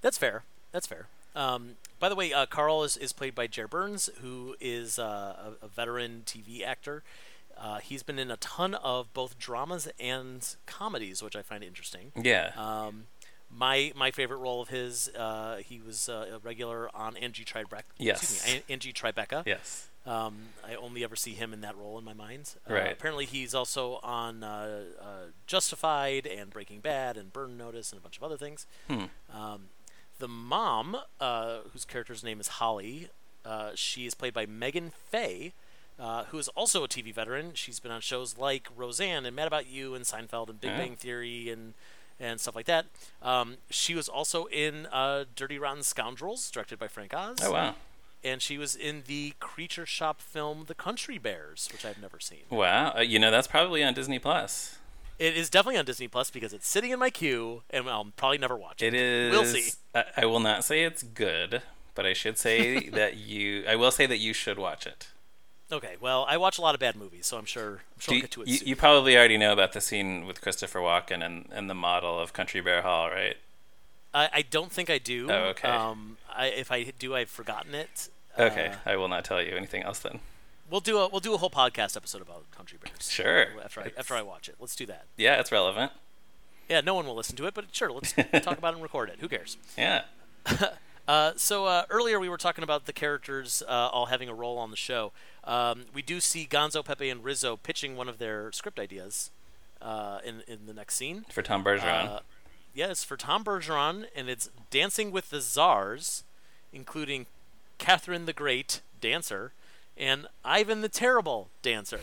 That's 0.00 0.16
fair. 0.16 0.44
That's 0.72 0.86
fair. 0.86 1.06
Um, 1.34 1.76
by 1.98 2.08
the 2.08 2.14
way, 2.14 2.32
uh, 2.32 2.46
Carl 2.46 2.82
is, 2.82 2.96
is 2.96 3.12
played 3.12 3.34
by 3.34 3.46
Jere 3.46 3.68
Burns, 3.68 4.08
who 4.22 4.56
is 4.60 4.98
uh, 4.98 5.52
a, 5.60 5.66
a 5.66 5.68
veteran 5.68 6.22
TV 6.24 6.64
actor. 6.64 7.02
Uh, 7.60 7.78
he's 7.78 8.02
been 8.02 8.18
in 8.18 8.30
a 8.30 8.36
ton 8.36 8.74
of 8.74 9.12
both 9.12 9.38
dramas 9.38 9.88
and 9.98 10.54
comedies, 10.66 11.22
which 11.22 11.34
I 11.36 11.42
find 11.42 11.64
interesting. 11.64 12.12
Yeah. 12.14 12.52
Um, 12.56 13.06
my 13.50 13.92
my 13.96 14.10
favorite 14.10 14.36
role 14.38 14.60
of 14.62 14.68
his, 14.68 15.08
uh, 15.16 15.56
he 15.56 15.80
was 15.80 16.08
uh, 16.08 16.26
a 16.34 16.38
regular 16.38 16.88
on 16.94 17.16
Angie 17.16 17.44
Tribeca. 17.44 17.82
Yes. 17.98 18.46
Me, 18.46 18.62
Angie 18.68 18.92
Tribeca. 18.92 19.42
yes. 19.46 19.88
Um, 20.06 20.36
I 20.66 20.74
only 20.74 21.04
ever 21.04 21.16
see 21.16 21.32
him 21.32 21.52
in 21.52 21.60
that 21.62 21.76
role 21.76 21.98
in 21.98 22.04
my 22.04 22.14
mind. 22.14 22.54
Uh, 22.68 22.74
Right. 22.74 22.92
Apparently, 22.92 23.26
he's 23.26 23.54
also 23.54 24.00
on 24.02 24.42
uh, 24.42 24.80
uh, 25.00 25.04
Justified 25.46 26.26
and 26.26 26.48
Breaking 26.50 26.80
Bad 26.80 27.16
and 27.18 27.30
Burn 27.32 27.58
Notice 27.58 27.90
and 27.92 27.98
a 27.98 28.02
bunch 28.02 28.16
of 28.16 28.22
other 28.22 28.36
things. 28.38 28.66
Hmm. 28.88 29.04
Um, 29.34 29.60
the 30.18 30.28
mom, 30.28 30.96
uh, 31.20 31.58
whose 31.72 31.84
character's 31.84 32.24
name 32.24 32.40
is 32.40 32.48
Holly, 32.48 33.08
uh, 33.44 33.72
she 33.74 34.06
is 34.06 34.14
played 34.14 34.32
by 34.32 34.46
Meagen 34.46 34.92
Fay, 34.92 35.52
uh, 35.98 36.24
who 36.24 36.38
is 36.38 36.48
also 36.48 36.84
a 36.84 36.88
TV 36.88 37.12
veteran. 37.12 37.52
She's 37.54 37.80
been 37.80 37.90
on 37.92 38.00
shows 38.00 38.36
like 38.38 38.68
Roseanne 38.76 39.26
and 39.26 39.34
Mad 39.34 39.46
About 39.48 39.66
You 39.66 39.94
and 39.94 40.04
Seinfeld 40.04 40.48
and 40.48 40.60
Big 40.60 40.70
Oh. 40.72 40.76
Bang 40.78 40.96
Theory 40.96 41.50
and 41.50 41.74
and 42.20 42.40
stuff 42.40 42.56
like 42.56 42.66
that. 42.66 42.86
Um, 43.22 43.58
she 43.70 43.94
was 43.94 44.08
also 44.08 44.46
in 44.46 44.86
uh, 44.86 45.24
Dirty 45.36 45.56
Rotten 45.58 45.84
Scoundrels, 45.84 46.50
directed 46.50 46.76
by 46.78 46.88
Frank 46.88 47.14
Oz 47.14 47.38
Oh 47.42 47.52
wow. 47.52 47.74
and 48.24 48.42
she 48.42 48.58
was 48.58 48.74
in 48.74 49.04
the 49.06 49.34
Creature 49.38 49.86
Shop 49.86 50.20
film 50.20 50.64
The 50.66 50.74
Country 50.74 51.18
Bears, 51.18 51.68
which 51.72 51.84
I've 51.84 52.00
never 52.02 52.18
seen. 52.18 52.40
Wow. 52.50 52.94
Uh, 52.96 53.00
you 53.02 53.18
know 53.20 53.30
that's 53.30 53.46
probably 53.46 53.84
on 53.84 53.94
Disney 53.94 54.18
Plus. 54.18 54.78
It 55.20 55.36
is 55.36 55.48
definitely 55.50 55.78
on 55.78 55.84
Disney 55.84 56.06
Plus 56.08 56.30
because 56.30 56.52
it's 56.52 56.68
sitting 56.68 56.90
in 56.92 56.98
my 57.00 57.10
queue, 57.10 57.62
and 57.70 57.88
I'll 57.88 58.12
probably 58.16 58.38
never 58.38 58.56
watch 58.56 58.82
it. 58.82 58.94
It 58.94 59.00
is. 59.00 59.32
We'll 59.32 59.44
see. 59.44 59.70
I, 59.94 60.04
I 60.18 60.26
will 60.26 60.38
not 60.40 60.62
say 60.64 60.84
it's 60.84 61.02
good, 61.02 61.62
but 61.96 62.06
I 62.06 62.12
should 62.12 62.38
say 62.38 62.88
that 62.90 63.16
you. 63.16 63.64
I 63.68 63.74
will 63.76 63.90
say 63.90 64.06
that 64.06 64.18
you 64.18 64.32
should 64.32 64.58
watch 64.58 64.86
it. 64.86 65.08
Okay, 65.70 65.96
well, 66.00 66.24
I 66.28 66.38
watch 66.38 66.56
a 66.58 66.62
lot 66.62 66.74
of 66.74 66.80
bad 66.80 66.96
movies, 66.96 67.26
so 67.26 67.36
I'm 67.36 67.44
sure 67.44 67.82
I'm 67.94 68.00
sure 68.00 68.14
I'll 68.14 68.20
get 68.22 68.30
to 68.32 68.42
it 68.42 68.48
you, 68.48 68.56
soon. 68.56 68.68
you 68.68 68.76
probably 68.76 69.16
already 69.18 69.36
know 69.36 69.52
about 69.52 69.72
the 69.74 69.80
scene 69.82 70.26
with 70.26 70.40
Christopher 70.40 70.78
Walken 70.80 71.24
and, 71.24 71.46
and 71.52 71.68
the 71.68 71.74
model 71.74 72.18
of 72.18 72.32
Country 72.32 72.60
Bear 72.62 72.80
Hall, 72.82 73.10
right? 73.10 73.36
I, 74.14 74.28
I 74.32 74.42
don't 74.42 74.72
think 74.72 74.88
I 74.88 74.96
do. 74.96 75.30
Oh, 75.30 75.34
okay. 75.50 75.68
Um, 75.68 76.16
I, 76.34 76.46
if 76.46 76.72
I 76.72 76.84
do, 76.98 77.14
I've 77.14 77.28
forgotten 77.28 77.74
it. 77.74 78.08
Okay, 78.38 78.68
Uh, 78.68 78.90
I 78.90 78.96
will 78.96 79.08
not 79.08 79.24
tell 79.26 79.42
you 79.42 79.54
anything 79.56 79.82
else 79.82 79.98
then. 79.98 80.20
we'll 80.70 80.80
do 80.80 80.96
a 80.98 81.08
we'll 81.08 81.20
do 81.20 81.34
a 81.34 81.38
whole 81.38 81.50
podcast 81.50 81.96
episode 81.96 82.22
about 82.22 82.50
Country 82.50 82.78
Bears. 82.82 83.10
Sure. 83.10 83.46
After 83.62 83.80
I 83.82 83.92
after 83.98 84.14
I 84.14 84.22
watch 84.22 84.48
it, 84.48 84.54
let's 84.60 84.74
do 84.76 84.86
that. 84.86 85.04
Yeah, 85.18 85.38
it's 85.38 85.52
relevant. 85.52 85.92
Yeah, 86.68 86.80
no 86.82 86.94
one 86.94 87.06
will 87.06 87.14
listen 87.16 87.36
to 87.36 87.46
it, 87.46 87.52
but 87.54 87.66
sure, 87.72 87.90
let's 87.92 88.12
talk 88.12 88.56
about 88.58 88.72
it 88.72 88.76
and 88.76 88.82
record 88.82 89.10
it. 89.10 89.16
Who 89.20 89.28
cares? 89.28 89.56
Yeah. 89.76 90.02
Uh, 91.08 91.32
so 91.36 91.64
uh, 91.64 91.84
earlier 91.88 92.20
we 92.20 92.28
were 92.28 92.36
talking 92.36 92.62
about 92.62 92.84
the 92.84 92.92
characters 92.92 93.62
uh, 93.66 93.88
all 93.90 94.06
having 94.06 94.28
a 94.28 94.34
role 94.34 94.58
on 94.58 94.70
the 94.70 94.76
show. 94.76 95.10
Um, 95.44 95.86
we 95.94 96.02
do 96.02 96.20
see 96.20 96.46
Gonzo, 96.46 96.84
Pepe, 96.84 97.08
and 97.08 97.24
Rizzo 97.24 97.56
pitching 97.56 97.96
one 97.96 98.10
of 98.10 98.18
their 98.18 98.52
script 98.52 98.78
ideas 98.78 99.30
uh, 99.80 100.18
in 100.22 100.42
in 100.46 100.66
the 100.66 100.74
next 100.74 100.96
scene. 100.96 101.24
For 101.30 101.40
Tom 101.40 101.64
Bergeron. 101.64 102.08
Uh, 102.08 102.20
yes, 102.74 103.04
for 103.04 103.16
Tom 103.16 103.42
Bergeron, 103.42 104.04
and 104.14 104.28
it's 104.28 104.50
Dancing 104.70 105.10
with 105.10 105.30
the 105.30 105.40
Czars, 105.40 106.24
including 106.74 107.24
Catherine 107.78 108.26
the 108.26 108.34
Great, 108.34 108.82
dancer, 109.00 109.52
and 109.96 110.26
Ivan 110.44 110.82
the 110.82 110.90
Terrible, 110.90 111.48
dancer, 111.62 112.00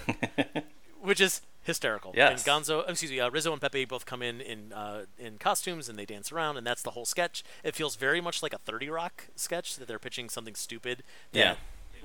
which 1.01 1.21
is 1.21 1.41
hysterical. 1.65 2.13
Yes. 2.15 2.45
And 2.47 2.63
Gonzo, 2.65 2.89
excuse 2.89 3.11
me, 3.11 3.19
uh, 3.19 3.29
Rizzo 3.29 3.51
and 3.51 3.59
Pepe 3.61 3.83
both 3.85 4.05
come 4.05 4.21
in 4.21 4.39
in 4.39 4.71
uh, 4.71 5.05
in 5.19 5.37
costumes 5.37 5.89
and 5.89 5.99
they 5.99 6.05
dance 6.05 6.31
around, 6.31 6.55
and 6.57 6.65
that's 6.65 6.81
the 6.83 6.91
whole 6.91 7.05
sketch. 7.05 7.43
It 7.63 7.75
feels 7.75 7.95
very 7.97 8.21
much 8.21 8.41
like 8.41 8.53
a 8.53 8.57
Thirty 8.59 8.89
Rock 8.89 9.27
sketch 9.35 9.75
that 9.75 9.87
they're 9.87 9.99
pitching 9.99 10.29
something 10.29 10.55
stupid 10.55 11.03
that 11.33 11.39
Yeah. 11.39 11.55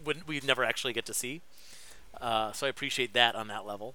would 0.05 0.27
we'd 0.27 0.44
never 0.44 0.64
actually 0.64 0.92
get 0.92 1.07
to 1.07 1.14
see. 1.14 1.42
Uh, 2.20 2.51
so 2.53 2.66
I 2.66 2.70
appreciate 2.70 3.12
that 3.12 3.37
on 3.37 3.46
that 3.49 3.64
level. 3.64 3.94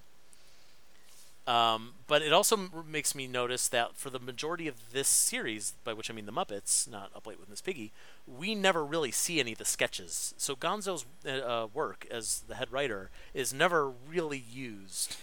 Um, 1.46 1.92
but 2.08 2.22
it 2.22 2.32
also 2.32 2.56
m- 2.56 2.70
makes 2.90 3.14
me 3.14 3.28
notice 3.28 3.68
that 3.68 3.94
for 3.96 4.10
the 4.10 4.18
majority 4.18 4.66
of 4.66 4.74
this 4.92 5.06
series, 5.06 5.74
by 5.84 5.92
which 5.92 6.10
I 6.10 6.14
mean 6.14 6.26
the 6.26 6.32
Muppets, 6.32 6.90
not 6.90 7.12
Up 7.14 7.24
Late 7.24 7.38
with 7.38 7.48
Miss 7.48 7.60
Piggy, 7.60 7.92
we 8.26 8.56
never 8.56 8.84
really 8.84 9.12
see 9.12 9.38
any 9.38 9.52
of 9.52 9.58
the 9.58 9.64
sketches. 9.64 10.34
So 10.38 10.56
Gonzo's 10.56 11.04
uh, 11.24 11.30
uh, 11.30 11.66
work 11.72 12.04
as 12.10 12.42
the 12.48 12.56
head 12.56 12.72
writer 12.72 13.10
is 13.32 13.52
never 13.54 13.88
really 13.88 14.42
used 14.50 15.16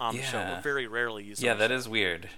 on 0.00 0.16
the 0.16 0.22
show, 0.22 0.38
Yeah. 0.38 0.58
or 0.58 0.62
very 0.62 0.86
rarely 0.86 1.24
used. 1.24 1.42
Yeah, 1.42 1.54
that 1.54 1.70
is 1.70 1.88
weird. 1.88 2.28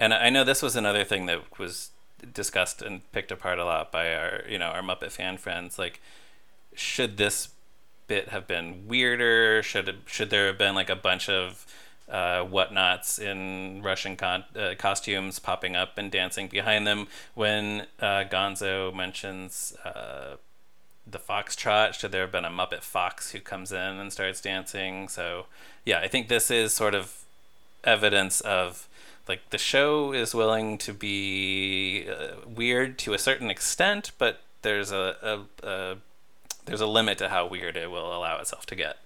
And 0.00 0.12
I 0.14 0.26
I 0.26 0.30
know 0.30 0.44
this 0.44 0.62
was 0.62 0.76
another 0.76 1.04
thing 1.04 1.26
that 1.26 1.58
was 1.58 1.90
discussed 2.32 2.80
and 2.82 3.10
picked 3.12 3.30
apart 3.30 3.58
a 3.58 3.64
lot 3.64 3.92
by 3.92 4.14
our, 4.14 4.42
you 4.48 4.58
know, 4.58 4.66
our 4.68 4.82
Muppet 4.82 5.10
fan 5.10 5.36
friends. 5.36 5.78
Like, 5.78 6.00
should 6.74 7.16
this 7.16 7.48
bit 8.06 8.28
have 8.30 8.46
been 8.46 8.86
weirder? 8.88 9.62
Should 9.62 9.88
it, 9.88 9.96
should 10.06 10.30
there 10.30 10.46
have 10.48 10.58
been 10.58 10.74
like 10.74 10.90
a 10.90 10.96
bunch 10.96 11.28
of 11.28 11.66
uh, 12.08 12.44
whatnots 12.44 13.18
in 13.18 13.82
Russian 13.82 14.16
con- 14.16 14.44
uh, 14.54 14.74
costumes 14.78 15.38
popping 15.38 15.74
up 15.74 15.96
and 15.96 16.10
dancing 16.10 16.48
behind 16.48 16.86
them. 16.86 17.08
When 17.34 17.86
uh, 18.00 18.24
Gonzo 18.30 18.94
mentions 18.94 19.74
uh, 19.84 20.36
the 21.06 21.18
foxtrot, 21.18 21.94
should 21.94 22.12
there 22.12 22.22
have 22.22 22.32
been 22.32 22.44
a 22.44 22.50
Muppet 22.50 22.80
Fox 22.80 23.32
who 23.32 23.40
comes 23.40 23.72
in 23.72 23.78
and 23.78 24.12
starts 24.12 24.40
dancing? 24.40 25.08
So, 25.08 25.46
yeah, 25.84 25.98
I 26.00 26.08
think 26.08 26.28
this 26.28 26.50
is 26.50 26.72
sort 26.72 26.94
of 26.94 27.24
evidence 27.84 28.40
of 28.40 28.88
like 29.28 29.50
the 29.50 29.58
show 29.58 30.12
is 30.12 30.34
willing 30.34 30.78
to 30.78 30.92
be 30.92 32.06
uh, 32.08 32.36
weird 32.46 32.98
to 32.98 33.14
a 33.14 33.18
certain 33.18 33.50
extent, 33.50 34.12
but 34.18 34.40
there's 34.62 34.92
a, 34.92 35.16
a, 35.62 35.66
a 35.66 35.96
there's 36.66 36.80
a 36.80 36.86
limit 36.86 37.18
to 37.18 37.28
how 37.28 37.46
weird 37.46 37.76
it 37.76 37.90
will 37.90 38.16
allow 38.16 38.38
itself 38.38 38.66
to 38.66 38.74
get. 38.74 38.98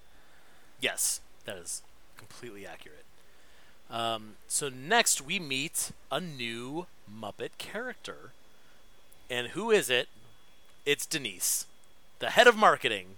Yes, 0.80 1.20
that 1.44 1.56
is 1.56 1.82
completely 2.16 2.66
accurate. 2.66 3.04
Um, 3.90 4.34
so 4.48 4.68
next 4.68 5.22
we 5.22 5.38
meet 5.38 5.92
a 6.10 6.20
new 6.20 6.86
Muppet 7.10 7.50
character, 7.58 8.32
and 9.30 9.48
who 9.48 9.70
is 9.70 9.88
it? 9.88 10.08
It's 10.84 11.06
Denise, 11.06 11.66
the 12.18 12.30
head 12.30 12.46
of 12.46 12.56
marketing, 12.56 13.16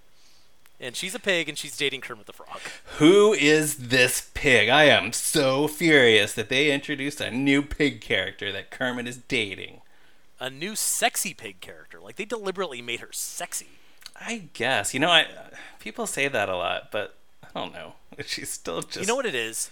and 0.78 0.96
she's 0.96 1.14
a 1.14 1.18
pig, 1.18 1.48
and 1.48 1.56
she's 1.58 1.76
dating 1.76 2.00
Kermit 2.02 2.26
the 2.26 2.32
Frog. 2.32 2.60
Who 2.98 3.32
is 3.32 3.76
this 3.88 4.30
pig? 4.34 4.68
I 4.68 4.84
am 4.84 5.12
so 5.12 5.68
furious 5.68 6.32
that 6.34 6.48
they 6.48 6.70
introduced 6.72 7.20
a 7.20 7.30
new 7.30 7.62
pig 7.62 8.00
character 8.00 8.50
that 8.52 8.70
Kermit 8.70 9.06
is 9.06 9.16
dating. 9.18 9.80
A 10.38 10.48
new 10.48 10.74
sexy 10.74 11.34
pig 11.34 11.60
character. 11.60 12.00
Like 12.00 12.16
they 12.16 12.24
deliberately 12.24 12.80
made 12.80 13.00
her 13.00 13.10
sexy. 13.12 13.68
I 14.18 14.44
guess. 14.54 14.92
You 14.94 15.00
know, 15.00 15.10
I 15.10 15.26
people 15.78 16.06
say 16.06 16.28
that 16.28 16.48
a 16.48 16.56
lot, 16.56 16.90
but 16.90 17.16
I 17.42 17.48
don't 17.60 17.72
know. 17.74 17.94
She's 18.26 18.50
still 18.50 18.80
just 18.82 19.00
You 19.00 19.06
know 19.06 19.16
what 19.16 19.26
it 19.26 19.34
is? 19.34 19.70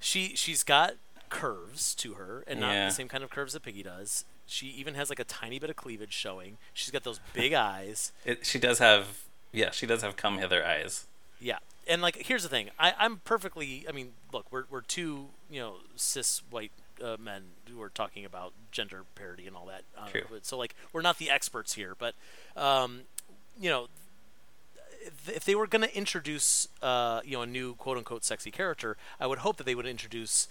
She 0.00 0.34
she's 0.36 0.62
got 0.64 0.94
curves 1.28 1.94
to 1.96 2.14
her, 2.14 2.42
and 2.46 2.58
not 2.60 2.72
Yeah. 2.72 2.86
the 2.86 2.92
same 2.94 3.08
kind 3.08 3.22
of 3.22 3.30
curves 3.30 3.52
that 3.52 3.62
Piggy 3.62 3.82
does. 3.82 4.24
She 4.48 4.68
even 4.68 4.94
has 4.94 5.10
like 5.10 5.20
a 5.20 5.24
tiny 5.24 5.58
bit 5.58 5.70
of 5.70 5.76
cleavage 5.76 6.12
showing. 6.12 6.56
She's 6.72 6.90
got 6.90 7.04
those 7.04 7.20
big 7.32 7.52
eyes. 7.54 8.12
It, 8.24 8.44
she 8.46 8.58
does 8.58 8.78
have 8.78 9.24
yeah, 9.52 9.70
she 9.70 9.86
does 9.86 10.02
have 10.02 10.16
come 10.16 10.38
hither 10.38 10.64
eyes. 10.64 11.06
Yeah, 11.40 11.58
and 11.86 12.02
like 12.02 12.16
here's 12.16 12.42
the 12.42 12.48
thing. 12.48 12.70
I 12.78 12.94
I'm 12.98 13.18
perfectly. 13.18 13.84
I 13.88 13.92
mean, 13.92 14.12
look, 14.32 14.46
we're 14.50 14.64
we're 14.70 14.80
two 14.80 15.26
you 15.50 15.60
know 15.60 15.74
cis 15.96 16.42
white 16.50 16.72
uh, 17.02 17.16
men 17.18 17.42
who 17.70 17.80
are 17.82 17.90
talking 17.90 18.24
about 18.24 18.52
gender 18.72 19.04
parity 19.14 19.46
and 19.46 19.54
all 19.54 19.66
that. 19.66 19.82
Uh, 19.96 20.08
True. 20.08 20.22
So 20.42 20.58
like 20.58 20.74
we're 20.92 21.02
not 21.02 21.18
the 21.18 21.30
experts 21.30 21.74
here, 21.74 21.94
but 21.98 22.14
um, 22.56 23.02
you 23.60 23.70
know. 23.70 23.88
If 25.00 25.28
if 25.28 25.44
they 25.44 25.54
were 25.54 25.68
going 25.68 25.82
to 25.82 25.96
introduce, 25.96 26.66
uh, 26.82 27.20
you 27.24 27.36
know, 27.36 27.42
a 27.42 27.46
new 27.46 27.74
quote-unquote 27.76 28.24
sexy 28.24 28.50
character, 28.50 28.96
I 29.20 29.28
would 29.28 29.38
hope 29.38 29.56
that 29.56 29.64
they 29.64 29.76
would 29.76 29.86
introduce, 29.86 30.48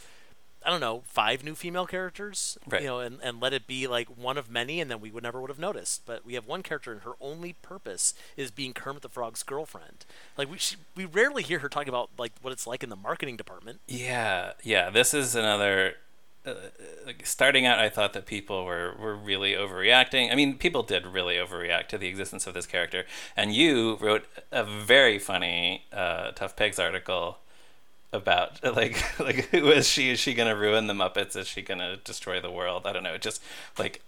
I 0.68 0.70
don't 0.70 0.82
know, 0.82 1.02
five 1.08 1.46
new 1.46 1.56
female 1.56 1.86
characters, 1.88 2.58
Right. 2.68 2.82
you 2.82 2.88
know, 2.90 3.00
and, 3.00 3.20
and 3.24 3.40
let 3.40 3.54
it 3.54 3.68
be 3.68 3.88
like 3.88 4.10
one 4.10 4.38
of 4.38 4.52
many, 4.52 4.82
and 4.82 4.92
then 4.92 5.00
we 5.00 5.10
would 5.12 5.24
never 5.24 5.40
would 5.40 5.50
have 5.50 5.58
noticed. 5.58 6.06
But 6.06 6.26
we 6.26 6.34
have 6.34 6.46
one 6.46 6.62
character, 6.62 6.92
and 6.92 7.02
her 7.04 7.14
only 7.22 7.54
purpose 7.54 8.14
is 8.36 8.52
being 8.52 8.74
Kermit 8.74 9.02
the 9.02 9.08
Frog's 9.10 9.44
girlfriend. 9.44 10.06
Like 10.38 10.52
we 10.52 10.58
she, 10.58 10.76
we 10.94 11.06
rarely 11.06 11.42
hear 11.42 11.60
her 11.60 11.70
talking 11.70 11.88
about 11.88 12.10
like 12.18 12.34
what 12.42 12.52
it's 12.52 12.68
like 12.68 12.84
in 12.84 12.90
the 12.90 12.98
marketing 12.98 13.38
department. 13.38 13.80
Yeah, 13.88 14.52
yeah. 14.62 14.90
This 14.90 15.14
is 15.14 15.36
another. 15.36 15.96
Uh, 16.46 16.54
like 17.06 17.26
starting 17.26 17.66
out, 17.66 17.78
I 17.80 17.90
thought 17.90 18.14
that 18.14 18.26
people 18.26 18.64
were, 18.64 18.94
were 18.98 19.16
really 19.16 19.52
overreacting. 19.52 20.32
I 20.32 20.36
mean, 20.36 20.58
people 20.58 20.82
did 20.84 21.06
really 21.06 21.36
overreact 21.36 21.88
to 21.90 21.98
the 21.98 22.08
existence 22.08 22.48
of 22.48 22.54
this 22.54 22.66
character. 22.66 23.06
And 23.36 23.54
you 23.54 23.98
wrote 23.98 24.26
a 24.52 24.64
very 24.64 25.20
funny 25.20 25.84
uh, 25.92 26.32
Tough 26.32 26.56
Pigs 26.56 26.80
article 26.80 27.40
about 28.14 28.64
like 28.76 29.20
like 29.20 29.46
who 29.52 29.70
is 29.70 29.88
she? 29.88 30.10
Is 30.10 30.20
she 30.20 30.34
gonna 30.34 30.56
ruin 30.56 30.88
the 30.88 30.94
Muppets? 30.94 31.36
Is 31.36 31.48
she 31.48 31.62
gonna 31.62 31.98
destroy 31.98 32.42
the 32.42 32.52
world? 32.52 32.86
I 32.86 32.94
don't 32.94 33.04
know. 33.04 33.18
Just 33.18 33.42
like 33.78 34.02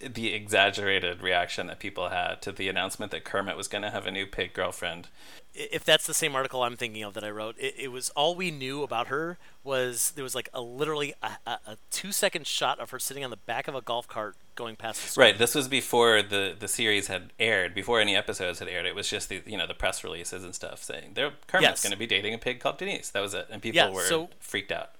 the 0.00 0.32
exaggerated 0.34 1.22
reaction 1.22 1.66
that 1.68 1.78
people 1.78 2.08
had 2.08 2.42
to 2.42 2.52
the 2.52 2.68
announcement 2.68 3.12
that 3.12 3.24
Kermit 3.24 3.56
was 3.56 3.68
gonna 3.68 3.90
have 3.90 4.06
a 4.06 4.10
new 4.10 4.26
pig 4.26 4.52
girlfriend. 4.52 5.08
If 5.52 5.84
that's 5.84 6.06
the 6.06 6.14
same 6.14 6.36
article 6.36 6.62
I'm 6.62 6.76
thinking 6.76 7.02
of 7.02 7.14
that 7.14 7.24
I 7.24 7.30
wrote, 7.30 7.56
it, 7.58 7.74
it 7.76 7.88
was 7.88 8.10
all 8.10 8.36
we 8.36 8.50
knew 8.52 8.82
about 8.84 9.08
her 9.08 9.36
was 9.64 10.12
there 10.14 10.22
was 10.22 10.34
like 10.34 10.48
a 10.54 10.60
literally 10.60 11.12
a, 11.22 11.30
a, 11.46 11.50
a 11.66 11.76
two 11.90 12.12
second 12.12 12.46
shot 12.46 12.78
of 12.78 12.90
her 12.90 12.98
sitting 13.00 13.24
on 13.24 13.30
the 13.30 13.36
back 13.36 13.66
of 13.66 13.74
a 13.74 13.80
golf 13.80 14.06
cart 14.06 14.36
going 14.54 14.76
past 14.76 15.02
the 15.02 15.08
school. 15.08 15.24
Right. 15.24 15.36
This 15.36 15.54
was 15.56 15.66
before 15.66 16.22
the, 16.22 16.54
the 16.58 16.68
series 16.68 17.08
had 17.08 17.32
aired. 17.40 17.74
Before 17.74 18.00
any 18.00 18.14
episodes 18.14 18.60
had 18.60 18.68
aired, 18.68 18.86
it 18.86 18.94
was 18.94 19.08
just 19.08 19.28
the 19.28 19.42
you 19.44 19.58
know 19.58 19.66
the 19.66 19.74
press 19.74 20.04
releases 20.04 20.44
and 20.44 20.54
stuff 20.54 20.82
saying 20.84 21.12
there 21.14 21.32
Kermit's 21.48 21.62
Yes. 21.68 21.82
going 21.82 21.92
to 21.92 21.98
be 21.98 22.06
dating 22.06 22.32
a 22.34 22.38
pig 22.38 22.60
called 22.60 22.78
Denise. 22.78 23.10
That 23.10 23.20
was 23.20 23.34
it, 23.34 23.48
and 23.50 23.60
people 23.60 23.76
Yeah, 23.76 23.90
were 23.90 24.02
so- 24.06 24.30
freaked 24.38 24.70
out. 24.70 24.90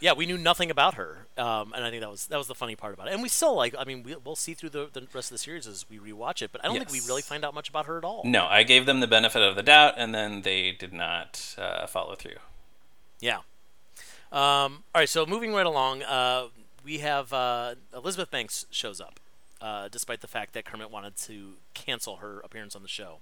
Yeah, 0.00 0.12
we 0.12 0.26
knew 0.26 0.36
nothing 0.36 0.70
about 0.70 0.94
her, 0.94 1.26
um, 1.38 1.72
and 1.74 1.84
I 1.84 1.90
think 1.90 2.02
that 2.02 2.10
was 2.10 2.26
that 2.26 2.36
was 2.36 2.46
the 2.46 2.54
funny 2.54 2.76
part 2.76 2.94
about 2.94 3.08
it. 3.08 3.14
And 3.14 3.22
we 3.22 3.28
still 3.28 3.54
like, 3.54 3.74
I 3.78 3.84
mean, 3.84 4.02
we, 4.02 4.16
we'll 4.16 4.36
see 4.36 4.54
through 4.54 4.70
the, 4.70 4.88
the 4.92 5.06
rest 5.14 5.30
of 5.30 5.34
the 5.34 5.38
series 5.38 5.66
as 5.66 5.86
we 5.88 5.98
rewatch 5.98 6.42
it, 6.42 6.50
but 6.52 6.62
I 6.64 6.68
don't 6.68 6.76
think 6.78 6.90
we 6.90 7.00
really 7.06 7.22
find 7.22 7.44
out 7.44 7.54
much 7.54 7.68
about 7.68 7.86
her 7.86 7.98
at 7.98 8.04
all. 8.04 8.22
No, 8.24 8.46
I 8.46 8.62
gave 8.62 8.86
them 8.86 9.00
the 9.00 9.06
benefit 9.06 9.42
of 9.42 9.56
the 9.56 9.62
doubt, 9.62 9.94
and 9.96 10.14
then 10.14 10.42
they 10.42 10.72
did 10.72 10.92
not 10.92 11.54
uh, 11.58 11.86
follow 11.86 12.14
through. 12.14 12.36
Yeah. 13.20 13.38
Um, 14.32 14.82
all 14.92 15.00
right, 15.00 15.08
so 15.08 15.24
moving 15.24 15.54
right 15.54 15.66
along, 15.66 16.02
uh, 16.02 16.48
we 16.84 16.98
have 16.98 17.32
uh, 17.32 17.76
Elizabeth 17.94 18.30
Banks 18.30 18.66
shows 18.70 19.00
up, 19.00 19.20
uh, 19.60 19.88
despite 19.88 20.20
the 20.20 20.26
fact 20.26 20.54
that 20.54 20.64
Kermit 20.64 20.90
wanted 20.90 21.16
to 21.18 21.52
cancel 21.72 22.16
her 22.16 22.40
appearance 22.40 22.74
on 22.74 22.82
the 22.82 22.88
show. 22.88 23.18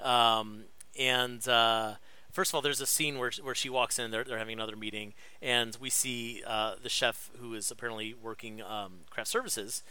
Um, 0.00 0.64
and 0.98 1.46
uh, 1.48 1.94
first 2.32 2.50
of 2.50 2.54
all, 2.54 2.62
there's 2.62 2.80
a 2.80 2.86
scene 2.86 3.18
where 3.18 3.30
where 3.42 3.54
she 3.54 3.68
walks 3.68 3.98
in. 3.98 4.10
They're 4.10 4.24
they're 4.24 4.38
having 4.38 4.54
another 4.54 4.76
meeting, 4.76 5.14
and 5.40 5.76
we 5.80 5.90
see 5.90 6.42
uh, 6.46 6.74
the 6.82 6.88
chef 6.88 7.30
who 7.38 7.54
is 7.54 7.70
apparently 7.70 8.14
working 8.14 8.62
um, 8.62 9.00
craft 9.10 9.28
services. 9.28 9.82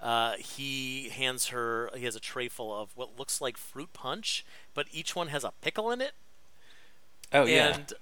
Uh, 0.00 0.34
he 0.38 1.08
hands 1.08 1.46
her. 1.48 1.90
He 1.96 2.04
has 2.04 2.14
a 2.14 2.20
tray 2.20 2.48
full 2.48 2.74
of 2.78 2.90
what 2.94 3.18
looks 3.18 3.40
like 3.40 3.56
fruit 3.56 3.92
punch, 3.92 4.44
but 4.74 4.86
each 4.92 5.16
one 5.16 5.28
has 5.28 5.42
a 5.42 5.52
pickle 5.62 5.90
in 5.90 6.00
it 6.00 6.12
Oh 7.32 7.44
yeah 7.44 7.74
and 7.74 7.92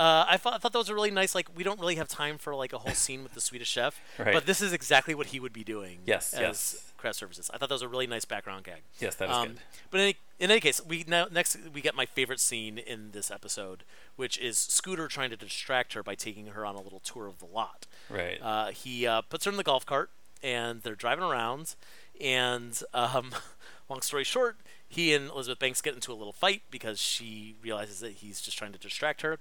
uh, 0.00 0.24
I 0.28 0.36
thought, 0.38 0.54
I 0.54 0.58
thought 0.58 0.72
that 0.72 0.78
was 0.78 0.88
a 0.88 0.94
really 0.94 1.10
nice. 1.10 1.34
Like, 1.34 1.48
we 1.54 1.62
don't 1.62 1.78
really 1.78 1.96
have 1.96 2.08
time 2.08 2.38
for 2.38 2.54
like 2.54 2.72
a 2.72 2.78
whole 2.78 2.94
scene 3.04 3.22
with 3.22 3.34
the 3.34 3.40
Swedish 3.40 3.68
chef, 3.68 4.00
Right. 4.18 4.32
but 4.32 4.46
this 4.46 4.60
is 4.62 4.72
exactly 4.72 5.14
what 5.14 5.28
he 5.28 5.38
would 5.40 5.52
be 5.52 5.62
doing. 5.64 5.98
Yes, 6.06 6.32
as 6.32 6.40
yes. 6.40 6.92
craft 6.96 7.16
services. 7.18 7.50
I 7.52 7.58
thought 7.58 7.68
that 7.68 7.74
was 7.74 7.82
a 7.82 7.88
really 7.88 8.06
nice 8.06 8.24
background 8.24 8.64
gag. 8.64 8.82
yes, 8.98 9.14
that 9.16 9.28
is 9.28 9.36
Um, 9.36 9.48
good. 9.48 9.58
but 9.90 9.98
in 10.00 10.04
any, 10.04 10.16
in 10.38 10.50
any 10.50 10.60
case, 10.60 10.80
we 10.84 11.04
now 11.06 11.26
next 11.30 11.58
we 11.72 11.80
get 11.82 11.94
my 11.94 12.06
favorite 12.06 12.40
scene 12.40 12.78
in 12.78 13.10
this 13.10 13.30
episode, 13.30 13.84
which 14.16 14.38
is 14.38 14.58
Scooter 14.58 15.06
trying 15.06 15.30
to 15.30 15.36
distract 15.36 15.92
her 15.92 16.02
by 16.02 16.14
taking 16.14 16.46
her 16.46 16.64
on 16.64 16.74
a 16.76 16.80
little 16.80 17.00
tour 17.00 17.26
of 17.26 17.38
the 17.38 17.46
lot. 17.46 17.86
Right. 18.08 18.38
Uh, 18.40 18.68
he 18.70 19.06
uh, 19.06 19.20
puts 19.20 19.44
her 19.44 19.50
in 19.50 19.58
the 19.58 19.62
golf 19.64 19.84
cart, 19.84 20.10
and 20.42 20.80
they're 20.82 20.94
driving 20.94 21.24
around. 21.24 21.74
And 22.20 22.78
um, 22.94 23.32
long 23.88 24.02
story 24.02 24.24
short, 24.24 24.56
he 24.88 25.14
and 25.14 25.30
Elizabeth 25.30 25.58
Banks 25.58 25.80
get 25.80 25.94
into 25.94 26.12
a 26.12 26.14
little 26.14 26.32
fight 26.32 26.62
because 26.70 27.00
she 27.00 27.54
realizes 27.62 28.00
that 28.00 28.12
he's 28.14 28.40
just 28.40 28.58
trying 28.58 28.72
to 28.72 28.78
distract 28.78 29.22
her, 29.22 29.38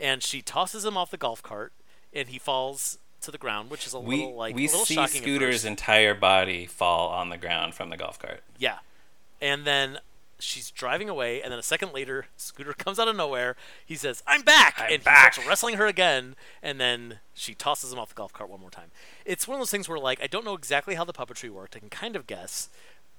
and 0.00 0.22
she 0.22 0.42
tosses 0.42 0.84
him 0.84 0.96
off 0.96 1.10
the 1.10 1.16
golf 1.16 1.42
cart, 1.42 1.72
and 2.12 2.28
he 2.28 2.38
falls 2.38 2.98
to 3.20 3.30
the 3.30 3.38
ground, 3.38 3.70
which 3.70 3.86
is 3.86 3.94
a 3.94 4.00
we 4.00 4.16
little 4.16 4.36
like 4.36 4.54
we 4.54 4.66
a 4.66 4.70
little 4.70 4.86
see 4.86 5.06
Scooter's 5.06 5.64
entire 5.64 6.14
body 6.14 6.66
fall 6.66 7.08
on 7.08 7.30
the 7.30 7.36
ground 7.36 7.74
from 7.74 7.90
the 7.90 7.96
golf 7.96 8.18
cart. 8.18 8.42
Yeah. 8.58 8.78
And 9.40 9.64
then 9.64 9.98
she's 10.38 10.70
driving 10.70 11.08
away, 11.08 11.42
and 11.42 11.52
then 11.52 11.58
a 11.58 11.62
second 11.64 11.92
later, 11.92 12.26
Scooter 12.36 12.72
comes 12.78 12.98
out 12.98 13.08
of 13.08 13.16
nowhere. 13.16 13.56
He 13.84 13.96
says, 13.96 14.22
I'm 14.26 14.42
back! 14.42 14.76
I'm 14.78 14.92
and 14.94 15.04
back. 15.04 15.28
he 15.28 15.32
starts 15.32 15.48
wrestling 15.48 15.76
her 15.76 15.86
again, 15.86 16.36
and 16.62 16.80
then 16.80 17.20
she 17.34 17.54
tosses 17.54 17.92
him 17.92 17.98
off 17.98 18.10
the 18.10 18.14
golf 18.14 18.32
cart 18.32 18.50
one 18.50 18.60
more 18.60 18.70
time. 18.70 18.90
It's 19.24 19.46
one 19.46 19.56
of 19.56 19.60
those 19.60 19.70
things 19.70 19.88
where, 19.88 19.98
like, 19.98 20.22
I 20.22 20.26
don't 20.26 20.44
know 20.44 20.54
exactly 20.54 20.94
how 20.94 21.04
the 21.04 21.12
puppetry 21.12 21.50
worked. 21.50 21.76
I 21.76 21.80
can 21.80 21.90
kind 21.90 22.16
of 22.16 22.26
guess. 22.26 22.68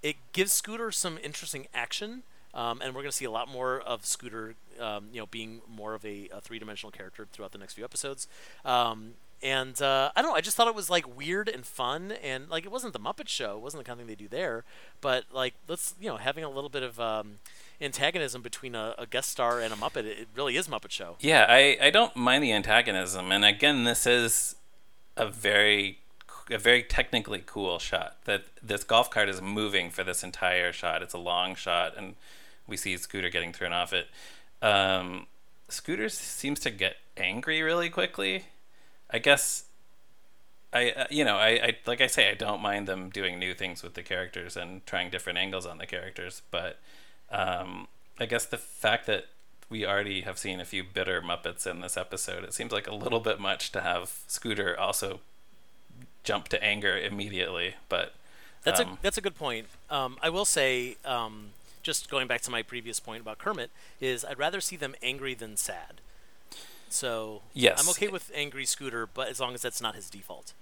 It 0.02 0.16
gives 0.32 0.54
Scooter 0.54 0.92
some 0.92 1.20
interesting 1.22 1.68
action. 1.74 2.24
Um, 2.54 2.82
and 2.82 2.96
we're 2.96 3.02
going 3.02 3.12
to 3.12 3.18
see 3.18 3.26
a 3.26 3.32
lot 3.32 3.48
more 3.48 3.80
of 3.80 4.06
Scooter, 4.06 4.56
um, 4.80 5.10
you 5.12 5.20
know, 5.20 5.28
being 5.28 5.62
more 5.68 5.94
of 5.94 6.04
a, 6.06 6.30
a 6.34 6.42
three-dimensional 6.42 6.92
character 6.92 7.28
throughout 7.32 7.52
the 7.52 7.58
next 7.58 7.74
few 7.74 7.84
episodes. 7.84 8.28
Um, 8.66 9.14
and 9.42 9.82
uh, 9.82 10.12
I 10.16 10.22
don't 10.22 10.32
know. 10.32 10.36
I 10.36 10.42
just 10.42 10.58
thought 10.58 10.68
it 10.68 10.76
was 10.76 10.90
like 10.90 11.18
weird 11.18 11.48
and 11.48 11.66
fun, 11.66 12.12
and 12.12 12.50
like 12.50 12.66
it 12.66 12.72
wasn't 12.72 12.94
the 12.94 13.00
Muppet 13.00 13.28
Show. 13.28 13.56
It 13.56 13.62
wasn't 13.62 13.84
the 13.84 13.88
kind 13.88 14.00
of 14.00 14.06
thing 14.06 14.08
they 14.08 14.22
do 14.22 14.28
there. 14.28 14.66
But 15.00 15.26
like, 15.32 15.54
let's 15.68 15.96
you 16.00 16.10
know, 16.10 16.18
having 16.18 16.44
a 16.44 16.50
little 16.50 16.70
bit 16.70 16.84
of 16.84 17.00
um, 17.00 17.40
antagonism 17.80 18.42
between 18.42 18.76
a, 18.76 18.96
a 18.98 19.06
guest 19.06 19.30
star 19.30 19.62
and 19.62 19.74
a 19.74 19.78
Muppet. 19.78 20.04
It 20.04 20.28
really 20.36 20.58
is 20.58 20.68
Muppet 20.68 20.92
Show. 20.92 21.16
Yeah, 21.22 21.46
I, 21.48 21.78
I 21.82 21.90
don't 21.90 22.16
mind 22.16 22.44
the 22.44 22.52
antagonism, 22.52 23.32
and 23.32 23.46
again, 23.46 23.86
this 23.86 24.06
is 24.06 24.56
a 25.16 25.28
very 25.28 26.00
a 26.50 26.58
very 26.58 26.84
technically 26.84 27.44
cool 27.46 27.80
shot. 27.80 28.18
That 28.26 28.44
this 28.62 28.84
golf 28.84 29.10
cart 29.10 29.30
is 29.30 29.42
moving 29.42 29.90
for 29.90 30.04
this 30.04 30.24
entire 30.24 30.74
shot. 30.74 31.02
It's 31.02 31.14
a 31.14 31.20
long 31.20 31.56
shot, 31.56 31.94
and 31.96 32.16
we 32.70 32.78
see 32.78 32.96
Scooter 32.98 33.30
getting 33.30 33.52
thrown 33.54 33.74
off 33.74 33.94
it. 33.94 34.08
Um, 34.62 35.28
Scooter 35.68 36.10
seems 36.10 36.60
to 36.62 36.70
get 36.70 36.98
angry 37.18 37.62
really 37.62 37.90
quickly. 37.90 38.46
I 39.10 39.20
guess. 39.20 39.66
I 40.72 40.92
uh, 40.92 41.06
you 41.10 41.26
know 41.26 41.38
I, 41.38 41.50
I 41.50 41.78
like 41.88 42.00
I 42.00 42.08
say 42.08 42.30
I 42.30 42.36
don't 42.36 42.62
mind 42.62 42.88
them 42.88 43.10
doing 43.10 43.40
new 43.40 43.56
things 43.56 43.82
with 43.82 43.96
the 43.96 44.04
characters 44.04 44.56
and 44.56 44.86
trying 44.86 45.10
different 45.10 45.40
angles 45.40 45.66
on 45.66 45.80
the 45.80 45.88
characters, 45.88 46.44
but 46.52 46.78
um, 47.32 47.88
I 48.20 48.26
guess 48.28 48.46
the 48.46 48.58
fact 48.58 49.08
that 49.08 49.26
we 49.70 49.86
already 49.86 50.22
have 50.22 50.38
seen 50.38 50.60
a 50.60 50.66
few 50.66 50.84
bitter 50.84 51.22
Muppets 51.22 51.66
in 51.68 51.82
this 51.82 51.96
episode. 51.98 52.44
It 52.44 52.54
seems 52.54 52.72
like 52.72 52.88
a 52.88 52.96
little 52.96 53.20
bit 53.20 53.40
much 53.40 53.72
to 53.72 53.82
have 53.82 54.20
Scooter 54.28 54.80
also 54.80 55.20
jump 56.24 56.48
to 56.50 56.64
anger 56.64 56.98
immediately, 56.98 57.76
but 57.88 58.14
That's 58.64 58.80
um, 58.80 58.94
a 58.94 58.98
that's 59.02 59.18
a 59.18 59.22
good 59.22 59.36
point. 59.36 59.68
Um, 59.90 60.18
I 60.22 60.30
will 60.30 60.46
say, 60.46 60.98
um, 61.06 61.52
just 61.82 62.10
going 62.10 62.28
back 62.28 62.42
to 62.42 62.52
my 62.52 62.62
previous 62.62 63.00
point 63.00 63.22
about 63.22 63.38
Kermit, 63.38 63.72
is 64.00 64.26
I'd 64.26 64.40
rather 64.40 64.62
see 64.62 64.76
them 64.76 64.96
angry 65.02 65.34
than 65.34 65.58
sad. 65.58 66.02
So 66.90 67.42
Yes. 67.54 67.82
I'm 67.82 67.90
okay 67.90 68.08
with 68.08 68.32
angry 68.34 68.66
Scooter, 68.66 69.08
but 69.08 69.30
as 69.30 69.40
long 69.40 69.54
as 69.54 69.62
that's 69.62 69.82
not 69.82 69.96
his 69.96 70.10
default. 70.10 70.54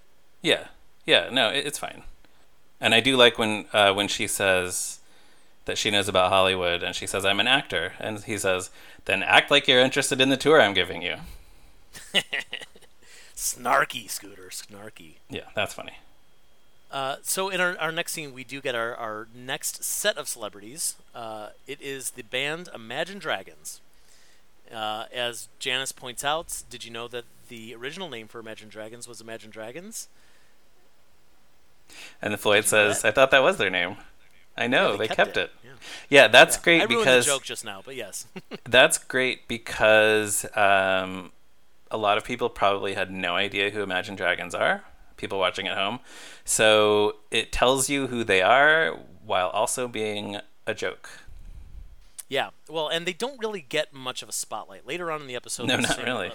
Yeah, 0.41 0.67
yeah, 1.05 1.29
no, 1.31 1.49
it, 1.49 1.65
it's 1.65 1.79
fine. 1.79 2.03
And 2.79 2.93
I 2.93 2.99
do 2.99 3.17
like 3.17 3.37
when 3.39 3.65
uh, 3.73 3.93
when 3.93 4.07
she 4.07 4.27
says 4.27 4.99
that 5.65 5.77
she 5.77 5.89
knows 5.89 6.07
about 6.07 6.29
Hollywood, 6.31 6.83
and 6.83 6.95
she 6.95 7.07
says 7.07 7.25
I'm 7.25 7.39
an 7.39 7.47
actor, 7.47 7.93
and 7.99 8.19
he 8.23 8.37
says, 8.37 8.69
"Then 9.05 9.23
act 9.23 9.49
like 9.49 9.67
you're 9.67 9.81
interested 9.81 10.21
in 10.21 10.29
the 10.29 10.37
tour 10.37 10.61
I'm 10.61 10.73
giving 10.73 11.01
you." 11.01 11.15
Snarky 13.35 14.09
Scooter, 14.09 14.49
snarky. 14.51 15.15
Yeah, 15.29 15.45
that's 15.55 15.73
funny. 15.73 15.93
Uh, 16.91 17.17
so 17.21 17.49
in 17.49 17.59
our, 17.59 17.77
our 17.79 17.91
next 17.91 18.13
scene, 18.13 18.33
we 18.33 18.43
do 18.43 18.61
get 18.61 18.73
our, 18.75 18.95
our 18.95 19.27
next 19.35 19.83
set 19.83 20.17
of 20.17 20.27
celebrities. 20.27 20.95
Uh, 21.13 21.49
it 21.67 21.81
is 21.81 22.11
the 22.11 22.23
band 22.23 22.69
Imagine 22.73 23.19
Dragons. 23.19 23.81
Uh, 24.73 25.05
as 25.13 25.47
Janice 25.59 25.91
points 25.91 26.23
out, 26.23 26.63
did 26.69 26.85
you 26.85 26.91
know 26.91 27.07
that 27.07 27.25
the 27.49 27.73
original 27.75 28.09
name 28.09 28.27
for 28.27 28.39
Imagine 28.39 28.69
Dragons 28.69 29.07
was 29.07 29.19
Imagine 29.21 29.49
Dragons? 29.49 30.07
And 32.21 32.33
the 32.33 32.37
Floyd 32.37 32.63
Did 32.65 32.71
you 32.71 32.77
know 32.77 32.89
says, 32.91 33.01
that? 33.01 33.07
"I 33.09 33.11
thought 33.11 33.31
that 33.31 33.43
was 33.43 33.57
their 33.57 33.69
name." 33.69 33.97
I 34.57 34.67
know 34.67 34.91
Yeah, 34.91 34.97
they, 34.97 35.07
kept, 35.07 35.37
it. 35.37 35.51
Yeah. 35.63 35.69
Yeah, 36.09 36.27
that's 36.27 36.57
Yeah. 36.57 36.63
great 36.63 36.81
I 36.81 36.85
ruined 36.85 36.99
because 37.05 37.25
the 37.25 37.31
joke 37.31 37.43
just 37.43 37.63
now, 37.63 37.81
but 37.85 37.95
yes. 37.95 38.25
that's 38.65 38.97
great 38.97 39.47
because 39.47 40.45
um, 40.55 41.31
a 41.91 41.97
lot 41.97 42.17
of 42.17 42.25
people 42.25 42.49
probably 42.49 42.95
had 42.95 43.11
no 43.11 43.35
idea 43.35 43.69
who 43.69 43.83
Imagine 43.83 44.15
Dragons 44.15 44.55
are. 44.55 44.83
People 45.17 45.39
watching 45.39 45.67
at 45.67 45.77
home, 45.77 45.99
so 46.45 47.17
it 47.31 47.51
tells 47.51 47.89
you 47.89 48.07
who 48.07 48.23
they 48.23 48.41
are 48.41 48.97
while 49.25 49.49
also 49.49 49.87
being 49.87 50.37
a 50.65 50.73
joke. 50.73 51.09
yeah. 52.29 52.49
Well, 52.69 52.87
and 52.89 53.05
they 53.05 53.13
don't 53.13 53.39
really 53.39 53.61
get 53.67 53.93
much 53.93 54.21
of 54.21 54.29
a 54.29 54.31
spotlight 54.33 54.85
later 54.87 55.11
on 55.11 55.21
in 55.21 55.27
the 55.27 55.35
episode. 55.35 55.67
No, 55.67 55.75
they 55.77 55.81
not 55.83 55.95
sing, 55.95 56.05
really. 56.05 56.27
uh, 56.29 56.33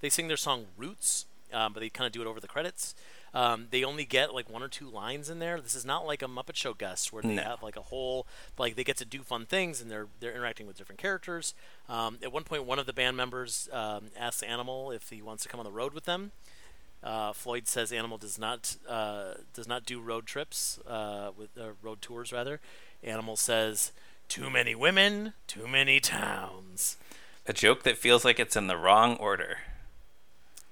they 0.00 0.08
sing 0.10 0.28
their 0.28 0.36
song 0.36 0.66
"Roots," 0.76 1.26
um, 1.52 1.72
but 1.72 1.80
they 1.80 1.88
kind 1.88 2.06
of 2.06 2.12
do 2.12 2.20
it 2.20 2.26
over 2.26 2.38
the 2.40 2.48
credits. 2.48 2.94
Um, 3.34 3.66
they 3.70 3.84
only 3.84 4.04
get 4.06 4.32
like 4.34 4.48
one 4.48 4.62
or 4.62 4.68
two 4.68 4.88
lines 4.88 5.28
in 5.28 5.38
there. 5.38 5.60
This 5.60 5.74
is 5.74 5.84
not 5.84 6.06
like 6.06 6.22
a 6.22 6.26
Muppet 6.26 6.54
Show 6.56 6.72
guest 6.72 7.12
where 7.12 7.22
they 7.22 7.34
No. 7.34 7.42
have 7.42 7.62
like 7.62 7.76
a 7.76 7.82
whole 7.82 8.26
like 8.58 8.74
they 8.74 8.84
get 8.84 8.96
to 8.98 9.04
do 9.04 9.22
fun 9.22 9.44
things 9.44 9.82
and 9.82 9.90
they're 9.90 10.06
they're 10.20 10.32
interacting 10.34 10.66
with 10.66 10.78
different 10.78 10.98
characters. 11.00 11.52
Um, 11.90 12.18
at 12.22 12.32
one 12.32 12.44
point, 12.44 12.64
one 12.64 12.78
of 12.78 12.86
the 12.86 12.92
band 12.94 13.16
members 13.18 13.68
um, 13.72 14.06
asks 14.18 14.42
Animal 14.42 14.90
if 14.90 15.10
he 15.10 15.20
wants 15.22 15.42
to 15.42 15.48
come 15.48 15.60
on 15.60 15.64
the 15.64 15.72
road 15.72 15.92
with 15.92 16.04
them. 16.04 16.32
Uh, 17.02 17.32
Floyd 17.32 17.68
says 17.68 17.92
Animal 17.92 18.18
does 18.18 18.38
not 18.38 18.76
uh, 18.88 19.34
does 19.54 19.68
not 19.68 19.86
do 19.86 20.00
road 20.00 20.26
trips 20.26 20.78
uh, 20.86 21.30
with 21.36 21.50
uh, 21.58 21.70
road 21.82 22.02
tours 22.02 22.32
rather. 22.32 22.60
Animal 23.02 23.36
says 23.36 23.92
too 24.28 24.50
many 24.50 24.74
women, 24.74 25.32
too 25.46 25.68
many 25.68 26.00
towns. 26.00 26.96
A 27.46 27.52
joke 27.52 27.82
that 27.84 27.96
feels 27.96 28.24
like 28.24 28.38
it's 28.38 28.56
in 28.56 28.66
the 28.66 28.76
wrong 28.76 29.16
order. 29.16 29.58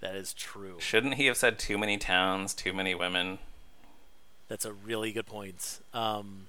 That 0.00 0.14
is 0.14 0.34
true. 0.34 0.76
Shouldn't 0.78 1.14
he 1.14 1.26
have 1.26 1.36
said 1.36 1.58
too 1.58 1.78
many 1.78 1.96
towns, 1.96 2.52
too 2.52 2.72
many 2.72 2.94
women? 2.94 3.38
That's 4.48 4.64
a 4.64 4.72
really 4.72 5.12
good 5.12 5.26
point. 5.26 5.80
Um, 5.94 6.48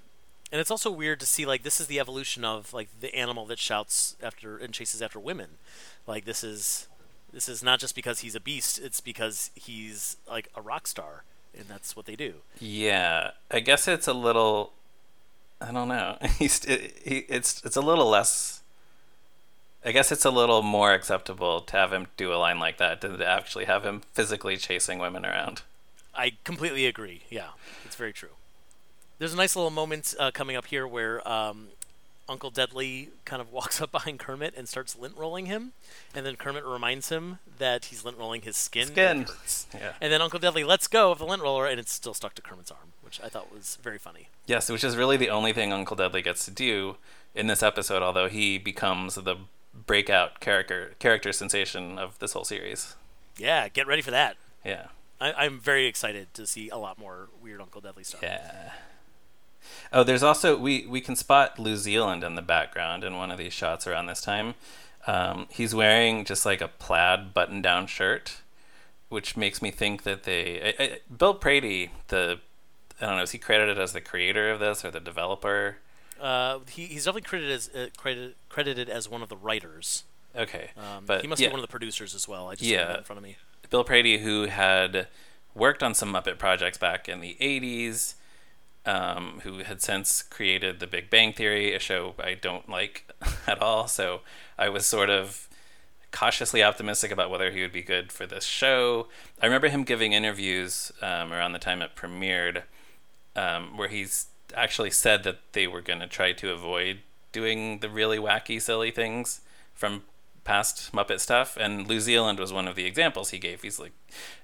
and 0.51 0.59
it's 0.61 0.71
also 0.71 0.91
weird 0.91 1.19
to 1.21 1.25
see 1.25 1.45
like 1.45 1.63
this 1.63 1.79
is 1.79 1.87
the 1.87 1.99
evolution 1.99 2.43
of 2.43 2.73
like 2.73 2.89
the 2.99 3.13
animal 3.15 3.45
that 3.45 3.59
shouts 3.59 4.15
after 4.21 4.57
and 4.57 4.73
chases 4.73 5.01
after 5.01 5.19
women. 5.19 5.51
Like 6.05 6.25
this 6.25 6.43
is 6.43 6.87
this 7.31 7.49
is 7.49 7.63
not 7.63 7.79
just 7.79 7.95
because 7.95 8.19
he's 8.19 8.35
a 8.35 8.39
beast. 8.39 8.79
It's 8.79 9.01
because 9.01 9.51
he's 9.55 10.17
like 10.29 10.47
a 10.55 10.61
rock 10.61 10.87
star, 10.87 11.23
and 11.57 11.67
that's 11.67 11.95
what 11.95 12.05
they 12.05 12.15
do. 12.15 12.35
Yeah, 12.59 13.31
I 13.51 13.59
guess 13.59 13.87
it's 13.87 14.07
a 14.07 14.13
little. 14.13 14.71
I 15.59 15.71
don't 15.71 15.87
know. 15.87 16.17
He's 16.37 16.63
it, 16.65 16.99
he, 17.03 17.17
it's 17.29 17.63
it's 17.65 17.75
a 17.75 17.81
little 17.81 18.07
less. 18.07 18.61
I 19.83 19.91
guess 19.91 20.11
it's 20.11 20.25
a 20.25 20.29
little 20.29 20.61
more 20.61 20.93
acceptable 20.93 21.61
to 21.61 21.77
have 21.77 21.91
him 21.91 22.07
do 22.15 22.31
a 22.31 22.35
line 22.35 22.59
like 22.59 22.77
that 22.77 23.01
than 23.01 23.17
to 23.17 23.25
actually 23.25 23.65
have 23.65 23.83
him 23.83 24.01
physically 24.13 24.57
chasing 24.57 24.99
women 24.99 25.25
around. 25.25 25.63
I 26.13 26.33
completely 26.43 26.85
agree. 26.85 27.21
Yeah, 27.29 27.49
it's 27.85 27.95
very 27.95 28.13
true. 28.13 28.29
There's 29.19 29.33
a 29.33 29.37
nice 29.37 29.55
little 29.55 29.71
moment 29.71 30.13
uh, 30.19 30.31
coming 30.31 30.55
up 30.55 30.67
here 30.67 30.87
where 30.87 31.27
um, 31.27 31.69
Uncle 32.29 32.49
Deadly 32.49 33.09
kind 33.25 33.41
of 33.41 33.51
walks 33.53 33.81
up 33.81 33.91
behind 33.91 34.19
Kermit 34.19 34.53
and 34.57 34.67
starts 34.67 34.97
lint 34.97 35.15
rolling 35.17 35.45
him, 35.45 35.73
and 36.13 36.25
then 36.25 36.35
Kermit 36.35 36.65
reminds 36.65 37.09
him 37.09 37.39
that 37.57 37.85
he's 37.85 38.03
lint 38.05 38.17
rolling 38.17 38.41
his 38.41 38.57
skin. 38.57 38.87
Skin. 38.87 39.25
Yeah. 39.73 39.93
And 40.01 40.11
then 40.11 40.21
Uncle 40.21 40.39
Deadly 40.39 40.63
lets 40.63 40.87
go 40.87 41.11
of 41.11 41.19
the 41.19 41.25
lint 41.25 41.41
roller, 41.41 41.65
and 41.65 41.79
it's 41.79 41.91
still 41.91 42.13
stuck 42.13 42.35
to 42.35 42.41
Kermit's 42.41 42.71
arm, 42.71 42.93
which 43.01 43.19
I 43.23 43.29
thought 43.29 43.53
was 43.53 43.77
very 43.81 43.97
funny. 43.97 44.29
Yes, 44.45 44.69
which 44.69 44.83
is 44.83 44.95
really 44.95 45.17
the 45.17 45.29
only 45.29 45.53
thing 45.53 45.71
Uncle 45.73 45.95
Deadly 45.95 46.21
gets 46.21 46.45
to 46.45 46.51
do 46.51 46.97
in 47.35 47.47
this 47.47 47.63
episode. 47.63 48.01
Although 48.01 48.27
he 48.29 48.57
becomes 48.57 49.15
the 49.15 49.35
breakout 49.85 50.39
character 50.39 50.95
character 50.99 51.31
sensation 51.31 51.99
of 51.99 52.17
this 52.19 52.33
whole 52.33 52.43
series. 52.45 52.95
Yeah, 53.37 53.69
get 53.69 53.87
ready 53.87 54.01
for 54.01 54.11
that. 54.11 54.37
Yeah. 54.65 54.87
I, 55.19 55.33
I'm 55.33 55.59
very 55.59 55.85
excited 55.87 56.33
to 56.35 56.45
see 56.45 56.69
a 56.69 56.77
lot 56.77 56.99
more 56.99 57.29
weird 57.41 57.61
Uncle 57.61 57.81
Deadly 57.81 58.03
stuff. 58.03 58.21
Yeah. 58.23 58.71
Oh, 59.93 60.03
there's 60.03 60.23
also 60.23 60.57
we 60.57 60.85
we 60.87 61.01
can 61.01 61.15
spot 61.15 61.57
New 61.59 61.75
Zealand 61.77 62.23
in 62.23 62.35
the 62.35 62.41
background 62.41 63.03
in 63.03 63.15
one 63.17 63.31
of 63.31 63.37
these 63.37 63.53
shots 63.53 63.87
around 63.87 64.05
this 64.07 64.21
time. 64.21 64.55
Um, 65.05 65.47
he's 65.49 65.73
wearing 65.73 66.25
just 66.25 66.45
like 66.45 66.59
a 66.61 66.67
plaid 66.67 67.33
button-down 67.33 67.87
shirt, 67.87 68.41
which 69.09 69.37
makes 69.37 69.61
me 69.61 69.71
think 69.71 70.03
that 70.03 70.23
they 70.23 70.73
I, 70.79 70.83
I, 70.83 70.99
Bill 71.15 71.33
Prady, 71.33 71.91
the 72.09 72.39
I 72.99 73.05
don't 73.05 73.17
know, 73.17 73.23
is 73.23 73.31
he 73.31 73.37
credited 73.37 73.79
as 73.79 73.93
the 73.93 74.01
creator 74.01 74.49
of 74.51 74.59
this 74.59 74.83
or 74.83 74.91
the 74.91 74.99
developer? 74.99 75.77
Uh, 76.19 76.59
he, 76.69 76.85
he's 76.87 77.05
definitely 77.05 77.21
credited 77.29 77.51
as 77.51 77.69
uh, 77.75 77.87
credited 77.95 78.35
credited 78.49 78.89
as 78.89 79.07
one 79.09 79.21
of 79.21 79.29
the 79.29 79.37
writers. 79.37 80.03
Okay, 80.35 80.71
Um, 80.77 81.05
but 81.05 81.21
he 81.21 81.27
must 81.27 81.41
yeah, 81.41 81.47
be 81.47 81.51
one 81.53 81.59
of 81.59 81.63
the 81.63 81.71
producers 81.71 82.13
as 82.13 82.27
well. 82.27 82.47
I 82.49 82.55
just 82.55 82.69
Yeah. 82.69 82.97
in 82.97 83.03
front 83.03 83.17
of 83.17 83.23
me. 83.23 83.37
Bill 83.69 83.83
Prady, 83.83 84.19
who 84.19 84.45
had 84.45 85.07
worked 85.55 85.81
on 85.81 85.93
some 85.93 86.11
Muppet 86.13 86.37
projects 86.37 86.77
back 86.77 87.07
in 87.09 87.21
the 87.21 87.37
'80s, 87.39 88.15
um, 88.87 89.41
who 89.43 89.59
had 89.59 89.81
since 89.81 90.23
created 90.23 90.79
The 90.79 90.87
Big 90.87 91.09
Bang 91.09 91.33
Theory, 91.33 91.75
a 91.75 91.79
show 91.79 92.15
I 92.17 92.33
don't 92.33 92.67
like 92.69 93.11
at 93.47 93.61
all. 93.61 93.87
So 93.87 94.21
I 94.57 94.69
was 94.69 94.85
sort 94.85 95.09
of 95.09 95.47
cautiously 96.11 96.63
optimistic 96.63 97.11
about 97.11 97.29
whether 97.29 97.51
he 97.51 97.61
would 97.61 97.73
be 97.73 97.83
good 97.83 98.11
for 98.13 98.25
this 98.25 98.45
show. 98.45 99.07
I 99.41 99.45
remember 99.45 99.67
him 99.67 99.83
giving 99.83 100.13
interviews 100.13 100.91
um, 101.01 101.33
around 101.33 101.51
the 101.51 101.59
time 101.59 101.81
it 101.81 101.95
premiered, 101.95 102.63
um, 103.35 103.75
where 103.77 103.89
he's 103.89 104.27
actually 104.55 104.91
said 104.91 105.23
that 105.25 105.39
they 105.51 105.67
were 105.67 105.81
going 105.81 105.99
to 105.99 106.07
try 106.07 106.31
to 106.31 106.51
avoid 106.51 106.99
doing 107.33 107.79
the 107.79 107.89
really 107.89 108.17
wacky, 108.17 108.61
silly 108.61 108.89
things 108.89 109.41
from 109.73 110.03
past 110.47 110.93
Muppet 110.93 111.19
stuff, 111.19 111.57
and 111.59 111.85
New 111.87 111.99
Zealand 111.99 112.39
was 112.39 112.53
one 112.53 112.69
of 112.69 112.77
the 112.77 112.85
examples 112.85 113.31
he 113.31 113.37
gave. 113.37 113.61
He's 113.61 113.79
like, 113.79 113.91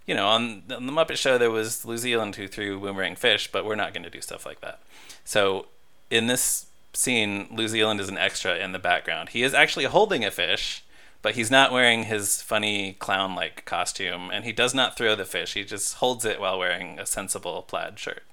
you 0.05 0.13
know, 0.13 0.27
on, 0.27 0.63
the 0.67 0.79
Muppet 0.79 1.15
Show 1.15 1.37
there 1.37 1.49
was 1.49 1.85
New 1.85 1.97
Zealand 1.97 2.35
who 2.35 2.49
threw 2.49 2.77
boomerang 2.77 3.15
fish, 3.15 3.49
but 3.49 3.63
we're 3.63 3.75
not 3.75 3.93
going 3.93 4.03
to 4.03 4.09
do 4.09 4.19
stuff 4.19 4.45
like 4.45 4.59
that. 4.59 4.81
So 5.23 5.67
in 6.11 6.27
this 6.27 6.65
scene, 6.91 7.47
New 7.49 7.69
Zealand 7.69 8.01
is 8.01 8.09
an 8.09 8.17
extra 8.17 8.57
in 8.57 8.73
the 8.73 8.79
background. 8.79 9.29
He 9.29 9.43
is 9.43 9.53
actually 9.53 9.85
holding 9.85 10.25
a 10.25 10.29
fish, 10.29 10.83
but 11.21 11.35
he's 11.35 11.49
not 11.49 11.71
wearing 11.71 12.03
his 12.03 12.41
funny 12.41 12.97
clown-like 12.99 13.63
costume, 13.63 14.29
and 14.29 14.43
he 14.43 14.51
does 14.51 14.75
not 14.75 14.97
throw 14.97 15.15
the 15.15 15.23
fish. 15.23 15.53
He 15.53 15.63
just 15.63 15.95
holds 15.95 16.25
it 16.25 16.41
while 16.41 16.59
wearing 16.59 16.99
a 16.99 17.05
sensible 17.05 17.61
plaid 17.61 17.97
shirt. 17.97 18.23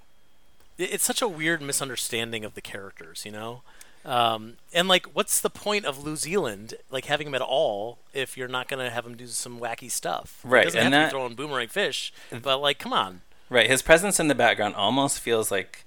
It's 0.77 1.05
such 1.05 1.23
a 1.23 1.29
weird 1.29 1.63
misunderstanding 1.63 2.45
of 2.45 2.55
the 2.55 2.61
characters, 2.61 3.25
you 3.25 3.31
know. 3.31 3.63
Um, 4.05 4.55
and 4.73 4.89
like, 4.89 5.07
what's 5.15 5.41
the 5.41 5.51
point 5.51 5.85
of 5.85 6.05
New 6.07 6.17
Zealand 6.17 6.75
like 6.91 7.05
having 7.05 7.27
him 7.27 7.35
at 7.35 7.43
all 7.43 7.99
if 8.15 8.37
you're 8.37 8.49
not 8.49 8.67
gonna 8.69 8.89
have 8.91 9.05
him 9.07 9.17
do 9.17 9.27
some 9.27 9.61
wacky 9.61 9.91
stuff? 9.91 10.41
Right, 10.43 10.65
doesn't 10.65 10.81
and 10.81 10.95
have 10.95 11.03
that- 11.03 11.11
to 11.11 11.15
be 11.17 11.19
throwing 11.19 11.35
boomerang 11.35 11.69
fish, 11.69 12.13
but 12.43 12.59
like, 12.63 12.79
come 12.79 12.93
on. 12.93 13.21
Right, 13.51 13.69
his 13.69 13.83
presence 13.83 14.19
in 14.21 14.29
the 14.29 14.35
background 14.35 14.75
almost 14.77 15.19
feels 15.21 15.51
like 15.51 15.85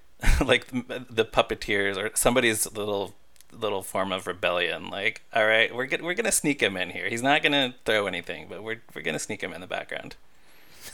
like 0.44 0.66
the 0.66 1.06
the 1.08 1.24
puppeteers 1.24 1.96
or 1.96 2.10
somebody's 2.14 2.70
little 2.72 3.14
little 3.52 3.82
form 3.82 4.12
of 4.12 4.26
rebellion. 4.26 4.88
Like, 4.90 5.22
all 5.32 5.46
right, 5.46 5.74
we're 5.74 5.86
get, 5.86 6.02
we're 6.02 6.14
gonna 6.14 6.32
sneak 6.32 6.60
him 6.60 6.76
in 6.76 6.90
here. 6.90 7.08
He's 7.08 7.22
not 7.22 7.42
gonna 7.42 7.74
throw 7.86 8.06
anything, 8.06 8.46
but 8.48 8.62
we're 8.62 8.82
we're 8.94 9.02
gonna 9.02 9.18
sneak 9.18 9.42
him 9.42 9.52
in 9.54 9.60
the 9.60 9.66
background. 9.66 10.16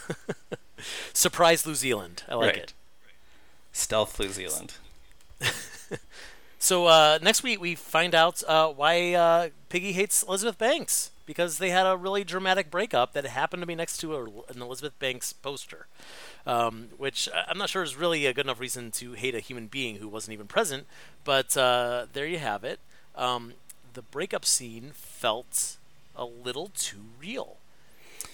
Surprise 1.12 1.66
New 1.66 1.74
Zealand. 1.74 2.22
I 2.28 2.34
like 2.36 2.46
Right. 2.54 2.56
it. 2.58 2.72
Stealth 3.72 4.18
New 4.20 4.28
Zealand. 4.28 4.74
So 6.62 6.86
uh, 6.86 7.18
next 7.22 7.42
week 7.42 7.58
we 7.58 7.74
find 7.74 8.14
out 8.14 8.42
uh, 8.46 8.68
why 8.68 9.14
uh, 9.14 9.48
Piggy 9.70 9.92
hates 9.92 10.22
Elizabeth 10.22 10.58
Banks 10.58 11.10
because 11.24 11.56
they 11.56 11.70
had 11.70 11.86
a 11.86 11.96
really 11.96 12.22
dramatic 12.22 12.70
breakup 12.70 13.14
that 13.14 13.24
happened 13.24 13.62
to 13.62 13.66
be 13.66 13.74
next 13.74 13.96
to 13.98 14.14
a, 14.14 14.24
an 14.24 14.60
Elizabeth 14.60 14.96
Banks 14.98 15.32
poster, 15.32 15.86
um, 16.46 16.88
which 16.98 17.30
I'm 17.48 17.56
not 17.56 17.70
sure 17.70 17.82
is 17.82 17.96
really 17.96 18.26
a 18.26 18.34
good 18.34 18.44
enough 18.44 18.60
reason 18.60 18.90
to 18.92 19.12
hate 19.14 19.34
a 19.34 19.40
human 19.40 19.68
being 19.68 19.96
who 19.96 20.08
wasn't 20.08 20.34
even 20.34 20.46
present. 20.46 20.86
But 21.24 21.56
uh, 21.56 22.06
there 22.12 22.26
you 22.26 22.38
have 22.38 22.62
it. 22.62 22.78
Um, 23.16 23.54
the 23.94 24.02
breakup 24.02 24.44
scene 24.44 24.90
felt 24.92 25.78
a 26.14 26.26
little 26.26 26.70
too 26.74 27.04
real. 27.18 27.56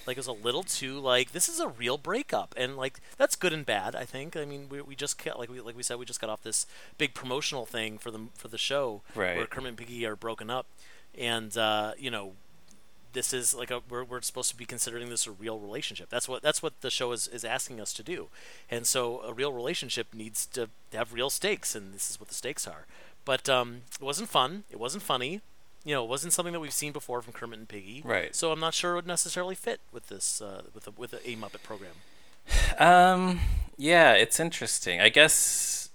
Like 0.06 0.16
it 0.16 0.20
was 0.20 0.26
a 0.26 0.32
little 0.32 0.62
too 0.62 0.98
like 0.98 1.32
this 1.32 1.48
is 1.48 1.60
a 1.60 1.68
real 1.68 1.98
breakup, 1.98 2.54
and 2.56 2.76
like 2.76 3.00
that's 3.16 3.36
good 3.36 3.52
and 3.52 3.64
bad. 3.66 3.94
I 3.94 4.04
think. 4.04 4.36
I 4.36 4.44
mean, 4.44 4.68
we, 4.68 4.80
we 4.82 4.94
just 4.94 5.22
got, 5.22 5.38
like 5.38 5.50
we 5.50 5.60
like 5.60 5.76
we 5.76 5.82
said 5.82 5.98
we 5.98 6.04
just 6.04 6.20
got 6.20 6.30
off 6.30 6.42
this 6.42 6.66
big 6.98 7.14
promotional 7.14 7.66
thing 7.66 7.98
for 7.98 8.10
the 8.10 8.20
for 8.34 8.48
the 8.48 8.58
show 8.58 9.02
Right. 9.14 9.36
where 9.36 9.46
Kermit 9.46 9.68
and 9.70 9.78
Piggy 9.78 10.04
are 10.06 10.16
broken 10.16 10.50
up, 10.50 10.66
and 11.18 11.56
uh, 11.56 11.92
you 11.98 12.10
know 12.10 12.32
this 13.12 13.32
is 13.32 13.54
like 13.54 13.70
a 13.70 13.80
we're, 13.88 14.04
we're 14.04 14.20
supposed 14.20 14.50
to 14.50 14.56
be 14.56 14.66
considering 14.66 15.08
this 15.08 15.26
a 15.26 15.30
real 15.32 15.58
relationship. 15.58 16.08
That's 16.10 16.28
what 16.28 16.42
that's 16.42 16.62
what 16.62 16.80
the 16.82 16.90
show 16.90 17.12
is, 17.12 17.26
is 17.28 17.44
asking 17.44 17.80
us 17.80 17.92
to 17.94 18.02
do. 18.02 18.28
And 18.70 18.86
so 18.86 19.22
a 19.22 19.32
real 19.32 19.52
relationship 19.52 20.08
needs 20.12 20.44
to 20.46 20.68
have 20.92 21.12
real 21.14 21.30
stakes, 21.30 21.74
and 21.74 21.94
this 21.94 22.10
is 22.10 22.20
what 22.20 22.28
the 22.28 22.34
stakes 22.34 22.66
are. 22.66 22.86
But 23.24 23.48
um, 23.48 23.82
it 23.98 24.04
wasn't 24.04 24.28
fun. 24.28 24.64
It 24.70 24.78
wasn't 24.78 25.02
funny. 25.02 25.40
You 25.86 25.94
know, 25.94 26.02
it 26.02 26.08
wasn't 26.08 26.32
something 26.32 26.52
that 26.52 26.58
we've 26.58 26.72
seen 26.72 26.92
before 26.92 27.22
from 27.22 27.32
Kermit 27.32 27.60
and 27.60 27.68
Piggy. 27.68 28.02
Right. 28.04 28.34
So 28.34 28.50
I'm 28.50 28.58
not 28.58 28.74
sure 28.74 28.92
it 28.92 28.94
would 28.96 29.06
necessarily 29.06 29.54
fit 29.54 29.80
with 29.92 30.08
this 30.08 30.42
uh, 30.42 30.62
with 30.74 30.88
a, 30.88 30.90
with 30.90 31.12
a, 31.12 31.30
a 31.30 31.36
Muppet 31.36 31.62
program. 31.62 31.92
Um, 32.76 33.38
yeah, 33.78 34.12
it's 34.12 34.40
interesting. 34.40 35.00
I 35.00 35.08
guess. 35.08 35.90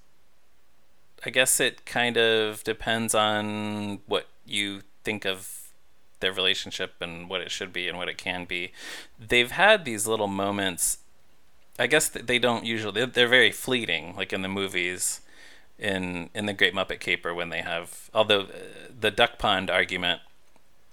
I 1.25 1.29
guess 1.29 1.59
it 1.59 1.85
kind 1.85 2.17
of 2.17 2.63
depends 2.63 3.13
on 3.13 3.99
what 4.07 4.27
you 4.45 4.81
think 5.03 5.25
of 5.25 5.67
their 6.21 6.31
relationship 6.31 6.93
and 7.01 7.29
what 7.29 7.41
it 7.41 7.51
should 7.51 7.73
be 7.73 7.89
and 7.89 7.97
what 7.97 8.07
it 8.07 8.17
can 8.17 8.45
be. 8.45 8.71
They've 9.19 9.51
had 9.51 9.83
these 9.83 10.07
little 10.07 10.27
moments. 10.27 10.99
I 11.77 11.87
guess 11.87 12.07
they 12.09 12.39
don't 12.39 12.65
usually. 12.65 12.93
They're, 12.93 13.05
they're 13.07 13.27
very 13.27 13.51
fleeting, 13.51 14.15
like 14.15 14.31
in 14.31 14.41
the 14.41 14.47
movies, 14.47 15.21
in 15.81 16.29
in 16.33 16.45
the 16.45 16.53
Great 16.53 16.73
Muppet 16.73 16.99
Caper 16.99 17.33
when 17.33 17.49
they 17.49 17.61
have. 17.61 18.09
Although 18.13 18.41
uh, 18.41 18.53
the 18.97 19.11
duck 19.11 19.37
pond 19.37 19.69
argument 19.69 20.21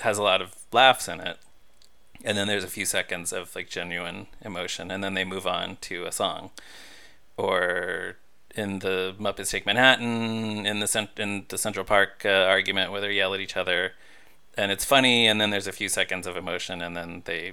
has 0.00 0.18
a 0.18 0.22
lot 0.22 0.40
of 0.40 0.54
laughs 0.72 1.08
in 1.08 1.20
it, 1.20 1.38
and 2.24 2.36
then 2.36 2.48
there's 2.48 2.64
a 2.64 2.68
few 2.68 2.86
seconds 2.86 3.32
of 3.32 3.54
like 3.54 3.68
genuine 3.68 4.26
emotion, 4.42 4.90
and 4.90 5.04
then 5.04 5.14
they 5.14 5.24
move 5.24 5.46
on 5.46 5.76
to 5.82 6.06
a 6.06 6.12
song, 6.12 6.50
or 7.36 8.16
in 8.54 8.80
the 8.80 9.14
Muppets 9.20 9.50
Take 9.50 9.66
Manhattan, 9.66 10.66
in 10.66 10.80
the 10.80 10.88
cent- 10.88 11.18
in 11.18 11.44
the 11.48 11.58
Central 11.58 11.84
Park 11.84 12.22
uh, 12.24 12.28
argument 12.28 12.90
where 12.90 13.00
they 13.00 13.12
yell 13.12 13.34
at 13.34 13.40
each 13.40 13.56
other, 13.56 13.92
and 14.56 14.72
it's 14.72 14.84
funny, 14.84 15.26
and 15.28 15.40
then 15.40 15.50
there's 15.50 15.66
a 15.68 15.72
few 15.72 15.88
seconds 15.88 16.26
of 16.26 16.36
emotion, 16.36 16.80
and 16.82 16.96
then 16.96 17.22
they 17.26 17.52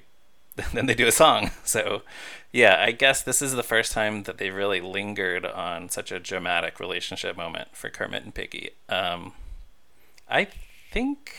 then 0.74 0.86
they 0.86 0.95
do 0.95 1.08
a 1.08 1.12
song. 1.12 1.51
So, 1.66 2.03
yeah, 2.51 2.78
I 2.80 2.91
guess 2.91 3.22
this 3.22 3.41
is 3.41 3.53
the 3.53 3.64
first 3.64 3.91
time 3.91 4.24
that 4.24 4.38
they 4.38 4.49
really 4.49 4.80
lingered 4.80 5.45
on 5.45 5.89
such 5.89 6.12
a 6.12 6.20
dramatic 6.20 6.80
relationship 6.80 7.36
moment 7.36 7.70
for 7.74 7.89
Kermit 7.89 8.24
and 8.24 8.34
Piggy. 8.34 8.70
Um, 8.88 9.34
I 10.30 10.47
think 10.91 11.34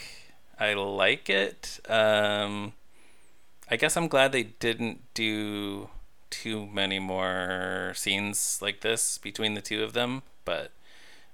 I 0.59 0.75
like 0.75 1.31
it. 1.31 1.81
Um, 1.89 2.75
I 3.71 3.77
guess 3.77 3.97
I'm 3.97 4.09
glad 4.09 4.33
they 4.33 4.43
didn't 4.43 5.01
do 5.15 5.89
too 6.29 6.67
many 6.67 6.99
more 6.99 7.93
scenes 7.95 8.59
like 8.61 8.81
this 8.81 9.17
between 9.17 9.55
the 9.55 9.63
two 9.63 9.83
of 9.83 9.93
them, 9.93 10.23
but 10.45 10.73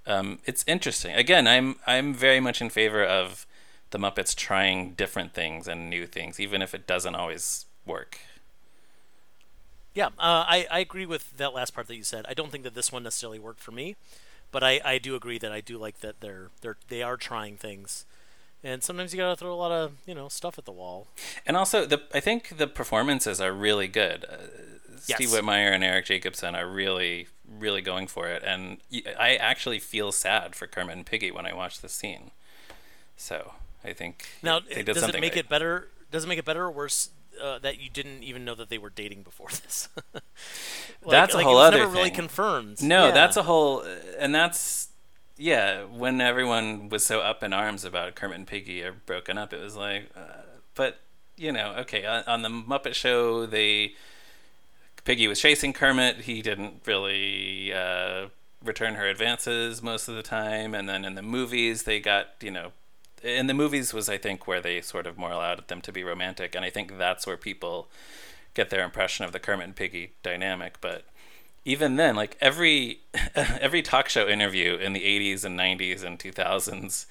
um, 0.07 0.39
it's 0.45 0.65
interesting. 0.67 1.15
Again, 1.15 1.47
I'm 1.47 1.77
I'm 1.87 2.15
very 2.15 2.41
much 2.41 2.61
in 2.61 2.71
favor 2.71 3.05
of 3.05 3.47
the 3.91 3.99
Muppets 3.99 4.35
trying 4.35 4.93
different 4.95 5.35
things 5.35 5.69
and 5.69 5.91
new 5.91 6.07
things, 6.07 6.41
even 6.41 6.63
if 6.63 6.75
it 6.75 6.87
doesn't 6.87 7.15
always 7.15 7.67
work. 7.87 8.19
Yeah, 9.95 10.07
uh, 10.07 10.45
I 10.49 10.67
I 10.71 10.79
agree 10.81 11.05
with 11.07 11.37
that 11.37 11.53
last 11.53 11.75
part 11.75 11.87
that 11.89 11.97
you 11.97 12.05
said. 12.05 12.25
I 12.29 12.35
don't 12.35 12.51
think 12.51 12.65
that 12.65 12.75
this 12.75 12.91
one 12.91 13.03
necessarily 13.03 13.39
worked 13.39 13.61
for 13.61 13.73
me, 13.73 13.97
but 14.51 14.63
I, 14.65 14.81
I 14.85 14.99
do 14.99 15.15
agree 15.15 15.39
that 15.39 15.53
I 15.53 15.61
do 15.61 15.77
like 15.77 16.01
that 16.01 16.21
they're 16.21 16.49
they're 16.63 16.77
they 16.89 17.03
are 17.03 17.19
trying 17.19 17.57
things, 17.59 18.07
and 18.65 18.83
sometimes 18.83 19.13
you 19.13 19.19
gotta 19.21 19.37
throw 19.37 19.53
a 19.53 19.55
lot 19.55 19.71
of 19.71 19.93
you 20.07 20.15
know 20.15 20.29
stuff 20.31 20.57
at 20.59 20.65
the 20.65 20.73
wall. 20.73 21.09
And 21.45 21.59
also, 21.59 21.85
the 21.85 22.01
I 22.15 22.21
think 22.21 22.57
the 22.57 22.67
performances 22.67 23.39
are 23.39 23.53
really 23.53 23.87
good. 23.89 24.25
Uh, 24.25 24.37
Steve 24.99 25.29
Whitmire 25.31 25.73
and 25.75 25.83
Eric 25.85 26.07
Jacobson 26.07 26.55
are 26.55 26.67
really, 26.67 27.27
really 27.47 27.83
going 27.83 28.07
for 28.07 28.29
it, 28.29 28.43
and 28.47 28.79
I 29.19 29.35
actually 29.35 29.79
feel 29.81 30.11
sad 30.13 30.55
for 30.55 30.67
Kermit 30.67 30.97
and 30.97 31.05
Piggy 31.05 31.31
when 31.33 31.45
I 31.45 31.53
watch 31.53 31.81
this 31.83 31.93
scene. 31.93 32.31
So 33.17 33.53
I 33.85 33.93
think 33.93 34.27
Now, 34.43 34.61
they 34.61 34.77
it- 34.77 34.87
did 34.87 34.95
does 34.95 35.03
it 35.03 35.15
make 35.21 35.33
right. 35.33 35.39
it 35.39 35.49
better? 35.51 35.89
Does 36.11 36.25
it 36.25 36.29
make 36.29 36.39
it 36.39 36.45
better 36.45 36.63
or 36.65 36.71
worse 36.71 37.11
uh, 37.43 37.59
that 37.61 37.81
you 37.81 37.91
didn't 37.91 38.23
even 38.23 38.45
know 38.45 38.55
that 38.55 38.69
they 38.71 38.79
were 38.79 38.91
dating 38.91 39.23
before 39.23 39.49
this? 39.63 39.89
Like- 40.15 40.23
That's 41.11 41.35
a 41.35 41.39
like, 41.39 41.47
whole 41.47 41.61
it 41.61 41.67
other 41.67 41.79
never 41.79 41.91
really 41.93 42.05
thing. 42.05 42.15
confirmed. 42.15 42.83
No, 42.83 43.07
Yeah. 43.07 43.11
that's 43.13 43.37
a 43.37 43.43
whole, 43.43 43.85
and 44.19 44.35
that's 44.35 44.89
yeah. 45.37 45.83
When 45.85 46.21
everyone 46.21 46.89
was 46.89 47.05
so 47.05 47.21
up 47.21 47.43
in 47.43 47.53
arms 47.53 47.85
about 47.85 48.15
Kermit 48.15 48.37
and 48.39 48.47
Piggy 48.47 48.83
are 48.85 48.93
broken 48.93 49.37
up, 49.39 49.53
it 49.53 49.61
was 49.61 49.75
like, 49.77 50.11
uh, 50.17 50.43
but 50.75 51.01
you 51.37 51.51
know, 51.53 51.75
okay. 51.79 52.05
On, 52.07 52.23
on 52.27 52.43
the 52.43 52.49
Muppet 52.49 52.95
Show, 52.95 53.47
they 53.47 53.95
Piggy 55.05 55.27
was 55.27 55.41
chasing 55.41 55.73
Kermit. 55.73 56.19
He 56.23 56.43
didn't 56.43 56.83
really 56.87 57.73
uh, 57.73 58.27
return 58.65 58.95
her 58.95 59.07
advances 59.09 59.83
most 59.83 60.07
of 60.07 60.15
the 60.15 60.23
time, 60.23 60.75
and 60.75 60.89
then 60.89 61.05
in 61.05 61.17
the 61.17 61.23
movies, 61.23 61.83
they 61.83 61.99
got 61.99 62.29
you 62.41 62.51
know. 62.53 62.73
In 63.23 63.47
the 63.47 63.55
movies 63.55 63.95
was 63.95 64.09
I 64.09 64.19
think 64.19 64.47
where 64.47 64.61
they 64.61 64.81
sort 64.81 65.07
of 65.07 65.17
more 65.17 65.31
allowed 65.31 65.69
them 65.69 65.81
to 65.83 65.93
be 65.93 66.03
romantic, 66.03 66.55
and 66.55 66.65
I 66.65 66.71
think 66.71 66.99
that's 66.99 67.27
where 67.27 67.37
people 67.37 67.89
get 68.55 68.71
their 68.71 68.85
impression 68.85 69.25
of 69.25 69.33
the 69.33 69.39
Kermit 69.39 69.67
and 69.67 69.77
Piggy 69.77 70.13
dynamic. 70.23 70.81
But 70.81 71.05
even 71.65 71.97
then, 71.97 72.17
like 72.17 72.37
every 72.41 73.01
every 73.35 73.83
talk 73.83 74.09
show 74.09 74.27
interview 74.27 74.77
in 74.77 74.93
the 74.93 75.05
'80s 75.05 75.45
and 75.45 75.59
'90s 75.59 76.03
and 76.03 76.19
2000s, 76.19 77.07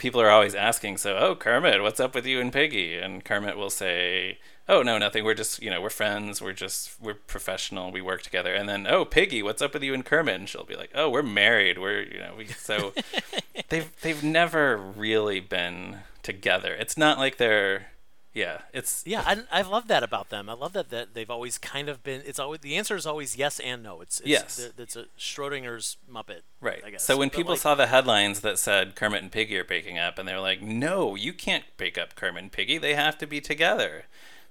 people 0.00 0.20
are 0.20 0.30
always 0.30 0.56
asking, 0.56 0.96
"So, 0.96 1.16
oh 1.16 1.36
Kermit, 1.36 1.82
what's 1.82 2.00
up 2.00 2.14
with 2.14 2.26
you 2.26 2.40
and 2.40 2.52
Piggy?" 2.52 2.96
And 2.96 3.24
Kermit 3.24 3.56
will 3.56 3.70
say, 3.70 4.38
"Oh 4.68 4.82
no, 4.82 4.98
nothing. 4.98 5.24
We're 5.24 5.34
just 5.34 5.62
you 5.62 5.70
know 5.70 5.80
we're 5.80 5.90
friends. 5.90 6.42
We're 6.42 6.54
just 6.54 7.00
we're 7.00 7.14
professional. 7.14 7.92
We 7.92 8.00
work 8.00 8.22
together." 8.22 8.52
And 8.52 8.68
then, 8.68 8.86
"Oh 8.88 9.04
Piggy, 9.04 9.42
what's 9.42 9.62
up 9.62 9.74
with 9.74 9.84
you 9.84 9.94
and 9.94 10.04
Kermit?" 10.04 10.34
And 10.40 10.48
she'll 10.48 10.64
be 10.64 10.74
like, 10.74 10.90
"Oh, 10.94 11.08
we're 11.08 11.22
married. 11.22 11.78
We're 11.78 12.02
you 12.02 12.18
know 12.18 12.34
we 12.36 12.46
so." 12.46 12.92
they've 13.68 13.92
they've 14.00 14.24
never 14.24 14.76
really 14.76 15.38
been 15.38 15.98
together. 16.22 16.74
It's 16.74 16.96
not 16.96 17.18
like 17.18 17.36
they're 17.36 17.88
yeah. 18.32 18.60
It's 18.72 19.02
Yeah, 19.06 19.22
I, 19.26 19.42
I 19.50 19.62
love 19.62 19.88
that 19.88 20.02
about 20.02 20.30
them. 20.30 20.48
I 20.48 20.52
love 20.52 20.72
that, 20.74 20.90
that 20.90 21.14
they've 21.14 21.30
always 21.30 21.58
kind 21.58 21.88
of 21.88 22.02
been. 22.02 22.22
It's 22.24 22.38
always 22.38 22.60
the 22.60 22.76
answer 22.76 22.96
is 22.96 23.06
always 23.06 23.36
yes 23.36 23.58
and 23.60 23.82
no. 23.82 24.00
It's, 24.00 24.20
it's 24.20 24.28
Yes. 24.28 24.70
It's 24.78 24.96
a 24.96 25.06
Schrodinger's 25.18 25.96
Muppet. 26.10 26.40
Right. 26.60 26.82
I 26.84 26.90
guess. 26.90 27.02
So 27.04 27.16
when 27.16 27.28
But, 27.28 27.36
people 27.36 27.52
like, 27.54 27.60
saw 27.60 27.74
the 27.74 27.86
headlines 27.88 28.40
that 28.40 28.58
said 28.58 28.94
Kermit 28.94 29.22
and 29.22 29.32
Piggy 29.32 29.56
are 29.58 29.64
breaking 29.64 29.98
up, 29.98 30.18
and 30.18 30.28
they 30.28 30.32
were 30.34 30.40
like, 30.40 30.62
"No, 30.62 31.14
you 31.14 31.32
can't 31.32 31.64
break 31.76 31.98
up 31.98 32.14
Kermit 32.14 32.42
and 32.42 32.52
Piggy. 32.52 32.78
They 32.78 32.94
have 32.94 33.18
to 33.18 33.26
be 33.26 33.40
together." 33.40 34.04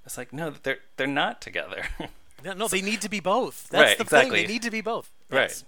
It's 0.06 0.18
like, 0.18 0.34
no, 0.34 0.50
they're 0.64 0.80
they're 0.98 1.08
not 1.08 1.42
together. 1.42 1.84
No, 2.42 2.54
no, 2.54 2.68
they 2.70 2.82
need 2.82 3.02
to 3.02 3.10
be 3.10 3.20
both. 3.20 3.68
That's 3.70 3.82
Right, 3.90 3.98
the 3.98 4.04
exactly. 4.04 4.38
thing. 4.38 4.48
They 4.48 4.54
need 4.54 4.62
to 4.62 4.72
be 4.72 4.80
both. 4.80 5.12
Right. 5.30 5.62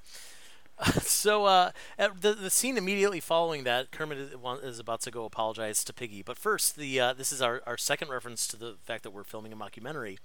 So 1.01 1.45
uh, 1.45 1.71
the 1.97 2.34
the 2.34 2.49
scene 2.49 2.77
immediately 2.77 3.19
following 3.19 3.63
that, 3.65 3.91
Kermit 3.91 4.17
is, 4.17 4.32
is 4.63 4.79
about 4.79 5.01
to 5.01 5.11
go 5.11 5.25
apologize 5.25 5.84
to 5.84 5.93
Piggy. 5.93 6.21
But 6.23 6.38
first, 6.38 6.75
the 6.75 6.99
uh, 6.99 7.13
this 7.13 7.32
is 7.32 7.41
our, 7.41 7.61
our 7.67 7.77
second 7.77 8.09
reference 8.09 8.47
to 8.47 8.57
the 8.57 8.75
fact 8.84 9.03
that 9.03 9.11
we're 9.11 9.23
filming 9.23 9.53
a 9.53 9.55
mockumentary, 9.55 10.17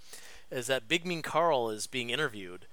is 0.51 0.67
that 0.69 0.89
Big 0.89 1.05
Mean 1.05 1.23
Carl 1.23 1.71
is 1.71 1.87
being 1.87 2.11
interviewed. 2.11 2.67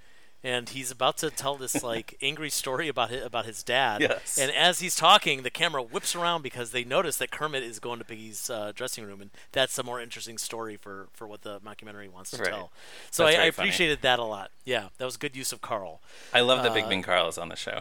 And 0.44 0.68
he's 0.68 0.90
about 0.90 1.16
to 1.18 1.30
tell 1.30 1.56
this 1.56 1.82
like 1.82 2.18
angry 2.22 2.50
story 2.50 2.86
about 2.88 3.08
his, 3.08 3.24
about 3.24 3.46
his 3.46 3.62
dad. 3.62 4.02
Yes. 4.02 4.36
And 4.38 4.52
as 4.52 4.80
he's 4.80 4.94
talking, 4.94 5.42
the 5.42 5.48
camera 5.50 5.82
whips 5.82 6.14
around 6.14 6.42
because 6.42 6.70
they 6.70 6.84
notice 6.84 7.16
that 7.16 7.30
Kermit 7.30 7.62
is 7.62 7.78
going 7.80 7.98
to 7.98 8.04
Piggy's 8.04 8.50
uh, 8.50 8.70
dressing 8.74 9.04
room, 9.06 9.22
and 9.22 9.30
that's 9.52 9.78
a 9.78 9.82
more 9.82 10.02
interesting 10.02 10.36
story 10.36 10.76
for, 10.76 11.08
for 11.14 11.26
what 11.26 11.40
the 11.42 11.60
mockumentary 11.60 12.10
wants 12.12 12.30
to 12.32 12.36
Right. 12.42 12.50
tell. 12.50 12.70
So 13.10 13.24
I, 13.24 13.28
I 13.28 13.32
very 13.32 13.50
funny. 13.52 13.68
appreciated 13.68 14.02
that 14.02 14.18
a 14.18 14.24
lot. 14.24 14.50
Yeah, 14.66 14.88
that 14.98 15.06
was 15.06 15.16
good 15.16 15.34
use 15.34 15.50
of 15.50 15.62
Carl. 15.62 16.02
I 16.34 16.40
love 16.42 16.62
that 16.62 16.72
Uh, 16.72 16.74
Big 16.74 16.88
Mean 16.88 17.02
Carl 17.02 17.26
is 17.28 17.38
on 17.38 17.48
the 17.48 17.56
show, 17.56 17.80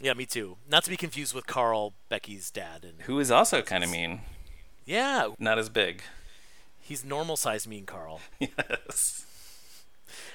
Yeah, 0.00 0.14
me 0.14 0.24
too. 0.24 0.58
Not 0.70 0.84
to 0.84 0.90
be 0.90 0.96
confused 0.96 1.34
with 1.34 1.48
Carl, 1.48 1.94
Becky's 2.08 2.48
dad. 2.52 2.84
And 2.84 3.02
who 3.02 3.18
is 3.18 3.32
also 3.32 3.60
kind 3.60 3.82
of 3.82 3.90
mean, 3.90 4.20
yeah, 4.86 5.30
not 5.40 5.58
as 5.58 5.68
big. 5.68 6.02
he's 6.80 7.04
normal 7.04 7.36
sized 7.36 7.66
mean 7.66 7.86
Carl. 7.86 8.20
yes. 8.38 9.26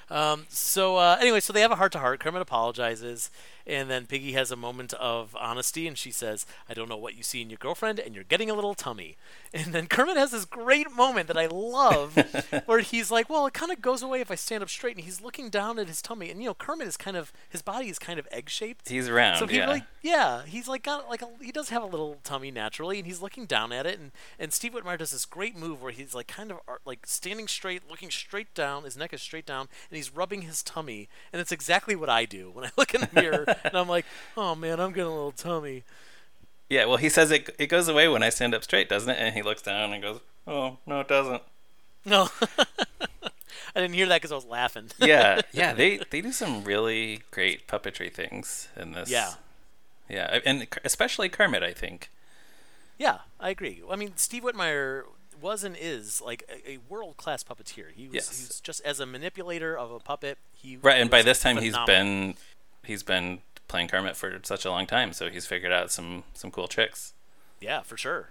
Um, 0.10 0.46
so 0.50 0.98
uh, 0.98 1.18
anyway, 1.20 1.40
so 1.40 1.52
they 1.54 1.62
have 1.62 1.72
a 1.72 1.76
heart 1.76 1.92
to 1.94 2.00
heart. 2.00 2.20
Kermit 2.20 2.42
apologizes, 2.42 3.30
and 3.68 3.90
then 3.90 4.06
Piggy 4.06 4.32
has 4.32 4.50
a 4.50 4.56
moment 4.56 4.94
of 4.94 5.36
honesty, 5.36 5.88
and 5.88 5.98
she 5.98 6.10
says, 6.10 6.46
"I 6.70 6.74
don't 6.74 6.90
know 6.90 6.98
what 6.98 7.16
you 7.16 7.24
see 7.24 7.42
in 7.42 7.50
your 7.50 7.58
girlfriend, 7.58 8.00
and 8.00 8.16
you're 8.16 8.24
getting 8.24 8.50
a 8.50 8.54
little 8.54 8.74
tummy." 8.74 9.18
And 9.54 9.74
then 9.74 9.88
Kermit 9.88 10.18
has 10.18 10.32
this 10.32 10.46
great 10.46 10.92
moment 10.92 11.28
that 11.28 11.38
I 11.38 11.48
love, 11.48 12.16
where 12.66 12.80
he's 12.80 13.12
like, 13.12 13.30
"Well, 13.30 13.46
it 13.46 13.54
kind 13.54 13.72
of 13.72 13.82
goes 13.82 14.02
away 14.02 14.22
if 14.22 14.32
I 14.32 14.36
stand 14.36 14.64
up 14.64 14.70
straight," 14.70 14.96
and 14.96 15.06
he's 15.06 15.22
looking 15.22 15.50
down 15.50 15.78
at 15.80 15.88
his 15.88 16.02
tummy, 16.02 16.32
and 16.32 16.42
you 16.42 16.48
know, 16.48 16.54
Kermit 16.54 16.88
is 16.88 16.98
kind 16.98 17.18
of 17.18 17.34
his 17.50 17.62
body 17.62 17.90
is 17.90 18.00
kind 18.00 18.20
of 18.20 18.28
egg 18.32 18.50
shaped. 18.50 18.90
He's 18.90 19.10
round. 19.10 19.40
So 19.40 19.48
he 19.48 19.58
yeah. 19.58 19.66
really, 19.66 19.84
yeah, 20.02 20.44
he's 20.46 20.68
like 20.68 20.84
got 20.84 21.10
like 21.10 21.22
a, 21.22 21.28
he 21.42 21.52
does 21.52 21.70
have 21.70 21.84
a 21.84 21.88
little 21.88 22.18
tummy 22.24 22.52
naturally, 22.52 22.98
and 22.98 23.06
he's 23.06 23.22
looking 23.22 23.46
down 23.46 23.74
at 23.74 23.86
it, 23.86 24.00
and 24.00 24.12
and 24.40 24.54
Steve 24.54 24.74
Whitmire 24.74 24.98
does 24.98 25.12
this 25.12 25.26
great 25.26 25.58
move 25.58 25.82
where 25.82 25.92
he's 25.92 26.16
like 26.16 26.28
kind 26.28 26.52
of 26.52 26.60
uh, 26.68 26.76
like 26.86 27.06
standing 27.06 27.48
straight, 27.48 27.84
looking 27.90 28.12
straight 28.12 28.54
down, 28.54 28.84
his 28.84 28.98
neck 28.98 29.14
is 29.14 29.22
straight 29.22 29.46
down, 29.46 29.68
and 29.90 29.98
he's 29.98 30.14
rubbing 30.14 30.44
his 30.44 30.64
tummy, 30.64 31.10
and 31.34 31.42
it's 31.42 31.52
exactly 31.52 31.96
what 31.96 32.10
I 32.10 32.26
do 32.26 32.50
when 32.52 32.66
I 32.66 32.72
look 32.78 32.94
in 32.94 33.02
the 33.02 33.10
mirror, 33.14 33.46
and 33.64 33.76
I'm 33.76 33.88
like, 33.88 34.06
oh 34.36 34.56
man, 34.56 34.80
I'm 34.80 34.92
getting 34.92 35.12
a 35.12 35.16
little 35.16 35.32
tummy. 35.32 35.84
Yeah, 36.70 36.86
well, 36.86 36.98
he 36.98 37.10
says 37.10 37.32
it 37.32 37.50
it 37.58 37.68
goes 37.68 37.88
away 37.88 38.08
when 38.08 38.24
I 38.24 38.30
stand 38.30 38.54
up 38.54 38.64
straight, 38.64 38.90
doesn't 38.90 39.10
it? 39.10 39.18
And 39.20 39.34
he 39.36 39.42
looks 39.42 39.62
down 39.62 39.94
and 39.94 40.02
goes, 40.04 40.20
"Oh, 40.46 40.78
no, 40.86 41.00
it 41.00 41.08
doesn't." 41.08 41.42
No, 42.06 42.30
I 43.76 43.82
didn't 43.82 43.94
hear 43.94 44.08
that 44.08 44.18
because 44.22 44.32
I 44.32 44.36
was 44.36 44.46
laughing. 44.46 44.90
yeah, 44.98 45.42
yeah, 45.52 45.74
they 45.76 46.00
they 46.10 46.22
do 46.22 46.32
some 46.32 46.64
really 46.64 47.22
great 47.32 47.68
puppetry 47.68 48.12
things 48.14 48.68
in 48.76 48.92
this. 48.94 49.10
Yeah. 49.10 49.34
yeah, 50.10 50.40
and 50.46 50.68
especially 50.84 51.30
Kermit, 51.30 51.64
I 51.64 51.72
think. 51.74 52.10
Yeah, 52.98 53.20
I 53.40 53.50
agree. 53.52 53.82
I 53.90 53.96
mean, 53.96 54.14
Steve 54.16 54.44
Whitmire 54.44 55.04
was 55.40 55.64
and 55.64 55.78
is 55.80 56.20
like 56.22 56.44
a, 56.50 56.72
a 56.72 56.78
world 56.90 57.16
class 57.18 57.44
puppeteer. 57.44 57.92
He 57.96 58.08
was, 58.08 58.16
Yes. 58.16 58.38
he 58.38 58.44
was 58.48 58.60
just 58.60 58.82
as 58.84 59.00
a 59.00 59.06
manipulator 59.06 59.78
of 59.78 59.92
a 59.92 60.00
puppet. 60.00 60.40
He 60.54 60.78
Right, 60.78 61.00
and 61.00 61.10
by 61.10 61.22
this 61.22 61.40
time 61.42 61.58
he's 61.58 61.78
been 61.86 62.36
he's 62.88 63.04
been 63.04 63.40
playing 63.68 63.90
Kermit 63.90 64.16
for 64.16 64.40
such 64.44 64.66
a 64.66 64.72
long 64.72 64.88
time, 64.88 65.14
so 65.14 65.30
he's 65.30 65.46
figured 65.46 65.72
out 65.72 65.92
some 65.92 66.24
some 66.34 66.52
cool 66.52 66.68
tricks. 66.68 67.14
Yeah, 67.60 67.82
for 67.82 67.98
sure. 67.98 68.30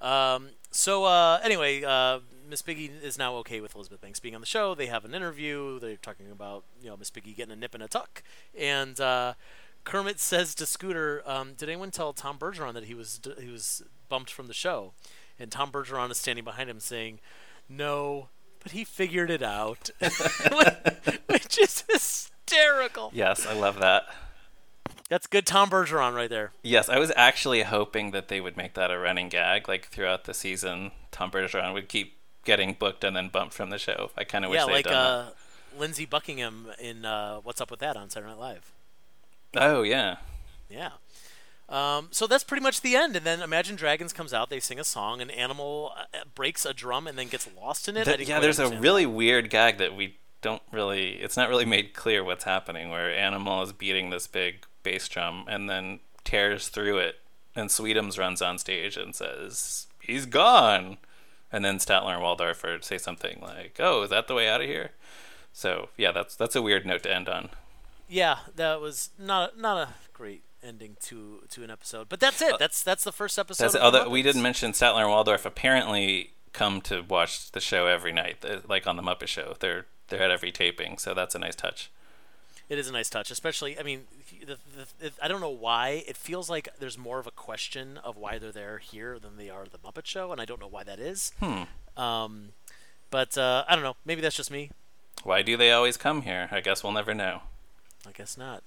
Um, 0.00 0.50
so 0.70 1.04
uh, 1.04 1.40
anyway, 1.42 1.82
uh, 1.82 2.20
Miss 2.48 2.62
Piggy 2.62 2.90
is 3.02 3.18
now 3.18 3.34
okay 3.36 3.60
with 3.60 3.74
Elizabeth 3.74 4.00
Banks 4.00 4.20
being 4.20 4.34
on 4.34 4.40
the 4.40 4.46
show. 4.46 4.74
They 4.74 4.86
have 4.86 5.04
an 5.04 5.14
interview. 5.14 5.80
They're 5.80 5.96
talking 5.96 6.30
about 6.30 6.64
you 6.80 6.88
know 6.88 6.96
Miss 6.96 7.10
Piggy 7.10 7.32
getting 7.32 7.52
a 7.52 7.56
nip 7.56 7.74
and 7.74 7.82
a 7.82 7.88
tuck, 7.88 8.22
and 8.58 9.00
uh, 9.00 9.34
Kermit 9.84 10.20
says 10.20 10.54
to 10.56 10.66
Scooter, 10.66 11.22
um, 11.26 11.54
"Did 11.54 11.68
anyone 11.68 11.90
tell 11.90 12.12
Tom 12.12 12.38
Bergeron 12.38 12.74
that 12.74 12.84
he 12.84 12.94
was 12.94 13.20
he 13.40 13.50
was 13.50 13.82
bumped 14.08 14.30
from 14.30 14.46
the 14.46 14.54
show?" 14.54 14.92
And 15.38 15.50
Tom 15.50 15.70
Bergeron 15.70 16.10
is 16.10 16.18
standing 16.18 16.44
behind 16.44 16.68
him 16.68 16.80
saying, 16.80 17.20
"No, 17.68 18.28
but 18.68 18.76
he 18.76 18.84
figured 18.84 19.30
it 19.30 19.42
out," 19.42 19.90
which 21.26 21.58
is 21.58 21.84
hysterical. 21.90 23.10
Yes, 23.14 23.46
I 23.46 23.54
love 23.54 23.80
that. 23.80 24.04
That's 25.08 25.26
good 25.26 25.46
Tom 25.46 25.70
Bergeron 25.70 26.14
right 26.14 26.28
there. 26.28 26.52
Yes, 26.62 26.90
I 26.90 26.98
was 26.98 27.10
actually 27.16 27.62
hoping 27.62 28.10
that 28.10 28.28
they 28.28 28.42
would 28.42 28.58
make 28.58 28.74
that 28.74 28.90
a 28.90 28.98
running 28.98 29.30
gag, 29.30 29.66
like 29.66 29.86
throughout 29.86 30.24
the 30.24 30.34
season. 30.34 30.90
Tom 31.10 31.30
Bergeron 31.30 31.72
would 31.72 31.88
keep 31.88 32.18
getting 32.44 32.74
booked 32.74 33.04
and 33.04 33.16
then 33.16 33.28
bumped 33.28 33.54
from 33.54 33.70
the 33.70 33.78
show. 33.78 34.10
I 34.18 34.24
kind 34.24 34.44
of 34.44 34.50
wish 34.50 34.60
yeah, 34.60 34.66
they'd 34.66 34.72
like 34.72 34.84
done 34.84 34.94
uh, 34.94 35.30
Lindsey 35.78 36.04
Buckingham 36.04 36.66
in 36.78 37.06
uh, 37.06 37.38
What's 37.38 37.60
Up 37.60 37.70
with 37.70 37.80
That 37.80 37.96
on 37.96 38.10
Saturday 38.10 38.32
Night 38.32 38.38
Live. 38.38 38.72
Oh 39.56 39.82
yeah, 39.82 40.16
Yeah. 40.68 40.90
Um, 41.68 42.08
so 42.12 42.26
that's 42.26 42.44
pretty 42.44 42.62
much 42.62 42.80
the 42.80 42.96
end. 42.96 43.14
And 43.16 43.26
then 43.26 43.42
Imagine 43.42 43.76
Dragons 43.76 44.12
comes 44.12 44.32
out. 44.32 44.48
They 44.48 44.60
sing 44.60 44.80
a 44.80 44.84
song. 44.84 45.20
An 45.20 45.30
animal 45.30 45.92
uh, 45.96 46.20
breaks 46.34 46.64
a 46.64 46.72
drum 46.72 47.06
and 47.06 47.18
then 47.18 47.28
gets 47.28 47.48
lost 47.60 47.88
in 47.88 47.96
it. 47.96 48.26
Yeah. 48.26 48.40
There's 48.40 48.58
a 48.58 48.78
really 48.78 49.04
weird 49.06 49.50
gag 49.50 49.78
that 49.78 49.94
we 49.94 50.16
don't 50.40 50.62
really. 50.72 51.14
It's 51.14 51.36
not 51.36 51.48
really 51.48 51.64
made 51.66 51.94
clear 51.94 52.24
what's 52.24 52.44
happening. 52.44 52.90
Where 52.90 53.10
Animal 53.10 53.62
is 53.62 53.72
beating 53.72 54.10
this 54.10 54.26
big 54.26 54.64
bass 54.82 55.08
drum 55.08 55.44
and 55.48 55.68
then 55.68 56.00
tears 56.24 56.68
through 56.68 56.98
it, 56.98 57.16
and 57.54 57.68
Sweetums 57.68 58.18
runs 58.18 58.40
on 58.40 58.58
stage 58.58 58.96
and 58.96 59.14
says, 59.14 59.86
"He's 60.00 60.26
gone." 60.26 60.98
And 61.50 61.64
then 61.64 61.78
Statler 61.78 62.12
and 62.12 62.22
Waldorf 62.22 62.64
say 62.82 62.98
something 62.98 63.40
like, 63.40 63.76
"Oh, 63.78 64.02
is 64.02 64.10
that 64.10 64.28
the 64.28 64.34
way 64.34 64.48
out 64.48 64.60
of 64.60 64.66
here?" 64.66 64.90
So 65.52 65.88
yeah, 65.96 66.12
that's 66.12 66.36
that's 66.36 66.56
a 66.56 66.62
weird 66.62 66.86
note 66.86 67.02
to 67.02 67.14
end 67.14 67.28
on. 67.28 67.50
Yeah, 68.08 68.38
that 68.56 68.80
was 68.80 69.10
not 69.18 69.58
not 69.58 69.76
a 69.76 69.94
great 70.12 70.42
ending 70.62 70.96
to 71.02 71.42
to 71.50 71.64
an 71.64 71.70
episode. 71.70 72.08
But 72.08 72.20
that's 72.20 72.42
it. 72.42 72.56
That's 72.58 72.82
that's 72.82 73.04
the 73.04 73.12
first 73.12 73.38
episode. 73.38 73.64
Uh, 73.64 73.68
That's 73.68 73.82
although 73.82 74.08
we 74.08 74.22
didn't 74.22 74.42
mention 74.42 74.72
Statler 74.72 75.00
and 75.00 75.10
Waldorf 75.10 75.44
apparently 75.44 76.32
come 76.52 76.80
to 76.82 77.02
watch 77.02 77.50
the 77.52 77.60
show 77.60 77.86
every 77.86 78.12
night, 78.12 78.44
uh, 78.44 78.60
like 78.68 78.86
on 78.86 78.96
the 78.96 79.02
Muppet 79.02 79.28
Show. 79.28 79.54
They're 79.60 79.86
they're 80.08 80.22
at 80.22 80.30
every 80.30 80.52
taping, 80.52 80.98
so 80.98 81.14
that's 81.14 81.34
a 81.34 81.38
nice 81.38 81.54
touch. 81.54 81.90
It 82.68 82.78
is 82.78 82.88
a 82.88 82.92
nice 82.92 83.08
touch, 83.08 83.30
especially. 83.30 83.78
I 83.78 83.82
mean, 83.82 84.04
the, 84.46 84.58
the, 84.76 85.06
it, 85.06 85.14
I 85.22 85.28
don't 85.28 85.40
know 85.40 85.48
why 85.48 86.04
it 86.06 86.18
feels 86.18 86.50
like 86.50 86.68
there's 86.78 86.98
more 86.98 87.18
of 87.18 87.26
a 87.26 87.30
question 87.30 87.98
of 88.04 88.18
why 88.18 88.38
they're 88.38 88.52
there 88.52 88.76
here 88.76 89.18
than 89.18 89.38
they 89.38 89.48
are 89.48 89.64
the 89.64 89.78
Muppet 89.78 90.04
Show, 90.04 90.32
and 90.32 90.40
I 90.40 90.44
don't 90.44 90.60
know 90.60 90.68
why 90.68 90.84
that 90.84 90.98
is. 90.98 91.32
Hmm. 91.40 91.62
Um, 92.00 92.48
but 93.10 93.38
uh, 93.38 93.64
I 93.66 93.74
don't 93.74 93.84
know. 93.84 93.96
Maybe 94.04 94.20
that's 94.20 94.36
just 94.36 94.50
me. 94.50 94.70
Why 95.24 95.40
do 95.40 95.56
they 95.56 95.72
always 95.72 95.96
come 95.96 96.22
here? 96.22 96.48
I 96.50 96.60
guess 96.60 96.82
we'll 96.84 96.92
never 96.92 97.14
know. 97.14 97.40
I 98.06 98.12
guess 98.12 98.36
not. 98.36 98.62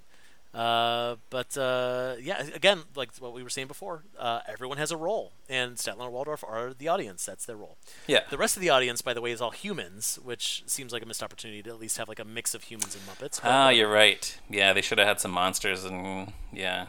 Uh, 0.54 1.16
but 1.30 1.58
uh, 1.58 2.16
yeah, 2.22 2.44
again, 2.54 2.84
like 2.96 3.16
what 3.20 3.34
we 3.34 3.42
were 3.42 3.50
saying 3.50 3.68
before, 3.68 4.04
uh, 4.20 4.42
everyone 4.48 4.78
has 4.78 4.92
a 4.92 4.98
role, 4.98 5.32
and 5.48 5.78
Statler 5.78 6.04
and 6.04 6.12
Waldorf 6.12 6.44
are 6.44 6.74
the 6.74 6.90
audience. 6.90 7.26
That's 7.26 7.46
their 7.46 7.56
role. 7.56 7.78
Yeah. 8.06 8.22
The 8.30 8.38
rest 8.38 8.58
of 8.58 8.62
the 8.62 8.70
audience, 8.70 9.02
by 9.02 9.14
the 9.14 9.22
way, 9.22 9.32
is 9.32 9.40
all 9.40 9.52
humans, 9.52 10.20
which 10.22 10.64
seems 10.66 10.92
like 10.92 11.04
a 11.04 11.06
missed 11.06 11.24
opportunity 11.24 11.64
to 11.64 11.70
at 11.70 11.80
least 11.80 11.98
have 11.98 12.10
like 12.10 12.20
a 12.20 12.26
mix 12.26 12.54
of 12.54 12.64
humans 12.64 12.96
and 12.96 13.06
Muppets. 13.08 13.40
Ah, 13.44 13.70
you're 13.70 13.92
right. 13.92 14.38
Yeah, 14.50 14.74
they 14.74 14.82
should 14.82 14.98
have 14.98 15.08
had 15.08 15.20
some 15.22 15.32
monsters 15.32 15.86
and 15.86 16.34
yeah, 16.52 16.88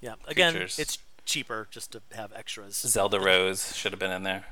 yeah. 0.00 0.14
Again, 0.26 0.52
creatures. 0.52 0.78
it's 0.78 0.98
cheaper 1.26 1.68
just 1.70 1.92
to 1.92 2.02
have 2.12 2.32
extras. 2.32 2.76
Zelda 2.76 3.20
Rose 3.20 3.76
should 3.76 3.92
have 3.92 4.00
been 4.00 4.12
in 4.12 4.22
there. 4.22 4.44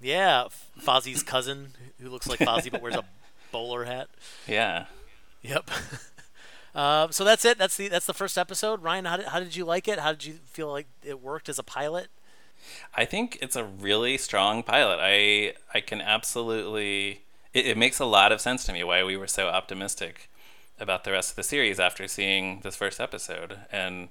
Yeah, 0.00 0.44
Fozzie's 0.80 1.22
cousin, 1.22 1.72
who 2.00 2.08
looks 2.08 2.26
like 2.28 2.38
Fozzie 2.38 2.70
but 2.70 2.80
wears 2.80 2.94
a 2.94 3.04
bowler 3.52 3.84
hat. 3.84 4.08
Yeah. 4.46 4.86
Yep. 5.42 5.70
Uh, 6.74 7.08
so 7.10 7.24
that's 7.24 7.44
it. 7.44 7.58
That's 7.58 7.76
the 7.76 7.88
that's 7.88 8.06
the 8.06 8.14
first 8.14 8.36
episode. 8.38 8.82
Ryan, 8.82 9.04
how 9.04 9.16
did, 9.16 9.26
how 9.26 9.40
did 9.40 9.56
you 9.56 9.64
like 9.64 9.88
it? 9.88 9.98
How 9.98 10.12
did 10.12 10.24
you 10.24 10.34
feel 10.44 10.70
like 10.70 10.86
it 11.02 11.20
worked 11.20 11.48
as 11.48 11.58
a 11.58 11.62
pilot? 11.62 12.08
I 12.94 13.04
think 13.04 13.38
it's 13.40 13.56
a 13.56 13.64
really 13.64 14.18
strong 14.18 14.62
pilot. 14.62 14.98
I 15.00 15.54
I 15.72 15.80
can 15.80 16.00
absolutely 16.00 17.22
it, 17.54 17.66
it 17.66 17.78
makes 17.78 17.98
a 17.98 18.04
lot 18.04 18.32
of 18.32 18.40
sense 18.40 18.64
to 18.64 18.72
me 18.72 18.84
why 18.84 19.02
we 19.02 19.16
were 19.16 19.26
so 19.26 19.48
optimistic 19.48 20.28
about 20.78 21.04
the 21.04 21.12
rest 21.12 21.30
of 21.30 21.36
the 21.36 21.42
series 21.42 21.80
after 21.80 22.06
seeing 22.06 22.60
this 22.60 22.76
first 22.76 23.00
episode. 23.00 23.58
And 23.72 24.08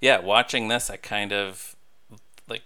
yeah, 0.00 0.18
watching 0.18 0.68
this 0.68 0.90
I 0.90 0.96
kind 0.96 1.32
of 1.32 1.76
like 2.48 2.62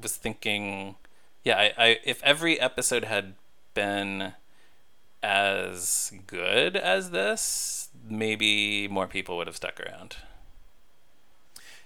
was 0.00 0.16
thinking 0.16 0.96
yeah, 1.44 1.58
I, 1.58 1.84
I 1.84 1.98
if 2.04 2.22
every 2.22 2.58
episode 2.58 3.04
had 3.04 3.34
been 3.74 4.32
as 5.22 6.12
good 6.26 6.76
as 6.76 7.10
this, 7.10 7.88
maybe 8.08 8.88
more 8.88 9.06
people 9.06 9.36
would 9.36 9.46
have 9.46 9.56
stuck 9.56 9.80
around. 9.80 10.16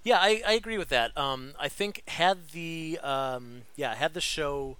Yeah, 0.04 0.18
I, 0.20 0.42
I 0.46 0.52
agree 0.52 0.78
with 0.78 0.88
that. 0.90 1.16
Um, 1.18 1.54
I 1.58 1.68
think 1.68 2.02
had 2.08 2.50
the 2.52 2.98
um, 3.02 3.62
yeah 3.76 3.94
had 3.94 4.14
the 4.14 4.20
show 4.20 4.76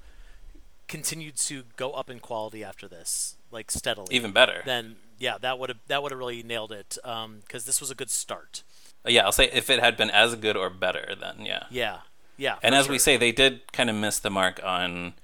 continued 0.86 1.36
to 1.36 1.64
go 1.76 1.92
up 1.92 2.08
in 2.08 2.18
quality 2.18 2.64
after 2.64 2.88
this, 2.88 3.36
like 3.50 3.70
steadily, 3.70 4.14
Even 4.14 4.32
better. 4.32 4.62
then 4.64 4.96
yeah, 5.18 5.36
that 5.40 5.58
would 5.58 5.68
have 5.70 5.78
that 5.88 6.02
would 6.02 6.12
have 6.12 6.18
really 6.18 6.42
nailed 6.42 6.72
it. 6.72 6.96
Because 7.02 7.64
this 7.66 7.80
was 7.80 7.90
a 7.90 7.94
good 7.94 8.10
start. 8.10 8.62
yeah, 9.06 9.24
I'll 9.24 9.32
say 9.32 9.50
if 9.52 9.68
it 9.68 9.80
had 9.80 9.96
been 9.96 10.10
as 10.10 10.34
good 10.36 10.56
or 10.56 10.70
better, 10.70 11.14
then 11.20 11.44
yeah. 11.44 11.64
Yeah, 11.70 11.98
yeah. 12.36 12.56
And 12.62 12.74
as 12.74 12.88
we 12.88 12.98
say, 12.98 13.16
they 13.16 13.32
did 13.32 13.70
kind 13.72 13.90
of 13.90 13.96
miss 13.96 14.18
the 14.18 14.30
mark 14.30 14.60
on 14.64 15.14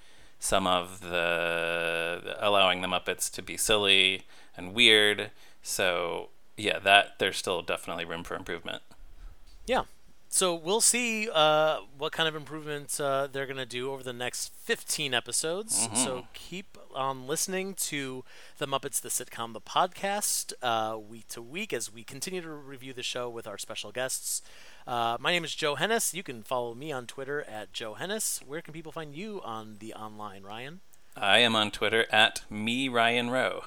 some 0.40 0.66
of 0.66 1.00
the 1.00 2.36
allowing 2.40 2.82
the 2.82 2.88
Muppets 2.88 3.30
to 3.32 3.42
be 3.42 3.56
silly 3.56 4.22
and 4.56 4.74
weird. 4.74 5.30
So 5.64 6.28
yeah, 6.56 6.78
that 6.78 7.18
there's 7.18 7.36
still 7.38 7.62
definitely 7.62 8.04
room 8.04 8.22
for 8.22 8.36
improvement. 8.36 8.82
Yeah. 9.66 9.84
So 10.28 10.52
we'll 10.54 10.80
see 10.80 11.28
uh, 11.32 11.78
what 11.96 12.12
kind 12.12 12.28
of 12.28 12.34
improvements 12.34 12.98
uh, 12.98 13.28
they're 13.30 13.46
going 13.46 13.56
to 13.56 13.64
do 13.64 13.92
over 13.92 14.02
the 14.02 14.12
next 14.12 14.52
15 14.52 15.14
episodes. 15.14 15.88
So 15.94 16.26
keep 16.34 16.76
on 16.92 17.28
listening 17.28 17.74
to 17.74 18.24
The 18.58 18.66
Muppets, 18.66 19.00
the 19.00 19.10
sitcom, 19.10 19.52
the 19.52 19.60
podcast, 19.60 20.52
uh, 20.60 20.98
week 20.98 21.28
to 21.28 21.40
week 21.40 21.72
as 21.72 21.92
we 21.92 22.02
continue 22.02 22.40
to 22.40 22.50
review 22.50 22.92
the 22.92 23.04
show 23.04 23.30
with 23.30 23.46
our 23.46 23.56
special 23.58 23.92
guests. 23.92 24.42
Uh, 24.88 25.16
my 25.20 25.30
name 25.30 25.44
is 25.44 25.54
Joe 25.54 25.76
Hennes. 25.76 26.12
You 26.12 26.24
can 26.24 26.42
follow 26.42 26.74
me 26.74 26.90
on 26.90 27.06
Twitter 27.06 27.42
at 27.42 27.72
Joe 27.72 27.94
Hennes. 27.94 28.40
Where 28.44 28.60
can 28.60 28.74
people 28.74 28.90
find 28.90 29.14
you 29.14 29.40
on 29.44 29.76
the 29.78 29.94
online, 29.94 30.42
Ryan? 30.42 30.80
I 31.16 31.38
am 31.38 31.54
on 31.54 31.70
Twitter 31.70 32.06
at 32.10 32.42
me 32.50 32.88
Ryan 32.88 33.30
Roe. 33.30 33.66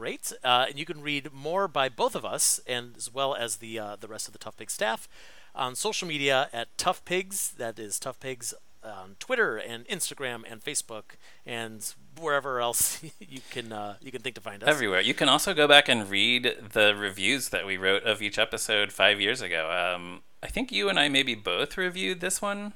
Great. 0.00 0.32
Uh, 0.42 0.64
and 0.66 0.78
you 0.78 0.86
can 0.86 1.02
read 1.02 1.30
more 1.30 1.68
by 1.68 1.90
both 1.90 2.14
of 2.14 2.24
us, 2.24 2.58
and 2.66 2.96
as 2.96 3.12
well 3.12 3.34
as 3.34 3.56
the 3.56 3.78
uh, 3.78 3.96
the 4.00 4.08
rest 4.08 4.28
of 4.28 4.32
the 4.32 4.38
Tough 4.38 4.56
Pig 4.56 4.70
staff, 4.70 5.06
on 5.54 5.74
social 5.74 6.08
media 6.08 6.48
at 6.54 6.68
Tough 6.78 7.04
Pigs. 7.04 7.52
That 7.58 7.78
is 7.78 7.98
Tough 7.98 8.18
Pigs 8.18 8.54
on 8.82 9.16
Twitter 9.18 9.58
and 9.58 9.86
Instagram 9.88 10.42
and 10.50 10.64
Facebook 10.64 11.16
and 11.44 11.92
wherever 12.18 12.62
else 12.62 13.02
you 13.20 13.40
can 13.50 13.74
uh, 13.74 13.96
you 14.00 14.10
can 14.10 14.22
think 14.22 14.36
to 14.36 14.40
find 14.40 14.62
us. 14.62 14.70
Everywhere. 14.70 15.02
You 15.02 15.12
can 15.12 15.28
also 15.28 15.52
go 15.52 15.68
back 15.68 15.86
and 15.86 16.08
read 16.08 16.50
the 16.72 16.94
reviews 16.96 17.50
that 17.50 17.66
we 17.66 17.76
wrote 17.76 18.04
of 18.04 18.22
each 18.22 18.38
episode 18.38 18.92
five 18.92 19.20
years 19.20 19.42
ago. 19.42 19.70
Um, 19.70 20.22
I 20.42 20.46
think 20.46 20.72
you 20.72 20.88
and 20.88 20.98
I 20.98 21.10
maybe 21.10 21.34
both 21.34 21.76
reviewed 21.76 22.20
this 22.20 22.40
one. 22.40 22.72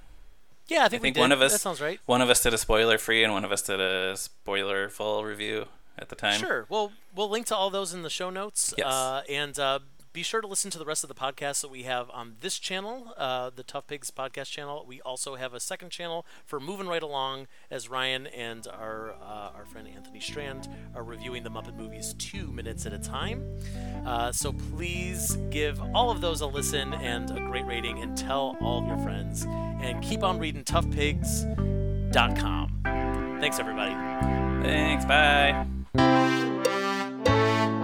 yeah, 0.69 0.81
I 0.81 0.81
think, 0.81 0.85
I 0.85 0.89
think 0.89 1.03
we 1.03 1.11
did. 1.13 1.21
one 1.21 1.33
of 1.33 1.41
us 1.41 1.53
That 1.53 1.61
sounds 1.63 1.81
right. 1.81 2.01
One 2.05 2.21
of 2.21 2.29
us 2.29 2.43
did 2.43 2.53
a 2.53 2.59
spoiler 2.59 2.99
free, 2.99 3.25
and 3.25 3.33
one 3.33 3.47
of 3.47 3.51
us 3.51 3.63
did 3.63 3.81
a 3.81 4.15
spoiler 4.15 4.91
full 4.91 5.25
review 5.25 5.69
at 5.99 6.09
the 6.09 6.17
time. 6.17 6.41
Sure. 6.41 6.67
Well, 6.69 6.93
we'll 7.15 7.31
link 7.31 7.47
to 7.47 7.57
all 7.57 7.71
those 7.71 7.93
in 7.93 8.03
the 8.03 8.11
show 8.11 8.31
notes. 8.31 8.75
Yes. 8.77 8.87
Uh, 8.87 9.23
and 9.29 9.59
uh, 9.59 9.79
be 10.15 10.23
sure 10.23 10.41
to 10.41 10.47
listen 10.47 10.71
to 10.71 10.79
the 10.79 10.85
rest 10.85 11.03
of 11.03 11.09
the 11.09 11.15
podcasts 11.15 11.61
that 11.61 11.73
we 11.73 11.83
have 11.83 12.09
on 12.11 12.37
this 12.41 12.61
channel, 12.61 13.13
uh, 13.19 13.51
the 13.55 13.65
Tough 13.65 13.89
Pigs 13.89 14.13
podcast 14.13 14.49
channel. 14.49 14.85
We 14.87 15.01
also 15.01 15.35
have 15.35 15.55
a 15.55 15.61
second 15.61 15.91
channel 15.91 16.25
for 16.47 16.61
moving 16.61 16.87
right 16.87 17.03
along 17.03 17.49
as 17.69 17.89
Ryan 17.89 18.29
and 18.29 18.65
our 18.69 19.17
uh, 19.21 19.51
our 19.57 19.65
friend 19.67 19.89
Anthony 19.89 20.21
Strand 20.21 20.69
are 20.95 21.03
reviewing 21.03 21.43
the 21.43 21.51
Muppet 21.51 21.77
movies 21.77 22.15
two 22.17 22.47
minutes 22.53 22.87
at 22.87 22.93
a 22.93 22.99
time. 22.99 23.45
Uh, 24.07 24.31
so 24.31 24.53
please 24.53 25.37
give 25.51 25.83
all 25.93 26.13
of 26.13 26.21
those 26.21 26.43
a 26.43 26.47
listen 26.47 26.95
and 26.95 27.33
a 27.33 27.41
great 27.41 27.67
rating, 27.67 28.01
and 28.01 28.17
tell 28.17 28.57
all 28.61 28.79
of 28.79 28.87
your 28.87 28.99
friends. 28.99 29.45
And 29.45 30.01
keep 30.03 30.23
on 30.23 30.39
reading 30.39 30.63
toughpigs.com. 30.63 32.83
Thanks, 33.41 33.59
everybody. 33.59 33.95
Thanks. 34.65 35.05
Bye. 35.05 35.67
Thank 35.97 37.84